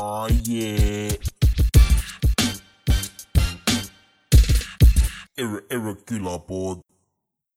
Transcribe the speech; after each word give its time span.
oh, 0.00 0.28
yeah. 0.48 1.12
Ere, 5.38 5.62
Ere 5.70 5.94
külapood. 6.06 6.82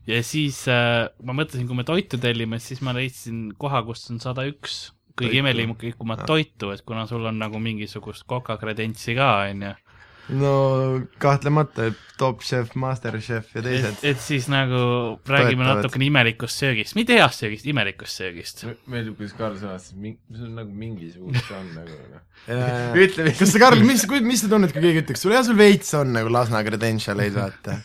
ja 0.10 0.21
siis 0.25 0.63
äh, 0.69 1.07
ma 1.25 1.35
mõtlesin, 1.38 1.67
kui 1.69 1.77
me 1.77 1.85
toitu 1.88 2.19
tellime, 2.21 2.59
siis 2.62 2.81
ma 2.85 2.93
leidsin 2.97 3.51
koha, 3.62 3.83
kus 3.85 4.07
on 4.13 4.21
sada 4.21 4.46
üks 4.49 4.89
kõige 5.17 5.41
imelikumat 5.41 6.26
toitu, 6.29 6.72
et 6.73 6.83
kuna 6.87 7.05
sul 7.09 7.26
on 7.29 7.37
nagu 7.41 7.59
mingisugust 7.62 8.26
kokakredentsi 8.29 9.15
ka, 9.17 9.31
onju. 9.51 9.73
No 10.29 11.01
kahtlemata 11.22 11.92
Top 12.22 12.44
Chef, 12.46 12.76
Masterchef 12.78 13.56
ja 13.56 13.62
et 13.62 13.65
teised., 13.65 14.04
et 14.06 14.19
siis 14.22 14.46
nagu 14.51 14.81
räägime 15.26 15.63
Toetavad. 15.63 15.79
natukene 15.81 16.05
imelikust 16.05 16.62
söögist, 16.62 16.94
mitte 16.98 17.17
heast 17.17 17.41
söögist, 17.41 17.66
imelikust 17.66 18.22
söögist. 18.22 18.62
meeldib, 18.86 19.18
kuidas 19.18 19.34
Karl 19.40 19.58
sõnastas, 19.58 19.95
see 19.98 20.45
on 20.45 20.54
nagu 20.59 20.70
mingisugust 20.84 21.50
on 21.58 21.73
nagu 21.80 21.98
noh. 22.12 22.22
Ütle, 23.02 23.34
kas 23.34 23.55
sa, 23.55 23.64
Karl, 23.66 23.81
mis, 23.88 24.05
mis 24.22 24.45
sa 24.45 24.52
tunned, 24.54 24.73
kui 24.76 24.86
keegi 24.86 25.04
ütleks 25.05 25.26
sulle, 25.26 25.40
jah, 25.40 25.48
sul 25.50 25.58
veits 25.58 25.92
on 25.98 26.14
nagu 26.14 26.31
Lasna 26.34 26.62
credentialeid, 26.67 27.36
vaata. 27.36 27.81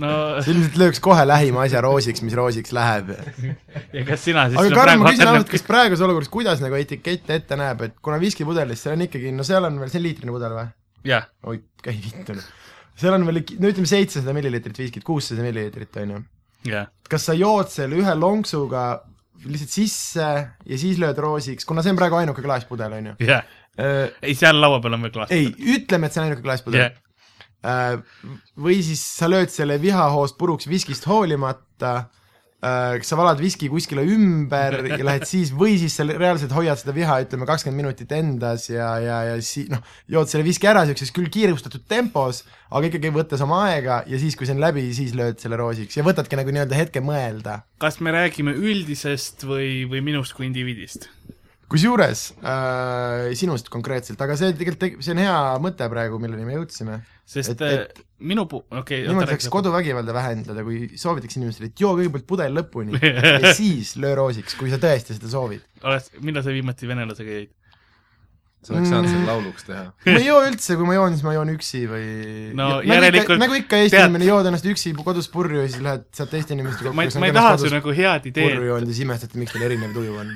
no 0.00 0.16
sa 0.40 0.48
ilmselt 0.48 0.80
lööks 0.80 1.04
kohe 1.04 1.28
lähima 1.28 1.66
asja 1.66 1.84
roosiks, 1.84 2.24
mis 2.24 2.36
roosiks 2.38 2.72
läheb. 2.72 3.12
ja 3.96 4.08
kas 4.08 4.24
sina 4.24 4.48
siis 4.48 4.64
aga 4.64 4.76
Karl, 4.80 4.96
ma 4.96 5.10
küsin 5.12 5.28
ausalt, 5.28 5.42
vaatad 5.42 5.56
kas 5.58 5.68
praeguses 5.68 6.08
olukorras, 6.08 6.32
kuidas 6.32 6.64
nagu 6.64 6.80
etikett 6.80 7.28
ette 7.36 7.60
näeb, 7.60 7.90
et 7.90 8.00
kuna 8.00 8.16
viskipudelis, 8.22 8.80
seal 8.80 8.96
on 8.96 9.10
ikkagi, 9.10 9.34
no 9.36 9.44
seal 9.44 9.68
on 9.68 9.82
veel, 9.82 9.92
see 9.92 10.00
on 10.00 10.08
liitrine 10.08 10.32
pudel 10.32 10.56
või? 10.56 10.70
jah, 11.06 11.28
oi, 11.48 11.62
käi 11.82 11.96
vittu. 12.02 12.36
seal 12.98 13.16
on 13.16 13.26
veel, 13.28 13.42
no 13.58 13.72
ütleme 13.72 13.90
seitsesada 13.90 14.34
milliliitrit 14.36 14.82
viskit, 14.84 15.06
kuussada 15.06 15.44
milliliitrit, 15.44 15.96
on 16.04 16.16
ju. 16.16 16.20
jah, 16.72 16.90
kas 17.10 17.30
sa 17.30 17.36
jood 17.38 17.72
selle 17.72 17.98
ühe 18.00 18.14
lonksuga 18.18 18.86
lihtsalt 19.42 19.74
sisse 19.74 20.28
ja 20.66 20.78
siis 20.78 21.00
lööd 21.02 21.18
roosiks, 21.18 21.66
kuna 21.66 21.82
see 21.82 21.94
on 21.94 21.98
praegu 21.98 22.20
ainuke 22.20 22.44
klaaspudel, 22.44 22.98
on 23.00 23.12
ju. 23.12 23.16
jah. 23.26 23.48
ei, 23.78 24.36
seal 24.38 24.60
laua 24.60 24.82
peal 24.84 24.98
on 24.98 25.08
veel 25.08 25.14
klaas. 25.14 25.32
ei, 25.34 25.48
ütleme, 25.76 26.06
et 26.06 26.14
see 26.14 26.22
on 26.22 26.30
ainuke 26.30 26.44
klaaspudel 26.44 26.86
jah, 26.86 27.00
Äh, 27.62 28.00
või 28.58 28.80
siis 28.82 29.02
sa 29.06 29.28
lööd 29.30 29.52
selle 29.54 29.76
vihahoost 29.82 30.34
puruks 30.38 30.66
viskist 30.66 31.06
hoolimata, 31.06 32.08
kas 32.62 33.08
sa 33.10 33.18
valad 33.18 33.40
viski 33.42 33.66
kuskile 33.70 34.04
ümber 34.14 34.78
ja 34.98 35.00
lähed 35.02 35.26
siis, 35.26 35.50
või 35.50 35.74
siis 35.80 35.96
sa 35.98 36.06
reaalselt 36.06 36.54
hoiad 36.54 36.78
seda 36.78 36.94
viha, 36.94 37.18
ütleme 37.24 37.48
kakskümmend 37.48 37.82
minutit 37.82 38.12
endas 38.14 38.68
ja, 38.70 38.92
ja, 39.02 39.16
ja 39.32 39.38
siis 39.42 39.70
noh, 39.72 39.82
jood 40.14 40.30
selle 40.30 40.46
viski 40.46 40.70
ära 40.70 40.84
niisuguses 40.86 41.14
küll 41.16 41.30
kiirustatud 41.32 41.88
tempos, 41.90 42.44
aga 42.70 42.86
ikkagi 42.86 43.10
võttes 43.14 43.42
oma 43.42 43.64
aega 43.66 44.02
ja 44.06 44.20
siis, 44.22 44.38
kui 44.38 44.46
see 44.46 44.54
on 44.54 44.62
läbi, 44.62 44.86
siis 44.94 45.16
lööd 45.18 45.42
selle 45.42 45.58
roosiks 45.58 45.98
ja 45.98 46.06
võtadki 46.06 46.38
nagu 46.38 46.54
nii-öelda 46.54 46.78
hetke 46.78 47.02
mõelda. 47.02 47.62
kas 47.82 47.98
me 47.98 48.14
räägime 48.14 48.54
üldisest 48.54 49.42
või, 49.48 49.82
või 49.90 50.04
minust 50.12 50.38
kui 50.38 50.46
indiviidist? 50.46 51.10
Kusjuures 51.72 52.20
äh, 52.44 53.32
sinust 53.38 53.70
konkreetselt, 53.72 54.20
aga 54.24 54.36
see 54.38 54.52
tegelikult, 54.58 55.00
see 55.04 55.14
on 55.16 55.22
hea 55.24 55.36
mõte 55.64 55.88
praegu, 55.92 56.18
milleni 56.22 56.44
me 56.48 56.58
jõudsime 56.58 57.00
sest 57.32 57.54
Et- 57.54 57.62
et, 57.64 57.96
et 58.02 58.02
minu 58.28 58.44
pu-, 58.50 58.60
okei 58.82 59.06
niimoodi 59.06 59.32
saaks 59.34 59.48
koduvägivalda 59.52 60.12
vähendada, 60.14 60.62
kui 60.66 60.90
soovitaks 61.00 61.38
inimestele, 61.40 61.70
et 61.72 61.80
joo 61.80 61.94
kõigepealt 61.98 62.26
pudel 62.28 62.54
lõpuni 62.60 62.98
ja 63.46 63.54
siis 63.56 63.94
löö 64.02 64.14
roosiks, 64.20 64.54
kui 64.60 64.70
sa 64.72 64.78
tõesti 64.82 65.16
seda 65.16 65.30
soovid. 65.32 65.64
oled, 65.82 66.12
millal 66.22 66.44
sa 66.46 66.52
viimati 66.54 66.90
venelasega 66.90 67.36
jõid? 67.40 67.52
sa 68.62 68.76
oleks 68.76 68.92
saanud 68.92 69.10
selle 69.10 69.26
lauluks 69.26 69.64
teha. 69.66 69.86
ma 70.06 70.12
ei 70.20 70.26
joo 70.28 70.38
üldse, 70.46 70.76
kui 70.78 70.86
ma 70.86 70.94
joon, 70.94 71.16
siis 71.16 71.24
ma 71.26 71.32
joon 71.34 71.48
üksi 71.56 71.80
või 71.90 72.04
No 72.54 72.68
Ja 72.78 72.92
nagu 72.92 72.92
järelikult- 72.94 73.40
nagu 73.42 73.56
ikka 73.58 73.80
Eesti 73.82 73.96
tead- 73.96 74.06
inimene, 74.06 74.28
jood 74.28 74.46
ennast 74.52 74.68
üksi 74.70 74.92
kodus 75.02 75.26
purju 75.32 75.64
ja 75.64 75.66
siis 75.72 75.82
lähed, 75.82 76.04
saad 76.14 76.30
teiste 76.30 76.54
inimestega 76.54 76.92
ma 76.94 77.02
ei, 77.08 77.10
ma 77.18 77.26
ei 77.32 77.34
taha 77.34 77.56
su 77.58 77.72
nagu 77.74 77.90
head 77.96 78.28
ideed, 78.30 78.44
purju 78.52 78.68
joonud 78.70 78.86
ja 78.86 78.94
siis 78.94 79.02
imestad, 79.08 79.34
miks 79.40 79.56
teil 79.56 79.66
erinev 79.66 79.90
tuju 79.96 80.14
on 80.22 80.30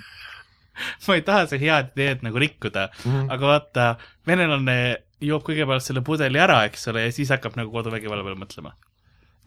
ma 1.07 1.17
ei 1.19 1.25
taha 1.27 1.47
su 1.51 1.61
head 1.61 1.93
ideed 1.95 2.25
nagu 2.27 2.43
rikkuda 2.43 2.89
mm. 2.91 3.11
-hmm. 3.13 3.33
aga 3.35 3.53
vaata, 3.53 3.89
venelane 4.27 4.79
joob 5.25 5.47
kõigepealt 5.47 5.85
selle 5.85 6.03
pudeli 6.05 6.41
ära, 6.43 6.63
eks 6.69 6.89
ole, 6.93 7.07
ja 7.09 7.15
siis 7.15 7.33
hakkab 7.33 7.57
nagu 7.57 7.73
koduvägivalla 7.73 8.25
peale 8.27 8.41
mõtlema. 8.41 8.75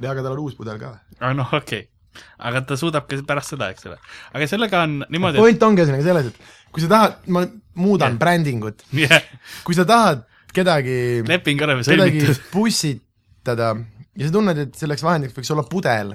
ja 0.01 0.11
aga 0.11 0.25
tal 0.25 0.35
on 0.35 0.45
uus 0.45 0.57
pudel 0.57 0.79
ka. 0.81 0.95
aga 1.19 1.33
noh, 1.37 1.53
okei 1.53 1.85
okay.. 1.85 2.23
aga 2.49 2.61
ta 2.61 2.77
suudab 2.79 3.07
ka 3.09 3.21
pärast 3.27 3.55
seda, 3.55 3.69
eks 3.73 3.85
ole. 3.89 3.99
aga 4.33 4.47
sellega 4.47 4.85
on 4.87 5.03
niimoodi, 5.09 5.41
point 5.41 5.67
ongi 5.69 5.83
ühesõnaga 5.83 6.07
selles, 6.07 6.31
et 6.33 6.57
kui 6.73 6.85
sa 6.85 6.89
tahad, 6.95 7.21
ma 7.27 7.45
muudan 7.79 8.15
yeah. 8.15 8.19
brändingut, 8.21 8.83
yeah, 8.93 9.29
kui 9.67 9.77
sa 9.77 9.85
tahad 9.89 10.25
kedagi 10.53 11.21
leping 11.29 11.61
oleme 11.61 11.85
sõlmitud. 11.85 12.41
pussitada 12.55 13.75
ja 14.19 14.27
sa 14.27 14.35
tunned, 14.35 14.65
et 14.65 14.75
selleks 14.77 15.05
vahendiks 15.05 15.35
võiks 15.37 15.53
olla 15.53 15.65
pudel, 15.69 16.13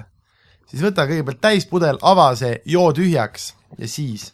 siis 0.69 0.83
võta 0.83 1.07
kõigepealt 1.09 1.41
täispudel, 1.43 1.99
ava 2.05 2.29
see, 2.37 2.59
joo 2.69 2.89
tühjaks 2.95 3.53
ja 3.79 3.89
siis. 3.89 4.31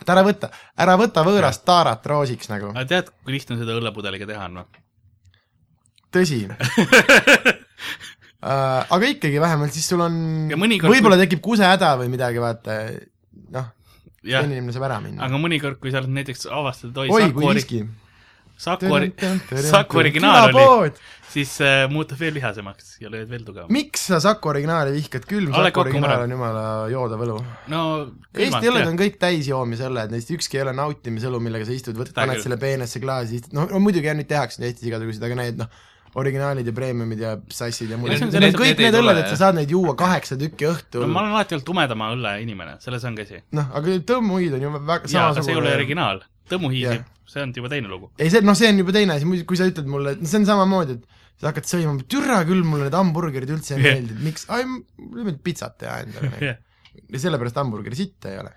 Et 0.00 0.10
ära 0.14 0.24
võta, 0.26 0.50
ära 0.78 0.96
võta 1.00 1.24
võõrast 1.26 1.64
taarat 1.68 2.06
roosiks 2.10 2.50
nagu, 2.52 2.72
aga 2.74 2.86
tead, 2.90 3.12
kui 3.24 3.36
lihtne 3.36 3.58
seda 3.60 3.76
õllepudeliga 3.78 4.28
teha 4.28 4.48
on 4.50 4.62
või? 4.62 4.82
tõsi 6.16 6.44
Uh, 8.46 8.84
aga 8.94 9.08
ikkagi 9.08 9.40
vähemalt 9.40 9.74
siis 9.74 9.86
sul 9.88 10.00
on 10.04 10.14
võib-olla 10.52 11.16
tekib 11.20 11.40
kusehäda 11.44 11.94
või 12.00 12.10
midagi, 12.12 12.40
vaata, 12.42 12.76
noh, 13.54 13.70
teine 14.22 14.56
inimene 14.56 14.74
saab 14.74 14.88
ära 14.88 14.98
minna. 15.02 15.24
aga 15.26 15.40
mõnikord, 15.40 15.78
kui 15.80 15.92
sa 15.92 16.02
oled 16.02 16.12
näiteks 16.16 16.48
avastad, 16.52 16.96
oi, 17.04 17.08
oi, 17.12 17.30
kui 17.34 17.52
riski. 17.56 17.82
Saku 18.56 18.92
ori-, 18.96 19.12
Saku 19.68 20.00
originaal 20.00 20.54
oli, 20.56 20.92
siis 21.32 21.52
äh, 21.64 21.84
muutub 21.92 22.20
veel 22.20 22.36
vihasemaks 22.36 22.94
ja 23.02 23.10
lööd 23.12 23.28
veel 23.30 23.42
tugevamalt. 23.44 23.74
miks 23.76 24.06
sa 24.10 24.20
Saku 24.22 24.52
originaali 24.52 24.94
vihkad, 24.96 25.26
külm? 25.28 25.52
Saku 25.52 25.82
on 25.82 25.90
originaal 25.90 26.24
on 26.24 26.36
jumala 26.36 26.62
joodavõlu. 26.92 27.40
no 27.72 27.82
Eesti 28.32 28.70
õlled 28.70 28.88
on 28.92 29.00
kõik 29.00 29.18
täisjoomisõlled, 29.22 30.14
neist 30.14 30.32
ükski 30.32 30.60
ei 30.60 30.64
ole 30.64 30.76
nautimisõlu, 30.76 31.42
millega 31.44 31.68
sa 31.68 31.76
istud, 31.76 31.98
võtad, 31.98 32.16
paned 32.16 32.38
küll. 32.38 32.46
selle 32.48 32.60
peenesse 32.62 33.02
klaasi, 33.02 33.42
istud, 33.42 33.56
no, 33.58 33.66
no 33.68 33.82
muidugi 33.84 34.08
jah, 34.08 34.16
nüüd 34.16 34.30
tehakse 34.30 34.62
neid 34.62 34.72
Eestis 34.76 34.88
igasuguseid, 34.90 35.26
aga 35.28 35.38
need 35.42 35.60
noh, 35.60 35.84
originaalid 36.16 36.68
ja 36.68 36.72
premiumid 36.76 37.20
ja 37.20 37.34
sassid 37.52 37.90
ja 37.92 37.98
muud, 38.00 38.12
on 38.14 38.30
need, 38.30 38.38
need 38.40 38.56
kõik 38.56 38.72
need 38.72 38.86
need 38.86 38.98
õlled, 39.00 39.20
et 39.20 39.28
sa 39.32 39.40
saad 39.42 39.58
neid 39.58 39.72
juua 39.72 39.92
kaheksa 39.98 40.38
tükki 40.40 40.68
no 40.68 40.72
õhtul 40.76 41.04
ma 41.04 41.10
no,, 41.10 41.24
olen 41.26 41.36
alati 41.36 41.56
olnud 41.56 41.66
tumedama 41.68 42.08
õlle 42.14 42.32
inimene, 42.44 42.78
selles 42.84 43.04
ongi 43.08 43.26
asi. 43.26 43.42
noh, 43.56 43.68
aga 43.76 43.98
tõmmuhiid 44.12 44.56
on 44.56 44.64
ju 44.64 44.72
väga 44.78 44.96
aga 45.02 45.12
see 45.12 45.52
ei 45.52 45.60
ole 45.60 45.76
samasugune 45.76 46.24
originaal. 46.46 46.54
tõmmuhiisi 46.54 46.88
Jah., 46.94 47.04
see 47.26 47.42
on 47.42 47.52
juba 47.56 47.70
teine 47.72 47.90
lugu. 47.90 48.10
ei 48.22 48.30
see, 48.32 48.42
noh, 48.46 48.56
see 48.58 48.70
on 48.70 48.80
juba 48.82 48.94
teine 48.94 49.16
asi, 49.18 49.42
kui 49.48 49.58
sa 49.58 49.66
ütled 49.68 49.88
mulle, 49.90 50.14
see 50.22 50.38
on 50.40 50.46
samamoodi, 50.48 50.98
et 51.00 51.40
sa 51.40 51.50
hakkad 51.50 51.68
sõimama, 51.68 52.06
türa 52.08 52.38
küll, 52.48 52.62
mulle 52.64 52.86
need 52.86 52.96
hamburgerid 52.96 53.52
üldse 53.56 53.74
ei 53.76 53.82
Jah. 53.82 53.98
meeldi, 53.98 54.14
et 54.16 54.22
miks, 54.28 54.46
ai, 54.52 54.62
mulle 54.68 55.26
meeldib 55.26 55.42
pitsat 55.44 55.76
teha 55.82 55.98
endale. 56.06 56.32
jah, 56.40 56.62
ja 57.02 57.22
sellepärast 57.26 57.60
hamburgeri 57.60 57.98
sitta 57.98 58.32
ei 58.32 58.40
ole. 58.44 58.54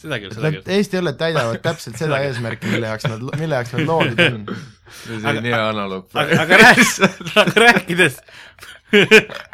seda 0.00 0.18
küll, 0.20 0.34
seda 0.34 0.50
küll. 0.56 0.66
Eesti 0.76 1.00
õlled 1.00 1.20
täidavad 1.20 1.62
täpselt 1.64 2.00
seda 2.00 2.20
eesmärki, 2.26 2.68
mille 2.72 2.90
jaoks 2.90 3.08
nad, 3.08 3.24
mille 3.40 3.60
jaoks 3.60 3.76
nad 3.76 3.86
loodud 3.88 4.22
on. 4.26 4.44
see 4.98 5.22
oli 5.22 5.46
nii 5.46 5.54
hea 5.54 5.64
analoog. 5.70 6.10
aga, 6.18 6.42
aga 6.44 6.60
rääkides, 6.64 7.00
aga 7.44 7.64
rääkides 7.68 8.20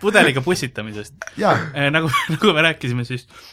pudeliga 0.00 0.40
pussitamisest, 0.40 1.14
jaa, 1.40 1.56
nagu, 1.92 2.10
nagu 2.34 2.54
me 2.56 2.66
rääkisime, 2.70 3.04
siis 3.04 3.26
eh. 3.26 3.46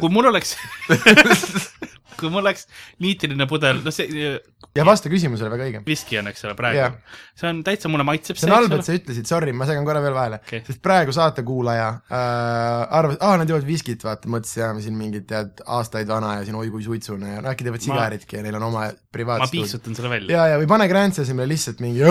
Kui 0.00 0.12
mul 0.12 0.30
oleks 0.32 0.56
kui 2.20 2.30
mul 2.32 2.42
oleks 2.42 2.66
liitriline 3.02 3.46
pudel, 3.48 3.82
no 3.84 3.92
see 3.94 4.08
ja 4.76 4.84
vasta 4.86 5.10
küsimusele 5.12 5.50
väga 5.52 5.66
õige. 5.68 5.80
viski 5.86 6.18
on, 6.20 6.30
eks 6.30 6.44
ole, 6.46 6.54
praegu 6.58 6.78
Jah. 6.78 6.96
see 7.36 7.48
on 7.50 7.62
täitsa, 7.66 7.90
mulle 7.92 8.06
maitseb 8.08 8.38
see 8.40 8.48
on 8.48 8.54
halb, 8.56 8.74
et 8.76 8.86
sa 8.86 8.96
ütlesid, 8.96 9.28
sorry, 9.28 9.54
ma 9.56 9.68
segan 9.68 9.86
korra 9.88 10.02
veel 10.04 10.16
vahele 10.16 10.40
okay., 10.40 10.62
sest 10.66 10.82
praegu 10.84 11.14
saatekuulaja 11.16 11.86
äh, 11.92 12.98
arvas, 12.98 13.18
aa, 13.20 13.38
nad 13.40 13.52
joovad 13.52 13.68
viskit, 13.68 14.04
vaata, 14.06 14.30
mõtlesin, 14.32 14.62
jaa, 14.64 14.72
siin 14.84 14.98
mingid 14.98 15.28
tead 15.30 15.62
aastaid 15.78 16.10
vana 16.10 16.36
ja 16.40 16.46
siin 16.48 16.58
oi 16.58 16.72
kui 16.72 16.84
suitsune 16.86 17.36
ja 17.36 17.44
no 17.44 17.52
äkki 17.52 17.68
teevad 17.68 17.82
Ma- 17.82 17.88
sigaritki 17.88 18.40
ja 18.40 18.44
neil 18.46 18.60
on 18.60 18.68
oma 18.70 18.86
ma 18.86 18.92
privaatstuudio. 19.16 19.64
piiksutan 19.64 19.98
selle 19.98 20.12
välja. 20.12 20.36
ja, 20.36 20.54
ja 20.54 20.60
või 20.62 20.70
pane 20.76 20.88
Grand 20.92 21.16
asemele 21.22 21.52
lihtsalt 21.54 21.82
mingi, 21.84 22.04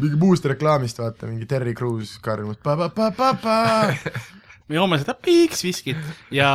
mingi 0.00 0.20
muust 0.20 0.46
reklaamist, 0.50 1.02
vaata, 1.02 1.30
mingi 1.30 1.48
Terry 1.50 1.74
Crews 1.78 2.18
karjub 2.24 2.58
pa-pa-pa-pa-pa. 2.64 3.58
Me 4.70 4.78
joome 4.78 5.00
seda 5.02 5.16
piiks 5.18 5.64
viskit 5.66 5.98
ja 6.34 6.50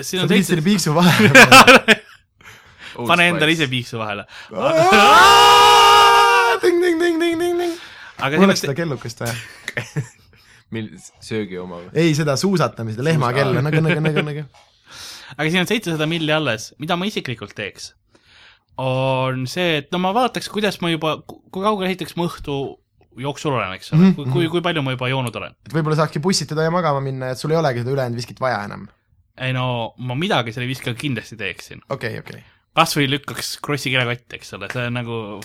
siin 0.00 0.22
sa 0.22 0.26
on 0.26 0.32
pidid 0.32 0.48
seitse 0.48 0.64
piiksu 0.64 0.96
vahele 0.96 1.32
pane 3.06 3.28
endale 3.30 3.54
ise 3.54 3.68
piiksu 3.70 3.98
vahele. 4.00 4.24
ting-ting-ting-ting-ting-ting. 6.62 7.74
aga 8.18 8.40
mul 8.40 8.48
siin 8.48 8.48
oleks 8.48 8.62
on 8.62 8.64
seda 8.64 8.76
kellukest 8.78 9.22
vaja. 9.22 9.36
mil-, 10.74 10.90
söögi 11.24 11.60
oma 11.60 11.82
või? 11.84 11.92
ei, 11.94 12.16
seda 12.18 12.36
suusatamist, 12.40 13.00
lehmakella, 13.04 13.62
nagu, 13.64 13.84
nagu, 13.84 14.02
nagu, 14.04 14.24
nagu. 14.30 14.44
aga 15.38 15.46
siin 15.46 15.62
on 15.62 15.70
seitsesada 15.70 16.08
milli 16.10 16.34
alles, 16.34 16.72
mida 16.82 16.98
ma 16.98 17.08
isiklikult 17.08 17.54
teeks, 17.58 17.92
on 18.82 19.46
see, 19.50 19.78
et 19.82 19.92
no 19.94 20.02
ma 20.02 20.12
vaataks, 20.16 20.50
kuidas 20.52 20.80
ma 20.82 20.92
juba, 20.92 21.18
kui 21.26 21.62
kaugele 21.62 21.92
ehitaks 21.92 22.18
ma 22.18 22.28
õhtu 22.28 22.58
jooksul 23.22 23.52
olen, 23.56 23.72
eks 23.78 23.92
ole 23.92 24.00
Mhm, 24.00 24.06
mm, 24.08 24.12
-hmm. 24.12 24.32
kui, 24.32 24.46
kui, 24.48 24.48
kui 24.56 24.60
palju 24.64 24.82
ma 24.82 24.94
juba 24.96 25.08
joonud 25.08 25.36
olen. 25.36 25.54
et 25.66 25.74
võib-olla 25.74 25.96
saakski 25.96 26.22
bussitada 26.24 26.62
ja 26.66 26.70
magama 26.74 27.00
minna, 27.00 27.30
et 27.30 27.38
sul 27.38 27.50
ei 27.50 27.60
olegi 27.60 27.84
seda 27.84 27.94
ülejäänud 27.96 28.16
viskit 28.16 28.40
vaja 28.40 28.64
enam. 28.64 28.88
ei 29.40 29.52
no 29.52 29.94
ma 29.98 30.14
midagi 30.14 30.52
selle 30.52 30.68
viskiga 30.68 30.94
kindlasti 30.94 31.36
teeksin. 31.36 31.82
okei, 31.90 32.18
okei. 32.18 32.42
kas 32.74 32.96
või 32.96 33.10
lükkaks 33.10 33.58
krossi 33.62 33.90
kilekotti, 33.90 34.36
eks 34.36 34.52
ole, 34.54 34.68
see 34.72 34.86
on 34.86 34.94
nagu 34.94 35.40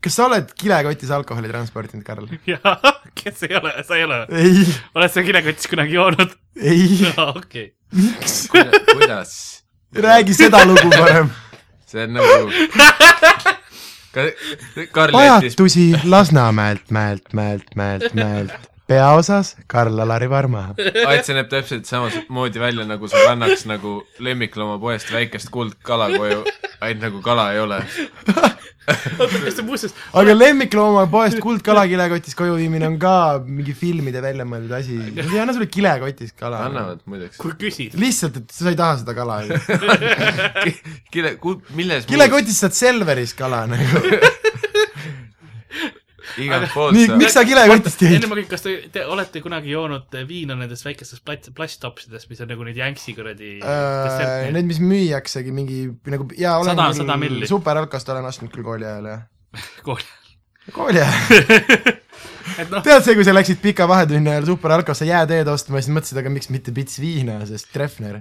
kas 0.00 0.14
sa 0.16 0.26
oled 0.28 0.52
kilekotis 0.54 1.10
alkoholi 1.10 1.48
transportinud, 1.50 2.04
Karl? 2.06 2.28
jaa, 2.52 2.76
kes 3.14 3.42
ei 3.48 3.56
ole, 3.58 3.72
sa 3.86 3.96
ei 3.96 4.04
ole, 4.06 4.20
ei, 4.30 4.66
oled 4.94 5.12
sa 5.12 5.22
kilekotis 5.26 5.70
kunagi 5.72 5.98
joonud? 5.98 6.36
ei, 6.62 7.00
okei. 7.38 7.72
miks? 7.92 8.48
kuidas? 8.52 9.32
räägi 9.96 10.34
seda 10.34 10.64
lugu 10.66 10.90
parem. 10.90 11.30
see 11.90 12.04
on 12.04 12.12
nagu, 12.18 12.50
pajatusi 15.12 15.92
Lasnamäelt, 16.04 16.90
mäelt, 16.90 17.32
mäelt, 17.32 17.74
mäelt, 17.74 18.14
mäelt. 18.14 18.52
peaosas 18.86 19.56
Karl-Alari 19.66 20.30
Varma. 20.30 20.74
Ait, 21.06 21.24
see 21.26 21.34
näeb 21.34 21.48
täpselt 21.50 21.88
samamoodi 21.90 22.60
välja, 22.62 22.86
nagu 22.86 23.08
sa 23.10 23.24
kannaks 23.26 23.66
nagu 23.66 23.98
lemmikloomapoest 24.22 25.10
väikest 25.12 25.50
kuldkala 25.54 26.06
koju, 26.14 26.44
ainult 26.80 27.02
nagu 27.08 27.22
kala 27.22 27.48
ei 27.52 27.60
ole. 27.60 27.80
Kas 28.86 29.56
te 29.58 29.64
muuseas, 29.66 29.94
aga 30.20 30.34
lemmiklooma 30.36 31.06
poest 31.10 31.40
kuldkala 31.42 31.86
kilekotis 31.90 32.36
koju 32.38 32.56
viimine 32.60 32.86
on 32.88 32.98
ka 33.02 33.14
mingi 33.42 33.74
filmide 33.76 34.22
välja 34.24 34.46
mõeldud 34.48 34.76
asi. 34.78 34.98
Nad 35.16 35.32
ei 35.32 35.42
anna 35.42 35.56
sulle 35.56 35.68
kilekotis 35.70 36.34
kala. 36.38 36.62
annavad 36.68 37.02
muideks. 37.10 37.40
kui 37.42 37.56
küsid, 37.60 37.98
lihtsalt, 38.00 38.40
et 38.42 38.54
sa 38.54 38.70
ei 38.70 38.78
taha 38.78 39.00
seda 39.02 39.16
kala. 39.18 39.40
kile, 41.14 41.36
milles 41.76 42.08
kilekotis 42.10 42.62
saad 42.64 42.78
Selveris 42.78 43.34
kala 43.38 43.66
nagu. 43.74 44.06
igalt 46.42 46.72
poolt 46.74 46.96
miks 47.20 47.34
sa 47.36 47.44
kilekotist 47.46 48.02
enne 48.02 48.16
jäid? 48.18 48.28
ma 48.30 48.38
kõik, 48.38 48.48
kas 48.50 48.64
te, 48.64 48.74
te 48.92 49.04
olete 49.06 49.42
kunagi 49.44 49.70
joonud 49.72 50.16
viina 50.28 50.56
nendest 50.58 50.86
väikestest 50.86 51.24
plast, 51.26 51.50
plasttopsidest, 51.56 52.28
mis 52.30 52.42
on 52.44 52.50
nagu 52.52 52.66
need 52.66 52.78
Yanksi 52.80 53.14
kuradi 53.16 53.56
Äh, 53.62 54.50
Need, 54.54 54.66
mis 54.68 54.80
müüaksegi 54.82 55.52
mingi 55.54 55.84
nagu 56.12 56.28
jaa, 56.38 56.56
olen 56.62 56.76
Sada- 56.76 56.92
sada 57.00 57.16
milli. 57.20 57.46
superalkost 57.50 58.08
olen 58.14 58.24
ostnud 58.30 58.52
küll 58.54 58.66
kooli 58.66 58.86
ajal 58.88 59.10
jah. 59.12 59.22
kooli, 59.86 60.04
kooli 60.72 61.00
ajal. 61.02 61.14
et 62.60 62.70
noh, 62.72 62.82
tead 62.84 63.04
see, 63.06 63.14
kui 63.18 63.24
sa 63.26 63.34
läksid 63.36 63.62
pika 63.62 63.86
vahetunni 63.88 64.30
ajal 64.32 64.50
superalkosse 64.52 65.08
jääteed 65.08 65.48
ostma, 65.52 65.80
siis 65.82 65.94
mõtlesid, 65.94 66.20
aga 66.22 66.32
miks 66.32 66.50
mitte 66.52 66.74
pits 66.76 67.00
viina, 67.02 67.38
sest 67.48 67.72
Treffner. 67.74 68.20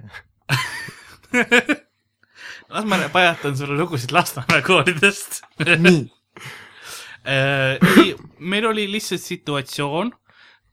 las 2.76 2.86
ma 2.86 2.98
pajatan 3.14 3.58
sulle 3.58 3.78
lugusid 3.78 4.12
Lasnamäe 4.16 4.62
koolidest 4.66 5.42
nii, 5.60 6.02
ei, 7.26 8.14
meil 8.52 8.70
oli 8.72 8.88
lihtsalt 8.92 9.24
situatsioon, 9.24 10.14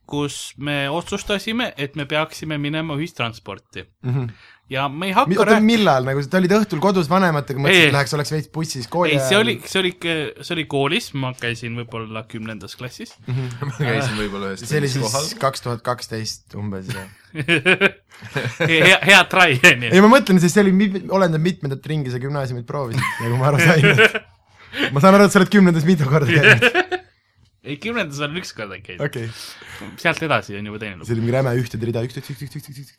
kus 0.09 0.53
me 0.57 0.83
otsustasime, 0.91 1.71
et 1.77 1.95
me 1.95 2.05
peaksime 2.09 2.57
minema 2.61 2.97
ühistransporti 2.99 3.87
ja 4.71 4.87
me 4.89 5.09
ei 5.09 5.13
hakka 5.15 5.39
oota, 5.41 5.57
millal 5.63 6.05
nagu, 6.07 6.21
te 6.23 6.39
olid 6.39 6.53
õhtul 6.55 6.81
kodus 6.83 7.09
vanematega, 7.11 7.61
mõtlesid, 7.61 7.89
et 7.89 7.95
läheks, 7.95 8.13
oleks 8.17 8.31
veits 8.33 8.51
bussis 8.53 8.87
kooli 8.91 9.15
ei, 9.15 9.21
see 9.27 9.39
oli, 9.39 9.55
see 9.67 9.81
oli, 9.81 9.91
see 10.39 10.53
oli 10.55 10.65
koolis, 10.71 11.09
ma 11.19 11.33
käisin 11.37 11.75
võib-olla 11.81 12.23
kümnendas 12.29 12.77
klassis 12.79 13.13
ma 13.67 13.73
käisin 13.77 14.15
võib-olla 14.19 14.53
ühes 14.53 14.63
see 14.67 14.79
oli 14.79 14.91
siis. 14.93 15.33
kaks 15.41 15.65
tuhat 15.65 15.83
kaksteist 15.85 16.55
umbes 16.59 16.91
jah. 16.93 17.09
hea, 18.71 18.99
hea 19.03 19.23
try, 19.31 19.57
onju. 19.59 19.91
ei, 19.91 20.03
ma 20.05 20.11
mõtlen, 20.15 20.39
sest 20.43 20.57
see 20.57 20.65
oli 20.65 20.75
mit-, 20.77 21.01
oleneb 21.11 21.43
mitmendat 21.43 21.91
ringi 21.91 22.13
sa 22.13 22.21
gümnaasiumit 22.23 22.67
proovisid, 22.69 23.03
nagu 23.23 23.41
ma 23.41 23.51
aru 23.51 23.63
sain. 23.63 23.89
ma 24.93 24.99
saan 25.03 25.15
aru, 25.17 25.23
et 25.27 25.33
sa 25.33 25.39
oled 25.41 25.51
kümnendas 25.53 25.85
mitu 25.87 26.03
korda 26.09 26.27
käinud, 26.29 26.63
ei, 27.63 27.75
kümnendas 27.81 28.19
olen 28.21 28.39
üks 28.41 28.51
kord 28.57 28.71
äkki 28.75 28.87
käinud, 28.93 29.05
okay.. 29.07 29.25
sealt 30.01 30.21
edasi 30.25 30.51
on 30.59 30.65
juba 30.71 30.79
teine 30.81 30.95
lugu. 30.99 31.07
see 31.07 31.15
oli 31.17 31.23
mingi 31.25 31.35
räme 31.37 31.51
ühtede 31.61 31.83
rida, 31.89 31.99
üks, 32.07 32.15
üks, 32.21 32.29
üks, 32.33 32.41
üks, 32.47 32.55
üks, 32.59 32.67
üks, 32.69 32.79
üks, 32.83 32.93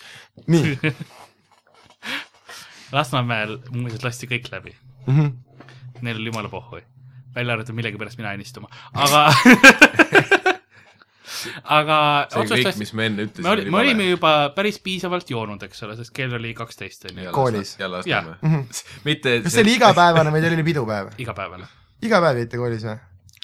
nii 0.50 0.64
Lasnamäel 2.94 3.52
muuseas 3.74 4.02
lasti 4.04 4.24
kõik 4.30 4.46
läbi, 4.52 4.72
mm. 5.08 5.14
-hmm. 5.16 5.28
neil 6.06 6.16
oli 6.20 6.30
jumala 6.30 6.48
pohhui, 6.52 6.82
välja 7.34 7.50
arvatud 7.56 7.74
millegipärast 7.74 8.18
mina 8.20 8.30
jäin 8.34 8.44
istuma, 8.44 8.68
aga 8.92 9.20
aga 11.64 11.98
see 12.30 12.40
kõik, 12.40 12.50
otsustas, 12.50 12.78
mis 12.82 12.92
me 12.96 13.06
enne 13.10 13.26
ütlesime, 13.28 13.46
me 13.48 13.52
oli, 13.56 13.64
me 13.70 13.78
olime 13.82 14.08
juba 14.10 14.34
päris 14.56 14.78
piisavalt 14.84 15.30
joonud, 15.30 15.62
eks 15.68 15.82
ole, 15.86 15.96
sest 16.00 16.12
kell 16.16 16.32
oli 16.38 16.52
kaksteist 16.56 17.08
onju, 17.10 17.30
Koolis. 17.34 17.76
ja 17.78 17.88
Lasnamäe 17.92 18.36
Mhm. 18.42 18.60
mitte 19.08 19.40
kas 19.44 19.52
see 19.58 19.64
oli 19.66 19.74
igapäevane 19.78 20.30
või 20.34 20.44
teil 20.44 20.56
oli 20.58 20.66
pidupäev? 20.70 21.12
igapäevane. 21.18 21.66
iga 22.02 22.20
päev 22.24 22.36
jäite 22.44 22.56
koolis 22.60 22.84
või? 22.88 22.96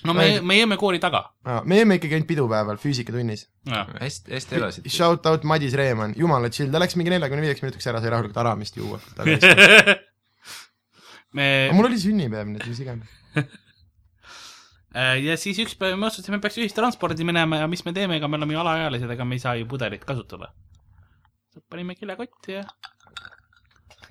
no 0.05 0.15
me, 0.17 0.27
me 0.41 0.57
jäime 0.57 0.77
kooli 0.81 0.99
taga. 0.99 1.23
me 1.65 1.77
jäime 1.83 1.99
ikkagi 2.01 2.15
ainult 2.17 2.29
pidupäeval 2.31 2.79
füüsikatunnis. 2.81 3.47
hästi, 4.01 4.33
hästi 4.33 4.57
elasid. 4.57 4.89
Shout 4.89 5.27
out 5.29 5.45
Madis 5.45 5.75
Reeman, 5.77 6.15
jumala 6.17 6.49
chill, 6.51 6.71
ta 6.73 6.81
läks 6.81 6.97
mingi 6.97 7.11
neljakümne 7.13 7.43
viieks 7.45 7.61
minutiks 7.63 7.87
ära, 7.91 8.01
sai 8.01 8.11
rahulikult 8.15 8.37
Aramist 8.41 8.77
juua. 8.81 9.01
me 11.37 11.71
mul 11.77 11.87
oli 11.91 11.99
sünnipäev, 12.01 12.49
nii 12.51 12.61
et 12.63 12.71
mis 12.73 12.81
iganes. 12.83 13.19
Äh, 14.91 15.21
ja 15.23 15.37
siis 15.39 15.59
üks 15.63 15.77
päev 15.79 15.95
me 15.99 16.09
otsustasime, 16.09 16.41
peaks 16.43 16.57
ühistranspordi 16.59 17.23
minema 17.27 17.61
ja 17.61 17.69
mis 17.71 17.85
me 17.87 17.93
teeme, 17.95 18.17
ega 18.19 18.27
me 18.27 18.41
oleme 18.41 18.57
ju 18.57 18.63
alaealised, 18.63 19.11
ega 19.15 19.27
me 19.27 19.37
ei 19.39 19.43
saa 19.43 19.55
ju 19.61 19.69
pudelit 19.71 20.03
kasutada. 20.07 20.51
panime 21.71 21.95
kilekotti 21.95 22.57
ja, 22.57 22.65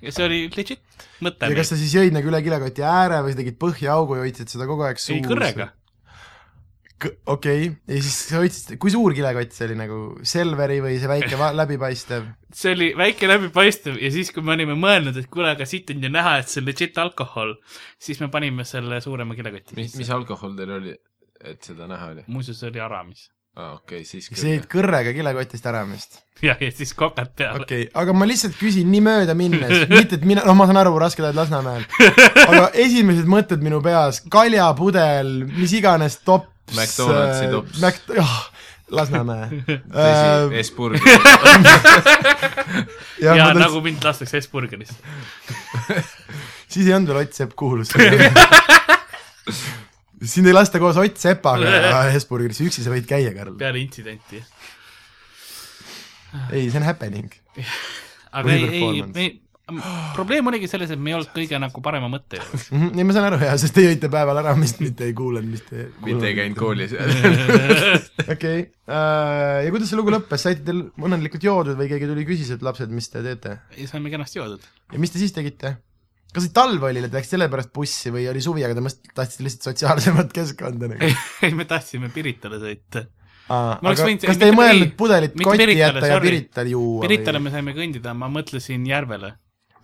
ja 0.00 0.12
see 0.12 0.24
oli 0.24 0.38
legit 0.54 1.04
mõte 1.24 1.48
ja. 1.48 1.56
kas 1.56 1.72
sa 1.72 1.76
siis 1.80 1.92
jõid 1.96 2.14
nagu 2.16 2.28
üle 2.32 2.40
kilekoti 2.44 2.84
ääre 2.84 3.20
või 3.24 3.34
sa 3.34 3.40
tegid 3.42 3.58
põhjaaugu 3.60 4.16
ja 4.16 4.24
hoidsid 4.24 4.52
seda 4.52 4.68
kogu 4.68 4.86
aeg 4.88 5.00
suus? 5.00 5.18
ei, 5.18 5.24
kõrrega. 5.26 5.68
Okei 7.08 7.68
okay., 7.68 7.96
ja 7.96 8.02
siis 8.02 8.18
sa 8.28 8.40
hoidsid, 8.40 8.76
kui 8.82 8.92
suur 8.92 9.14
kilekott 9.16 9.54
see 9.56 9.68
oli 9.68 9.78
nagu 9.78 9.98
Selveri 10.26 10.80
või 10.84 10.98
see 11.00 11.10
väike 11.10 11.50
läbipaistev? 11.56 12.28
see 12.60 12.74
oli 12.76 12.90
väike 12.98 13.30
läbipaistev 13.30 13.98
ja 14.02 14.12
siis, 14.14 14.32
kui 14.34 14.44
me 14.46 14.54
olime 14.56 14.76
mõelnud, 14.78 15.16
et 15.20 15.30
kuule, 15.32 15.54
aga 15.54 15.66
siit 15.68 15.92
on 15.94 16.04
ju 16.04 16.12
näha, 16.12 16.38
et 16.42 16.52
see 16.52 16.62
on 16.62 16.70
legit 16.70 17.02
alkohol, 17.02 17.56
siis 18.02 18.20
me 18.22 18.30
panime 18.32 18.66
selle 18.68 19.00
suurema 19.04 19.36
kilekotti 19.38 19.78
mis, 19.78 19.96
mis 20.00 20.14
alkohol 20.14 20.56
teil 20.58 20.74
oli, 20.78 20.96
et 21.44 21.70
seda 21.70 21.88
näha 21.90 22.14
oli? 22.14 22.26
muuseas 22.30 22.62
oli 22.68 22.82
Aramis. 22.82 23.28
aa, 23.56 23.74
okei, 23.78 24.04
siis 24.08 24.28
sa 24.30 24.50
jõid 24.50 24.68
kõrrega 24.70 25.14
kilekotist 25.16 25.70
ära 25.70 25.82
vist? 25.88 26.20
ja, 26.46 26.58
ja 26.60 26.70
siis 26.74 26.92
koped 26.98 27.32
peale 27.38 27.64
okei 27.64 27.86
okay., 27.86 27.94
aga 28.02 28.14
ma 28.16 28.28
lihtsalt 28.28 28.56
küsin 28.60 28.90
nii 28.92 29.02
mööda 29.08 29.36
minnes, 29.38 29.88
mitte 29.90 30.20
et 30.20 30.28
mina, 30.28 30.44
noh, 30.48 30.58
ma 30.58 30.68
saan 30.68 30.82
aru, 30.82 30.94
raske 31.00 31.24
oled 31.24 31.38
Lasnamäel, 31.38 31.88
aga 32.46 32.70
esimesed 32.84 33.28
mõtted 33.30 33.64
minu 33.64 33.82
peas, 33.84 34.24
kaljapudel, 34.32 35.36
mis 35.56 35.76
iganes 35.78 36.20
tops. 36.26 36.48
McDonaldsi 36.74 37.50
tops. 37.52 37.80
Mac-, 37.82 38.16
jah, 38.16 38.36
Lasnamäe. 38.90 39.46
tõsi, 39.66 40.56
Esburg. 40.60 40.98
ja, 43.22 43.24
ja 43.36 43.46
mõtlen, 43.46 43.62
nagu 43.62 43.78
mind 43.84 44.02
lastakse 44.04 44.36
Hesburgerist. 44.38 44.98
siis 46.72 46.86
ei 46.86 46.94
olnud 46.96 47.10
veel 47.12 47.20
Ott 47.22 47.34
Sepp 47.38 47.52
kuulus. 47.58 47.88
sind 50.32 50.46
ei 50.50 50.54
lasta 50.56 50.76
koos 50.82 50.98
Ott 51.00 51.18
Sepaga 51.22 51.68
Hesburgeris, 52.10 52.60
üksi 52.66 52.80
sa 52.84 52.90
võid 52.92 53.06
käia, 53.08 53.30
Karl. 53.36 53.54
peale 53.60 53.78
intsidenti. 53.82 54.38
ei, 56.50 56.62
see 56.70 56.78
on 56.80 56.86
happening. 56.86 57.30
aga 58.30 58.50
ei, 58.50 58.54
ei, 58.58 58.62
performance. 58.66 59.12
me, 59.14 59.24
probleem 60.16 60.50
oligi 60.50 60.68
selles, 60.70 60.92
et 60.94 61.00
me 61.00 61.12
ei 61.12 61.16
olnud 61.18 61.32
kõige 61.34 61.60
nagu 61.62 61.82
parema 61.84 62.08
mõtte 62.12 62.40
juures. 62.40 62.68
ei, 62.72 63.04
ma 63.06 63.16
saan 63.16 63.28
aru 63.28 63.40
jaa, 63.44 63.58
sest 63.60 63.76
te 63.76 63.84
jõite 63.86 64.10
päeval 64.12 64.40
ära, 64.42 64.54
mis 64.58 64.74
mitte 64.82 65.08
ei 65.08 65.14
kuulanud, 65.16 65.50
mis 65.50 65.66
te 65.68 65.88
mitte 66.06 66.30
ei 66.30 66.38
käinud. 66.38 66.58
koolis. 66.60 66.96
okei, 68.34 68.64
ja 68.90 69.68
kuidas 69.70 69.92
see 69.92 70.00
lugu 70.00 70.14
lõppes, 70.14 70.46
saite 70.46 70.66
teil 70.66 70.86
õnnelikult 70.98 71.46
joodud 71.46 71.78
või 71.80 71.90
keegi 71.92 72.10
tuli 72.10 72.26
küsis, 72.28 72.50
et 72.56 72.64
lapsed, 72.66 72.90
mis 72.94 73.12
te 73.12 73.22
teete? 73.26 73.60
ja 73.76 73.92
saime 73.92 74.12
kenasti 74.12 74.42
joodud. 74.42 74.66
ja 74.92 75.02
mis 75.02 75.14
te 75.14 75.22
siis 75.22 75.36
tegite? 75.36 75.76
kas 76.30 76.46
see 76.46 76.54
talv 76.54 76.84
oli, 76.86 77.02
et 77.02 77.14
läks 77.14 77.32
sellepärast 77.32 77.72
bussi 77.74 78.12
või 78.14 78.26
oli 78.30 78.42
suvi, 78.44 78.62
aga 78.66 78.76
te 78.78 79.12
tahtsite 79.14 79.46
lihtsalt 79.46 79.70
sotsiaalsemat 79.72 80.34
keskkonda 80.34 80.92
nagu? 80.92 81.14
ei, 81.46 81.54
me 81.58 81.66
tahtsime 81.70 82.10
Piritale 82.14 82.60
sõita. 82.62 83.04
Aa, 83.50 83.78
aga 83.82 84.06
võinud- 84.06 84.26
kas 84.28 84.38
te 84.38 84.46
ei 84.46 84.54
mõelnud 84.54 84.92
ei, 84.92 84.96
pudelit 84.98 85.34
kotti 85.34 85.74
jätta 85.74 86.06
ja. 86.06 86.18
Pirital 86.22 86.70
juua 86.70 87.02
Piritale 87.02 87.40
või? 87.40 87.48
me 87.48 87.54
saime 87.56 87.74
kõndida, 87.74 88.14
ma 88.14 88.28
mõtlesin 88.30 88.84
järvele. 88.86 89.32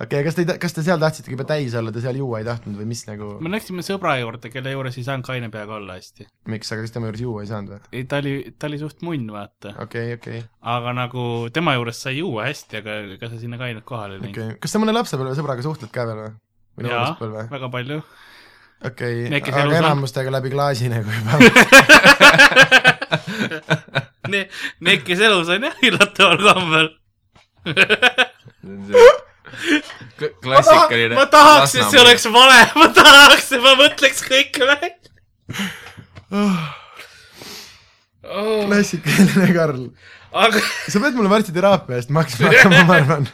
okei, 0.03 0.21
kas 0.27 0.37
te 0.37 0.45
kas 0.61 0.75
te 0.77 0.83
seal 0.87 1.01
tahtsite 1.01 1.33
juba 1.33 1.47
täis 1.49 1.75
olla, 1.79 1.93
te 1.95 2.03
seal 2.05 2.19
juua 2.21 2.41
ei 2.43 2.47
tahtnud 2.49 2.77
või 2.81 2.87
mis 2.91 3.03
nagu, 3.09 3.27
me 3.45 3.53
läksime 3.53 3.85
sõbra 3.87 4.17
juurde, 4.21 4.51
kelle 4.53 4.75
juures 4.75 4.99
ei 4.99 5.07
saanud 5.07 5.27
kaine 5.29 5.49
peaga 5.53 5.79
olla 5.79 5.97
hästi. 5.99 6.29
miks, 6.53 6.73
aga 6.75 6.85
kas 6.85 6.95
tema 6.95 7.11
juures 7.11 7.23
juua 7.25 7.45
ei 7.45 7.51
saanud 7.51 7.75
või? 7.75 7.81
ei, 7.93 8.05
ta 8.11 8.21
oli, 8.23 8.35
ta 8.59 8.71
oli 8.71 8.79
suht 8.83 8.99
munn, 9.07 9.27
vaata. 9.33 9.75
okei, 9.87 10.15
okei, 10.19 10.43
aga 10.77 10.95
nagu 10.97 11.23
tema 11.55 11.77
juures 11.79 11.99
sai 12.07 12.15
juua 12.21 12.49
hästi, 12.51 12.83
aga 12.83 12.91
ega 13.17 13.33
sa 13.33 13.41
sinna 13.41 13.61
kainelt 13.61 13.87
kohale 13.89 14.13
ei 14.19 14.25
läinud. 14.25 14.37
okei, 14.37 14.61
kas 14.63 14.77
sa 14.77 14.83
mõne 14.83 14.97
lapsepõlvesõbraga 14.97 15.67
suhtled 15.67 15.93
ka 15.95 16.09
veel 16.11 16.21
või? 16.25 16.33
jaa, 16.91 17.11
väga 17.53 17.73
palju. 17.73 17.99
okei 18.91 19.41
kes 19.41 19.55
aga 19.57 19.81
enamustega 19.81 20.31
läbi 20.39 20.53
klaasi 20.53 20.93
nagu 20.93 21.09
juba. 21.09 21.33
Need, 24.27 24.51
need, 24.83 25.05
kes 25.07 25.21
elus 25.23 25.51
on 25.55 25.63
jah, 25.69 25.77
üllataval 25.87 26.41
kombel. 26.43 26.89
klassikaline. 30.43 31.15
ma 31.15 31.27
tahaks, 31.31 31.75
et 31.75 31.91
see 31.91 32.01
oleks 32.01 32.27
vale, 32.33 32.59
ma 32.81 32.89
tahaks, 32.95 33.53
et 33.57 33.65
ma 33.65 33.75
mõtleks 33.79 34.23
kõike 34.27 34.69
välja 34.69 34.93
oh,. 36.37 36.61
klassikaline 38.67 39.51
Karl. 39.57 39.85
aga 40.33 40.63
sa 40.63 41.03
pead 41.03 41.19
mulle 41.19 41.33
varsti 41.33 41.55
teraapia 41.57 42.01
eest 42.01 42.15
maksma 42.15 42.53
hakkama, 42.53 42.83
ma 42.89 42.99
arvan. 43.01 43.31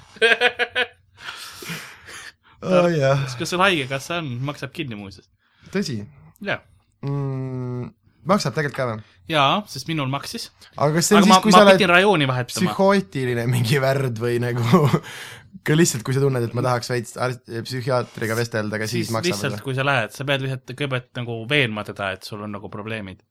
oh 2.62 2.90
jah, 2.92 3.24
kas 3.38 3.54
sul 3.54 3.64
haigekassa 3.64 4.20
on, 4.20 4.34
maksab 4.50 4.74
kinni 4.76 4.98
muuseas? 4.98 5.26
tõsi 5.72 6.02
jaa, 6.44 6.60
mm,. 7.06 7.88
maksab 8.28 8.58
tegelikult 8.58 8.78
ka 8.78 8.90
või? 8.92 9.02
jaa, 9.32 9.52
sest 9.70 9.88
minul 9.90 10.10
maksis. 10.12 10.50
aga 10.76 10.90
kas 10.96 11.10
see 11.10 11.18
on 11.18 11.24
aga 11.24 11.30
siis 11.30 11.44
kui 11.44 11.54
ma 11.54 11.58
sa 11.58 11.66
oled 11.66 11.78
pidin 11.78 11.92
rajooni 11.92 12.28
vahetama. 12.30 12.58
psühhootiline 12.58 13.46
mingi 13.50 13.80
värd 13.82 14.20
või 14.22 14.38
nagu 14.42 14.82
ka 15.66 15.76
lihtsalt, 15.76 16.04
kui 16.06 16.16
sa 16.16 16.22
tunned, 16.22 16.46
et 16.46 16.54
ma 16.58 16.64
tahaks 16.66 16.90
veits 16.92 17.18
psühhiaatriga 17.66 18.38
vestelda, 18.38 18.78
aga 18.78 18.88
siis, 18.90 19.08
siis 19.08 19.12
siis 19.12 19.28
lihtsalt, 19.28 19.58
maksab. 19.58 19.66
kui 19.66 19.76
sa 19.78 19.86
lähed, 19.86 20.14
sa 20.14 20.26
pead 20.28 20.46
lihtsalt 20.46 20.72
kõigepealt 20.72 21.12
nagu 21.20 21.36
veenma 21.50 21.84
teda, 21.86 22.12
et 22.16 22.26
sul 22.26 22.42
on 22.46 22.56
nagu 22.56 22.70
probleemid. 22.72 23.22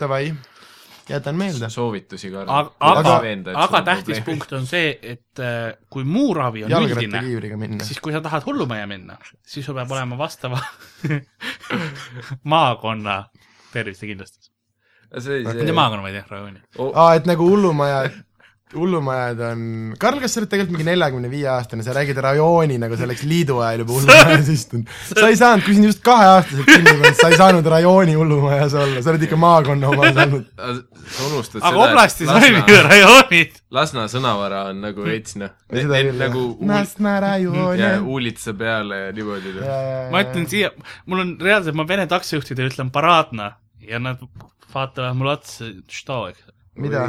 Davai, 0.00 0.32
jätan 1.08 1.36
meelde. 1.36 1.70
soovitusi 1.70 2.30
ka. 2.30 2.44
aga, 2.48 2.72
aga, 2.80 3.14
aga 3.64 3.82
tähtis. 3.82 4.20
punkt 4.26 4.52
on 4.52 4.66
see, 4.66 4.92
et 5.02 5.40
äh, 5.42 5.74
kui 5.90 6.04
muu 6.04 6.34
ravi 6.36 6.64
on 6.66 6.76
üldine, 6.80 7.22
siis 7.84 8.00
kui 8.04 8.14
sa 8.14 8.22
tahad 8.24 8.44
hullumajja 8.46 8.88
minna, 8.90 9.18
siis 9.46 9.66
sul 9.66 9.76
peab 9.78 9.92
olema 9.94 10.18
vastava 10.20 10.60
maakonna 12.54 13.22
tervisekindlustus. 13.72 14.52
mitte 15.14 15.72
maakonna, 15.72 16.04
vaid 16.04 16.20
jah, 16.20 16.28
rajooni. 16.30 16.62
aa, 16.92 17.10
et 17.18 17.28
nagu 17.30 17.48
hullumaja, 17.50 18.04
hullumajad 18.78 19.40
on, 19.48 19.60
Karl, 20.00 20.20
kas 20.22 20.34
sa 20.34 20.40
oled 20.40 20.50
tegelikult 20.52 20.74
mingi 20.76 20.86
neljakümne 20.88 21.30
viie 21.32 21.48
aastane, 21.50 21.84
sa 21.86 21.94
räägid 21.96 22.18
rajooni 22.24 22.78
nagu 22.82 22.98
see 22.98 23.06
oleks 23.06 23.24
liidu 23.28 23.58
ajal 23.64 23.84
juba 23.84 23.96
hullumajas 23.98 24.50
istunud. 24.52 24.92
sa 25.20 25.28
ei 25.30 25.38
saanud, 25.40 25.64
kui 25.66 25.76
sind 25.76 25.88
just 25.88 26.02
kaheaastaselt 26.06 26.68
kinni 26.68 26.94
panid, 27.00 27.18
sa 27.20 27.30
ei 27.32 27.38
saanud 27.40 27.68
rajooni 27.74 28.16
hullumajas 28.18 28.76
olla, 28.82 29.02
sa 29.04 29.12
oled 29.14 29.26
ikka 29.28 29.38
maakonna 29.40 29.90
omas 29.92 30.18
olnud. 30.24 30.46
sa 30.58 31.28
unustad 31.28 31.66
aga 31.70 31.82
oblastis 31.88 32.30
et 32.30 32.48
olid 32.50 32.72
ju 32.74 32.80
rajoonid. 32.88 33.60
Lasna 33.74 34.06
sõnavara 34.12 34.64
on 34.70 34.80
nagu 34.84 35.06
veits 35.06 35.38
noh, 35.40 35.52
seda 35.74 36.00
nagu 36.20 36.46
Lasna 36.70 37.18
rajoon 37.24 37.76
ja 37.78 37.94
jah. 37.96 38.08
uulitsa 38.08 38.56
peale 38.58 39.04
ja 39.06 39.12
niimoodi 39.16 39.54
noh. 39.58 39.76
ma 40.14 40.24
ütlen 40.24 40.48
siia, 40.50 40.72
mul 41.10 41.24
on 41.24 41.36
reaalselt, 41.42 41.76
ma 41.78 41.86
vene 41.88 42.08
taksojuhtidele 42.10 42.72
ütlen 42.72 42.92
paradna 42.94 43.54
ja 43.84 44.00
nad 44.02 44.22
vaatavad 44.74 45.16
mulle 45.16 45.36
otsa, 45.38 45.64
što, 45.88 46.28
eks. 46.28 46.53
mida? 46.80 47.04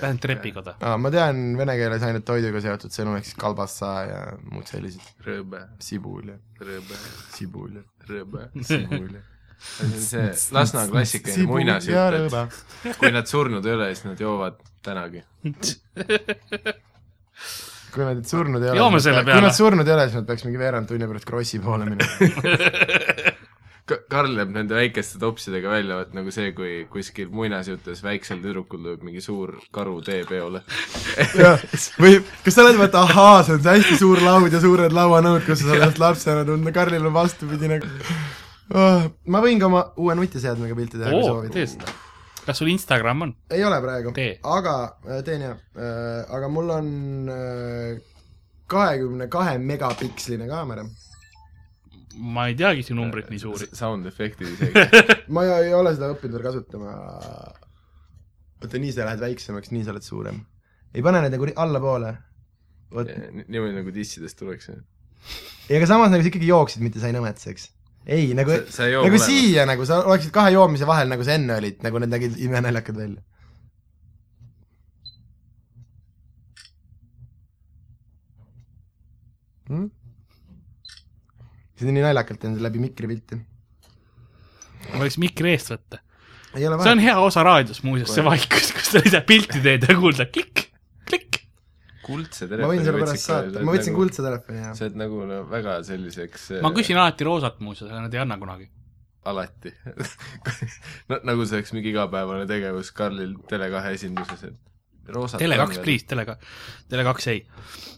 Lähen 0.00 0.18
trepikoda. 0.22 0.76
aa, 0.80 0.96
ma 0.98 1.12
tean 1.14 1.44
vene 1.58 1.76
keeles 1.78 2.02
ainult 2.06 2.26
toiduga 2.28 2.62
seotud 2.64 2.94
sõnu, 2.94 3.14
ehk 3.18 3.28
siis 3.28 3.38
kalbassa 3.40 3.92
ja 4.08 4.20
muud 4.50 4.66
sellised, 4.70 5.06
rõõbe, 5.26 5.62
sibul 5.82 6.32
ja 6.32 6.36
rõõbe, 6.62 7.00
sibul 7.36 7.78
ja 7.78 7.84
rõõbe. 8.10 8.50
sibul 8.66 9.08
ja 9.14 9.24
see 10.08 10.32
Lasna 10.52 10.86
klassikaline 10.90 11.46
muinasjutt, 11.48 12.34
et 12.84 12.98
kui 13.00 13.12
nad 13.14 13.30
surnud 13.30 13.64
ei 13.66 13.76
ole, 13.76 13.88
siis 13.94 14.04
nad 14.10 14.20
joovad 14.20 14.58
tänagi. 14.84 15.22
kui 17.94 18.04
nad 18.04 18.20
surnud 18.28 18.62
ei 18.62 18.74
ole, 18.74 19.00
kui 19.00 19.40
nad 19.46 19.56
surnud 19.56 19.88
ei 19.88 19.96
ole, 19.96 20.06
siis 20.10 20.20
nad 20.20 20.28
peaks 20.28 20.44
mingi 20.46 20.60
veerand 20.60 20.90
tunni 20.90 21.08
pärast 21.08 21.28
Krossi 21.28 21.62
poole 21.64 21.88
minema. 21.88 22.06
Karl 23.86 24.34
jääb 24.34 24.50
nende 24.50 24.74
väikeste 24.74 25.20
topsidega 25.22 25.70
välja, 25.70 26.00
vot 26.00 26.14
nagu 26.16 26.32
see, 26.34 26.50
kui 26.56 26.70
kuskil 26.90 27.28
muinasjutes 27.30 28.00
väiksel 28.02 28.40
tüdrukul 28.42 28.80
tuleb 28.82 29.04
mingi 29.06 29.22
suur 29.22 29.52
karu 29.74 30.00
teepeole. 30.06 30.62
jah, 31.38 31.62
või 32.02 32.18
kas 32.42 32.56
sa 32.56 32.64
oled 32.64 32.80
vaata, 32.80 33.04
ahaa, 33.06 33.44
see 33.46 33.54
on 33.54 33.62
see 33.62 33.76
hästi 33.76 34.00
suur 34.00 34.24
laud 34.26 34.50
ja 34.50 34.62
suured 34.62 34.96
lauanõud, 34.96 35.44
kus 35.46 35.62
sa 35.62 35.78
saad 35.84 36.02
lapsena 36.02 36.42
tunda, 36.48 36.74
Karlil 36.74 37.06
on 37.06 37.14
vastupidi 37.14 37.70
nagu 37.70 37.92
oh,. 38.74 39.06
ma 39.30 39.44
võin 39.44 39.62
ka 39.62 39.70
oma 39.70 39.84
uue 40.02 40.18
nutiseadmega 40.18 40.78
pilti 40.78 40.98
teha, 40.98 41.14
kui 41.14 41.22
oo, 41.22 41.30
soovid 41.30 41.54
tee. 41.54 41.70
seda. 41.70 41.94
kas 42.48 42.58
sul 42.58 42.74
Instagram 42.74 43.28
on? 43.28 43.36
ei 43.54 43.62
ole 43.70 43.78
praegu 43.86 44.16
Tee., 44.18 44.34
aga 44.42 44.76
äh, 45.06 45.22
teen 45.26 45.46
jah, 45.46 45.62
aga 46.26 46.50
mul 46.50 46.74
on 46.74 46.90
kahekümne 48.66 49.30
kahe 49.30 49.58
megapiksline 49.62 50.48
kaamera. 50.50 50.82
Ma 52.16 52.46
ei 52.48 52.56
teagi 52.56 52.82
su 52.86 52.94
numbreid 52.96 53.28
nii 53.32 53.40
suuri. 53.40 53.68
Sound 53.76 54.08
efektid 54.08 54.48
isegi. 54.48 54.84
ma 55.34 55.44
ei, 55.46 55.68
ei 55.68 55.74
ole 55.76 55.92
seda 55.96 56.10
õppinud 56.14 56.38
veel 56.38 56.46
kasutama. 56.48 56.94
vaata, 58.62 58.80
nii 58.82 58.92
sa 58.94 59.08
lähed 59.08 59.22
väiksemaks, 59.22 59.72
nii 59.74 59.84
sa 59.86 59.94
oled 59.94 60.06
suurem. 60.06 60.40
ei 60.94 61.04
pane 61.04 61.22
need 61.24 61.36
nagu 61.36 61.48
allapoole. 61.64 62.12
vot, 62.96 63.10
niimoodi 63.44 63.76
nagu 63.76 63.94
dissidest 63.94 64.38
tuleks. 64.40 64.70
ja 64.72 65.78
aga 65.78 65.88
samas 65.90 66.12
nagu 66.12 66.24
sa 66.24 66.32
ikkagi 66.32 66.50
jooksid, 66.52 66.84
mitte 66.84 67.02
sa 67.02 67.10
ei 67.10 67.16
nõmetseks. 67.18 67.68
ei, 68.06 68.32
nagu, 68.38 68.54
ei 68.54 68.64
nagu 68.64 69.04
mõlemat. 69.04 69.26
siia 69.26 69.68
nagu 69.68 69.88
sa 69.88 70.02
oleksid 70.06 70.34
kahe 70.34 70.54
joomise 70.56 70.88
vahel, 70.88 71.10
nagu 71.12 71.26
sa 71.26 71.36
enne 71.36 71.60
olid, 71.60 71.80
nagu 71.84 72.02
need 72.02 72.14
nägid 72.16 72.40
imenaljakad 72.48 73.02
välja. 73.04 73.24
Hmm? 79.66 79.90
Seda 81.76 81.92
nii 81.92 82.04
naljakalt 82.06 82.42
teen 82.42 82.56
läbi 82.62 82.82
mikri 82.82 83.10
pilti. 83.10 83.38
võiks 84.96 85.18
mikri 85.22 85.52
eest 85.54 85.72
võtta. 85.74 86.00
ei 86.56 86.66
ole 86.68 86.78
see 86.82 86.94
on 86.96 87.02
hea 87.04 87.16
osa 87.20 87.44
raadios 87.46 87.82
muuseas, 87.86 88.14
see 88.16 88.24
vaikus, 88.26 88.72
kus 88.76 88.92
sa 88.94 89.02
ise 89.04 89.20
pilti 89.28 89.62
teed 89.64 89.84
ja 89.88 89.98
kuulda 89.98 90.28
klikk, 90.32 90.66
klikk. 91.08 91.42
kuldse 92.06 92.46
ma 92.46 92.54
telefoni 92.54 92.72
võin 92.72 92.88
sulle 92.88 93.04
pärast 93.04 93.28
saata, 93.28 93.66
ma 93.66 93.76
võtsin. 93.76 93.98
kuldse 93.98 94.24
telefoni 94.24 94.62
ja 94.62 94.72
sa 94.78 94.88
oled 94.88 95.00
nagu 95.02 95.22
no, 95.28 95.42
väga 95.52 95.78
selliseks 95.86 96.48
ma 96.64 96.72
küsin 96.76 97.00
alati 97.02 97.28
roosat 97.28 97.60
muuseas, 97.64 97.90
aga 97.92 98.06
nad 98.06 98.16
ei 98.16 98.24
anna 98.24 98.40
kunagi. 98.40 98.70
alati 99.28 99.74
no,. 101.10 101.20
nagu 101.20 101.44
see 101.44 101.60
oleks 101.60 101.76
mingi 101.76 101.92
igapäevane 101.92 102.48
tegevus 102.48 102.94
Karlil 102.96 103.36
Tele2 103.50 103.92
esinduses, 103.98 104.48
et 104.48 105.12
roosat 105.12 105.40
Tele2, 105.40 105.82
please, 105.84 106.08
Tele2, 106.08 106.40
Tele2 106.90 107.30
ei, 107.34 107.44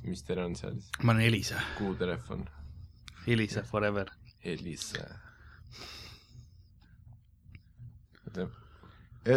mis 0.09 0.27
teil 0.27 0.43
on 0.43 0.57
seal 0.59 0.75
siis? 0.77 0.91
ma 1.03 1.15
olen 1.15 1.29
Elisa, 1.31 1.61
kuutelefon, 1.79 2.49
Elisa 3.33 3.63
forever. 3.63 4.11
Elisa. 4.45 5.05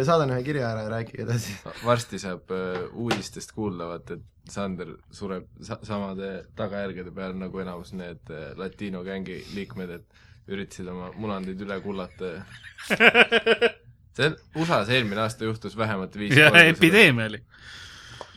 saadan 0.06 0.30
ühe 0.32 0.42
kirja 0.46 0.70
ära 0.72 0.86
ja 0.86 0.90
rääkige 0.92 1.24
edasi. 1.26 1.54
varsti 1.84 2.18
saab 2.22 2.52
äh, 2.54 2.82
uudistest 2.92 3.52
kuulda, 3.52 3.90
vaata, 3.90 4.18
et 4.18 4.28
Sander 4.52 4.88
sureb 5.14 5.46
sa 5.62 5.78
samade 5.86 6.30
tagajärgede 6.58 7.12
peal 7.14 7.36
nagu 7.38 7.60
enamus 7.62 7.92
need 7.94 8.32
äh, 8.32 8.50
latiino 8.58 9.04
gängi 9.06 9.38
liikmed, 9.54 9.90
et 10.00 10.50
üritasid 10.50 10.88
oma 10.90 11.12
munandeid 11.14 11.60
üle 11.62 11.78
kullata 11.84 12.32
ja 12.32 12.42
see 14.16 14.32
USA-s 14.58 14.90
eelmine 14.92 15.22
aasta 15.24 15.46
juhtus 15.46 15.76
vähemalt 15.78 16.16
viis 16.18 16.34
korda. 16.36 16.64
epideemia 16.72 17.28
oli. 17.30 17.42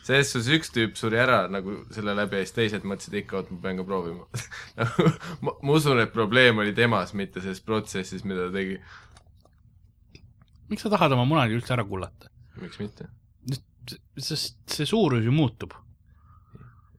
Selles 0.06 0.32
suhtes 0.32 0.52
üks 0.54 0.72
tüüp 0.74 1.00
suri 1.00 1.18
ära 1.22 1.46
nagu 1.52 1.80
selle 1.96 2.14
läbi 2.18 2.40
ja 2.40 2.46
siis 2.46 2.56
teised 2.58 2.86
mõtlesid 2.88 3.18
ikka, 3.24 3.42
et 3.42 3.52
ma 3.54 3.62
pean 3.64 3.80
ka 3.80 3.88
proovima 3.88 4.28
nagu,. 4.80 5.10
ma, 5.42 5.56
ma 5.62 5.78
usun, 5.80 6.02
et 6.04 6.14
probleem 6.14 6.62
oli 6.62 6.76
temas, 6.78 7.16
mitte 7.18 7.44
selles 7.44 7.64
protsessis, 7.66 8.26
mida 8.28 8.48
ta 8.48 8.56
tegi. 8.60 8.80
miks 10.70 10.86
sa 10.86 10.94
tahad 10.94 11.18
oma 11.18 11.26
munadi 11.30 11.58
üldse 11.58 11.74
ära 11.78 11.88
kullata? 11.88 12.30
miks 12.62 12.82
mitte? 12.84 13.10
sest 14.18 14.62
see 14.72 14.86
suurus 14.90 15.26
ju 15.26 15.34
muutub. 15.34 15.74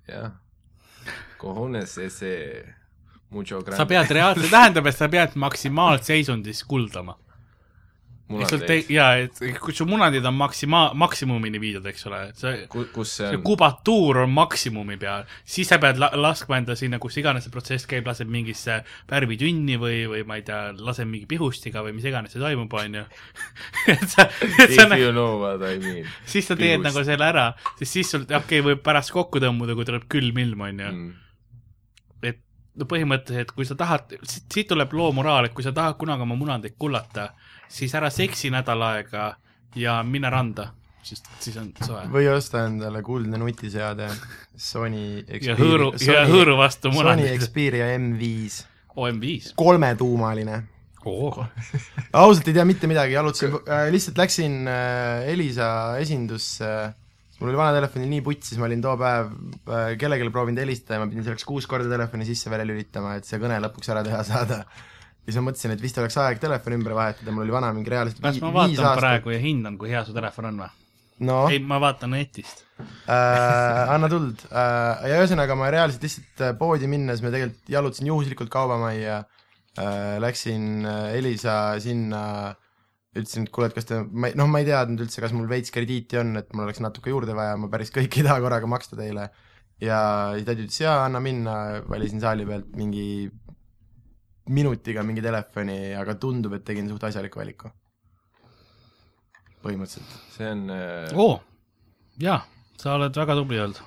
jah. 0.09 0.35
Cojones 1.37 1.99
ese 2.01 2.33
mucho 3.31 3.61
grande. 3.61 3.77
sa 3.77 3.87
pead 3.87 4.11
reaalselt, 4.11 4.51
tähendab, 4.51 4.87
et 4.87 4.97
sa 4.97 5.09
pead 5.13 5.37
maksimaalseisundis 5.39 6.63
kuldama. 6.67 7.17
Sul 8.27 8.63
te-, 8.67 8.81
jaa, 8.91 9.23
et 9.23 9.41
kui 9.63 9.75
su 9.77 9.87
munadid 9.89 10.25
on 10.27 10.35
maksima-, 10.37 10.91
maksimumini 10.99 11.61
viidud, 11.63 11.87
eks 11.87 12.07
ole, 12.11 12.23
et 12.33 12.41
see 12.43 12.65
kus 12.71 13.17
see 13.21 13.31
on? 13.31 13.43
kubatuur 13.47 14.23
on 14.25 14.33
maksimumi 14.35 14.99
peal, 15.01 15.27
siis 15.47 15.71
sa 15.71 15.79
pead 15.83 16.01
la 16.03 16.11
laskma 16.19 16.59
enda 16.61 16.77
sinna, 16.79 16.99
kus 17.03 17.21
iganes 17.23 17.47
see 17.47 17.55
protsess 17.55 17.89
käib, 17.91 18.09
laseb 18.09 18.31
mingisse 18.33 18.81
värvitünni 19.11 19.79
või, 19.83 20.03
või 20.11 20.25
ma 20.29 20.41
ei 20.41 20.47
tea, 20.47 20.73
laseb 20.77 21.09
mingi 21.11 21.29
pihustiga 21.31 21.85
või 21.87 21.95
mis 21.97 22.09
iganes 22.09 22.35
see 22.35 22.43
toimub, 22.43 22.73
onju. 22.83 23.07
et 23.95 24.09
sa, 24.11 24.27
et 24.27 24.75
sa 24.75 24.87
If 24.87 24.99
you 25.01 25.13
know 25.15 25.39
what 25.43 25.63
I 25.67 25.79
mean 25.79 26.07
siis 26.27 26.49
sa 26.49 26.57
teed 26.57 26.81
pihust. 26.81 26.87
nagu 26.89 27.05
selle 27.07 27.27
ära, 27.27 27.47
siis 27.79 27.93
siis 27.93 28.11
sul, 28.11 28.27
okei 28.27 28.39
okay,, 28.39 28.65
võib 28.71 28.83
pärast 28.85 29.13
kokku 29.15 29.43
tõmbuda, 29.43 29.77
kui 29.79 29.89
tuleb 29.89 30.07
külm 30.13 30.41
ilm, 30.43 30.65
onju. 30.69 30.91
mm.. 30.91 31.13
et 32.31 32.43
no 32.77 32.89
põhimõtteliselt, 32.91 33.55
kui 33.57 33.69
sa 33.69 33.79
tahad, 33.79 34.17
siit 34.27 34.69
tuleb 34.73 34.93
loo 34.97 35.13
moraal, 35.17 35.49
et 35.49 35.57
kui 35.57 35.67
sa 35.67 35.75
tahad 35.77 35.99
kunagi 36.01 36.27
oma 36.27 36.39
munadeid 36.39 36.77
kullata, 36.79 37.31
siis 37.69 37.95
ära 37.95 38.11
seksi 38.11 38.51
nädal 38.55 38.83
aega 38.87 39.31
ja 39.77 39.99
mine 40.07 40.31
randa, 40.33 40.71
sest 41.07 41.29
siis 41.41 41.57
on 41.61 41.73
soe. 41.85 42.07
või 42.13 42.29
osta 42.33 42.67
endale 42.67 43.03
kuldne 43.07 43.39
nutiseade 43.41 44.09
Sony 44.57 45.25
ja 45.43 45.57
hõõru, 45.59 45.93
ja 46.01 46.25
hõõru 46.29 46.57
vastu 46.59 46.91
Sony 46.91 47.03
munadid. 47.03 47.43
Xperia 47.43 47.93
M5 47.99 48.65
OM5. 48.97 49.53
kolmetuumaline. 49.57 50.63
oo, 51.07 51.45
ausalt 52.13 52.49
ei 52.49 52.55
tea 52.57 52.65
mitte 52.67 52.89
midagi, 52.91 53.15
jalutasin 53.15 53.53
äh,, 53.61 53.89
lihtsalt 53.95 54.17
läksin 54.19 54.65
äh, 54.67 55.29
Elisa 55.31 55.69
esindusse 56.03 56.67
äh,, 56.67 56.95
mul 57.39 57.53
oli 57.53 57.61
vana 57.61 57.77
telefonil 57.77 58.11
nii 58.11 58.25
putsis, 58.25 58.59
ma 58.59 58.67
olin 58.67 58.83
too 58.83 58.97
päev 58.99 59.31
äh, 59.69 59.93
kellelegi 60.01 60.33
proovinud 60.35 60.63
helistada 60.65 60.97
ja 60.97 61.05
ma 61.05 61.11
pidin 61.11 61.27
selleks 61.27 61.47
kuus 61.47 61.69
korda 61.71 61.91
telefoni 61.93 62.27
sisse 62.29 62.51
välja 62.51 62.67
lülitama, 62.69 63.15
et 63.21 63.29
see 63.29 63.41
kõne 63.43 63.61
lõpuks 63.67 63.93
ära 63.93 64.03
teha 64.07 64.23
saada. 64.27 64.63
Ja 65.27 65.33
siis 65.33 65.43
ma 65.43 65.49
mõtlesin, 65.51 65.75
et 65.75 65.83
vist 65.83 65.97
oleks 65.99 66.17
aeg 66.23 66.41
telefon 66.43 66.77
ümber 66.79 66.95
vahetada, 66.95 67.35
mul 67.35 67.43
oli 67.43 67.55
vana 67.55 67.73
mingi 67.75 67.91
reaalselt 67.91 68.21
kas 68.23 68.39
ma 68.43 68.53
vaatan 68.55 68.79
aastat. 68.79 69.01
praegu 69.03 69.33
ja 69.35 69.39
hindan, 69.43 69.79
kui 69.81 69.91
hea 69.91 70.05
su 70.07 70.15
telefon 70.15 70.53
on 70.53 70.61
või? 70.63 70.69
noh, 71.27 71.49
ei, 71.51 71.59
ma 71.65 71.81
vaatan 71.83 72.13
netist. 72.15 72.63
äh, 72.79 73.95
anna 73.95 74.11
tuld 74.13 74.45
äh, 74.51 75.09
ja 75.11 75.23
ühesõnaga 75.23 75.57
ma 75.59 75.71
reaalselt 75.73 76.05
lihtsalt 76.07 76.45
äh, 76.45 76.53
poodi 76.61 76.91
minnes 76.91 77.25
ma 77.25 77.33
tegelikult 77.35 77.73
jalutasin 77.73 78.11
juhuslikult 78.13 78.53
kaubamajja 78.53 79.19
äh,, 79.25 80.15
läksin 80.23 80.87
äh, 80.87 81.17
Elisa 81.17 81.57
sinna, 81.83 82.23
ütlesin, 83.17 83.49
et 83.49 83.55
kuule, 83.55 83.71
et 83.73 83.79
kas 83.79 83.89
te, 83.89 84.03
ma 84.07 84.31
ei, 84.31 84.37
noh, 84.39 84.47
ma 84.53 84.61
ei 84.63 84.69
teadnud 84.69 85.03
üldse, 85.07 85.25
kas 85.25 85.35
mul 85.35 85.49
veits 85.51 85.75
krediiti 85.75 86.21
on, 86.21 86.37
et 86.39 86.53
mul 86.55 86.69
oleks 86.69 86.85
natuke 86.85 87.11
juurde 87.11 87.35
vaja, 87.35 87.57
ma 87.59 87.73
päris 87.73 87.91
kõike 87.95 88.23
ei 88.23 88.29
taha 88.29 88.39
korraga 88.45 88.71
maksta 88.71 89.01
teile. 89.01 89.31
ja 89.83 89.99
siis 90.37 90.47
tädi 90.47 90.69
ütles 90.69 90.79
jaa, 90.85 91.01
anna 91.09 91.21
minna, 91.25 91.57
valisin 91.89 92.21
saali 92.23 92.47
pealt 92.49 92.77
mingi 92.77 93.27
minutiga 94.53 95.03
mingi 95.07 95.25
telefoni, 95.25 95.79
aga 95.99 96.15
tundub, 96.21 96.55
et 96.57 96.65
tegin 96.67 96.89
suht 96.91 97.05
asjaliku 97.09 97.41
valiku. 97.43 97.73
põhimõtteliselt. 99.67 100.17
see 100.37 100.49
on 100.53 100.65
äh, 100.71 101.13
oo 101.17 101.29
oh,, 101.33 101.41
jaa, 102.23 102.39
sa 102.79 102.95
oled 102.95 103.17
väga 103.19 103.37
tubli 103.39 103.61
olnud. 103.63 103.81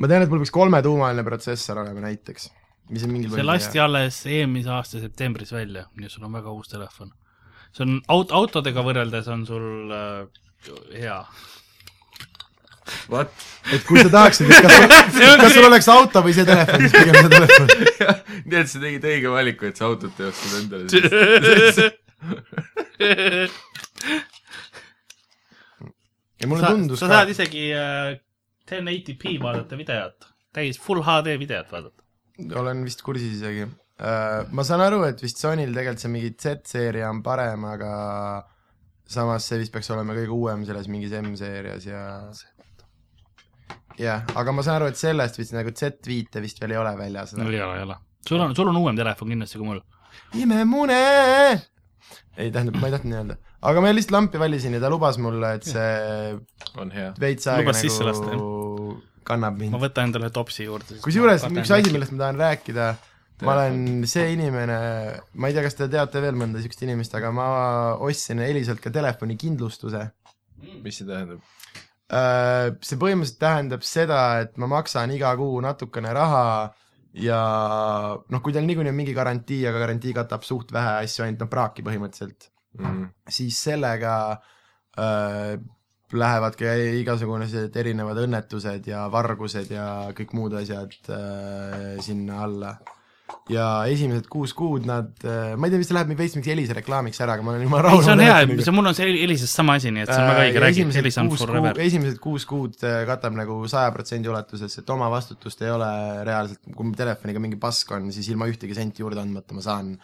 ma 0.00 0.10
tean, 0.10 0.24
et 0.26 0.32
mul 0.32 0.42
peaks 0.42 0.54
kolmetuumaline 0.54 1.24
protsessor 1.24 1.80
olema 1.84 2.04
näiteks, 2.04 2.50
mis 2.90 3.06
on 3.06 3.14
mingil 3.14 3.32
see 3.32 3.46
lasti 3.46 3.80
alles 3.80 4.22
eelmise 4.28 4.72
aasta 4.74 5.00
septembris 5.00 5.54
välja, 5.56 5.86
nii 5.96 6.10
et 6.10 6.12
sul 6.12 6.26
on 6.28 6.36
väga 6.36 6.52
uus 6.52 6.68
telefon. 6.72 7.14
see 7.72 7.86
on 7.88 8.00
aut-, 8.12 8.34
autodega 8.36 8.84
võrreldes 8.84 9.30
on 9.32 9.46
sul 9.48 9.94
äh, 9.96 10.42
hea. 10.92 11.20
What? 13.10 13.34
et 13.74 13.82
kui 13.86 13.98
sa 13.98 14.08
tahaksid, 14.12 14.50
et 14.50 14.62
kas, 14.62 14.72
kas 15.42 15.52
sul 15.54 15.64
oleks 15.66 15.88
auto 15.90 16.22
või 16.24 16.32
see 16.36 16.46
telefon, 16.46 16.80
siis 16.84 16.94
pigem 16.94 17.14
see 17.18 17.30
telefon. 17.32 17.66
nii 18.50 18.58
et 18.60 18.68
sa 18.70 18.76
tegid 18.82 19.04
õige 19.10 19.28
valiku, 19.32 19.62
et 19.70 19.76
sa 19.80 19.84
autot 19.88 20.14
ei 20.20 20.26
ostnud 20.30 20.52
endale 20.60 20.84
siis. 20.92 21.06
ja 26.40 26.44
mulle 26.48 26.62
sa, 26.62 26.68
tundus 26.70 26.98
sa 27.02 27.06
ka 27.08 27.12
saad 27.20 27.30
isegi 27.34 27.64
äh, 27.76 28.08
1080p 28.70 29.22
vaadata 29.42 29.74
videot, 29.78 30.18
täis 30.54 30.76
full 30.82 31.00
HD 31.06 31.28
videot 31.42 31.68
vaadata. 31.72 32.00
olen 32.62 32.78
vist 32.86 33.00
kursis 33.06 33.32
isegi 33.38 33.62
uh,. 33.66 33.72
ma 34.52 34.62
saan 34.66 34.82
aru, 34.86 34.98
et 35.10 35.18
vist 35.22 35.38
Sonyl 35.42 35.72
tegelikult 35.74 36.02
see 36.04 36.14
mingi 36.14 36.30
Z-seeria 36.36 37.06
on 37.10 37.18
parem, 37.26 37.60
aga 37.68 37.92
samas 39.06 39.42
see 39.46 39.58
vist 39.62 39.72
peaks 39.74 39.90
olema 39.94 40.12
kõige 40.16 40.32
uuem 40.34 40.60
selles 40.68 40.86
mingis 40.90 41.12
M-seerias 41.20 41.84
ja 41.86 42.02
jah, 44.00 44.26
aga 44.36 44.54
ma 44.54 44.64
saan 44.66 44.80
aru, 44.80 44.90
et 44.92 45.00
sellest 45.00 45.40
vist 45.40 45.54
nagu 45.56 45.72
Z5-e 45.72 46.42
vist 46.44 46.60
veel 46.62 46.76
ei 46.76 46.80
ole 46.82 46.92
väljas. 46.98 47.34
no 47.38 47.48
ei 47.48 47.60
ole, 47.60 47.78
ei 47.80 47.86
ole. 47.86 47.96
sul 48.28 48.42
on, 48.42 48.54
sul 48.58 48.70
on 48.72 48.82
uuem 48.82 48.98
telefon 48.98 49.32
kindlasti 49.32 49.60
kui 49.60 49.70
mul. 49.70 49.82
imemune! 50.42 51.00
ei, 52.36 52.52
tähendab, 52.52 52.78
ma 52.80 52.88
ei 52.88 52.96
tahtnud 52.96 53.12
nii 53.12 53.20
öelda. 53.22 53.38
aga 53.70 53.82
ma 53.82 53.92
lihtsalt 53.94 54.16
lampi 54.18 54.40
valisin 54.42 54.76
ja 54.76 54.82
ta 54.82 54.92
lubas 54.92 55.20
mulle, 55.22 55.56
et 55.58 55.68
see 55.68 56.36
on 56.82 56.92
hea. 56.94 57.12
veits 57.20 57.48
aega 57.52 57.70
Lubas 57.70 57.84
sisse 57.84 58.06
lasta, 58.06 58.30
nagu 58.32 58.96
kannab 59.26 59.58
mind 59.60 59.74
ma 59.74 59.82
võtan 59.82 60.10
endale 60.10 60.30
topsi 60.34 60.68
juurde. 60.68 61.00
kusjuures 61.04 61.48
üks 61.48 61.72
asi, 61.78 61.92
millest 61.94 62.14
ma 62.14 62.26
tahan 62.26 62.42
rääkida, 62.44 62.90
ma 63.46 63.56
olen 63.56 64.04
see 64.08 64.28
inimene, 64.36 64.78
ma 65.34 65.50
ei 65.50 65.56
tea, 65.56 65.64
kas 65.66 65.78
te 65.78 65.88
teate 65.92 66.22
veel 66.24 66.38
mõnda 66.38 66.60
niisugust 66.60 66.84
inimest, 66.86 67.16
aga 67.18 67.32
ma 67.34 67.48
ostsin 68.06 68.44
Elisalt 68.44 68.84
ka 68.84 68.92
telefonikindlustuse. 68.94 70.06
mis 70.84 71.00
see 71.00 71.08
tähendab? 71.08 71.42
Äh, 72.06 72.72
see 72.86 72.98
põhimõtteliselt 73.00 73.40
tähendab 73.42 73.86
seda, 73.86 74.40
et 74.44 74.58
ma 74.62 74.68
maksan 74.70 75.10
iga 75.10 75.32
kuu 75.38 75.60
natukene 75.64 76.12
raha 76.14 76.72
ja 77.18 77.40
noh, 78.30 78.42
kui 78.44 78.54
teil 78.54 78.68
niikuinii 78.68 78.92
on 78.92 79.00
mingi 79.00 79.16
garantii, 79.16 79.64
aga 79.66 79.80
garantii 79.86 80.12
katab 80.14 80.44
suht 80.46 80.70
vähe 80.76 81.00
asju, 81.00 81.24
ainult 81.24 81.42
noh, 81.42 81.50
praaki 81.50 81.86
põhimõtteliselt 81.86 82.50
Mm. 82.78 83.08
siis 83.28 83.56
sellega 83.64 84.36
äh, 85.00 85.56
lähevad 86.12 86.56
ka 86.60 86.74
igasugused 87.00 87.76
erinevad 87.80 88.20
õnnetused 88.26 88.88
ja 88.90 89.06
vargused 89.12 89.70
ja 89.72 89.86
kõik 90.16 90.34
muud 90.36 90.56
asjad 90.60 90.94
äh, 91.08 91.96
sinna 92.04 92.42
alla. 92.44 92.76
Ja 93.50 93.66
esimesed 93.90 94.26
kuus 94.30 94.52
kuud 94.56 94.86
nad 94.88 95.10
äh,, 95.26 95.54
ma 95.58 95.68
ei 95.68 95.74
tea, 95.74 95.86
see 95.86 95.96
läheb 95.96 96.10
veits 96.18 96.34
mingiks 96.36 96.52
Elisa 96.54 96.76
reklaamiks 96.78 97.20
ära, 97.22 97.36
aga 97.36 97.46
ma 97.46 97.54
olen 97.54 97.64
jumala 97.66 97.86
rahul. 97.86 98.02
see 98.06 98.14
on 98.14 98.22
hea, 98.24 98.58
see 98.66 98.74
mul 98.74 98.90
on 98.90 98.98
see 98.98 99.08
Elisast 99.26 99.60
sama 99.60 99.76
asi, 99.80 99.92
nii 99.94 100.04
et 100.04 100.10
see 100.10 100.18
on 100.18 100.30
väga 100.30 100.44
õige, 100.48 100.62
räägi, 100.64 100.84
Elisa 101.02 101.22
on 101.22 101.30
forever. 101.34 101.80
esimesed 101.86 102.20
kuus 102.22 102.46
kuud 102.50 102.78
äh, 102.86 103.00
katab 103.08 103.38
nagu 103.38 103.58
saja 103.70 103.94
protsendi 103.94 104.30
ulatuses, 104.32 104.78
et 104.82 104.94
oma 104.94 105.10
vastutust 105.12 105.62
ei 105.66 105.72
ole 105.74 105.90
reaalselt, 106.26 106.62
kui 106.74 106.94
telefoniga 106.98 107.42
mingi 107.42 107.58
pask 107.62 107.94
on, 107.96 108.10
siis 108.14 108.30
ilma 108.34 108.50
ühtegi 108.50 108.78
senti 108.78 109.04
juurde 109.04 109.22
andmata 109.22 109.56
ma 109.56 109.64
saan 109.64 109.94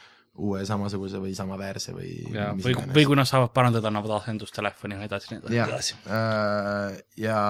uue 0.42 0.62
samasuguse 0.64 1.18
või 1.20 1.34
samaväärse 1.36 1.92
või 1.92 2.12
ja, 2.32 2.52
mis 2.56 2.64
või, 2.64 2.76
või 2.94 3.04
kui 3.10 3.18
nad 3.18 3.28
saavad 3.28 3.52
parandada, 3.52 3.90
annavad 3.90 4.14
asendustelefoni 4.22 4.96
ja 4.96 5.08
edasi, 5.10 5.36
nii 5.36 5.60
edasi. 5.66 5.98
Äh, 6.08 7.02
ja 7.20 7.42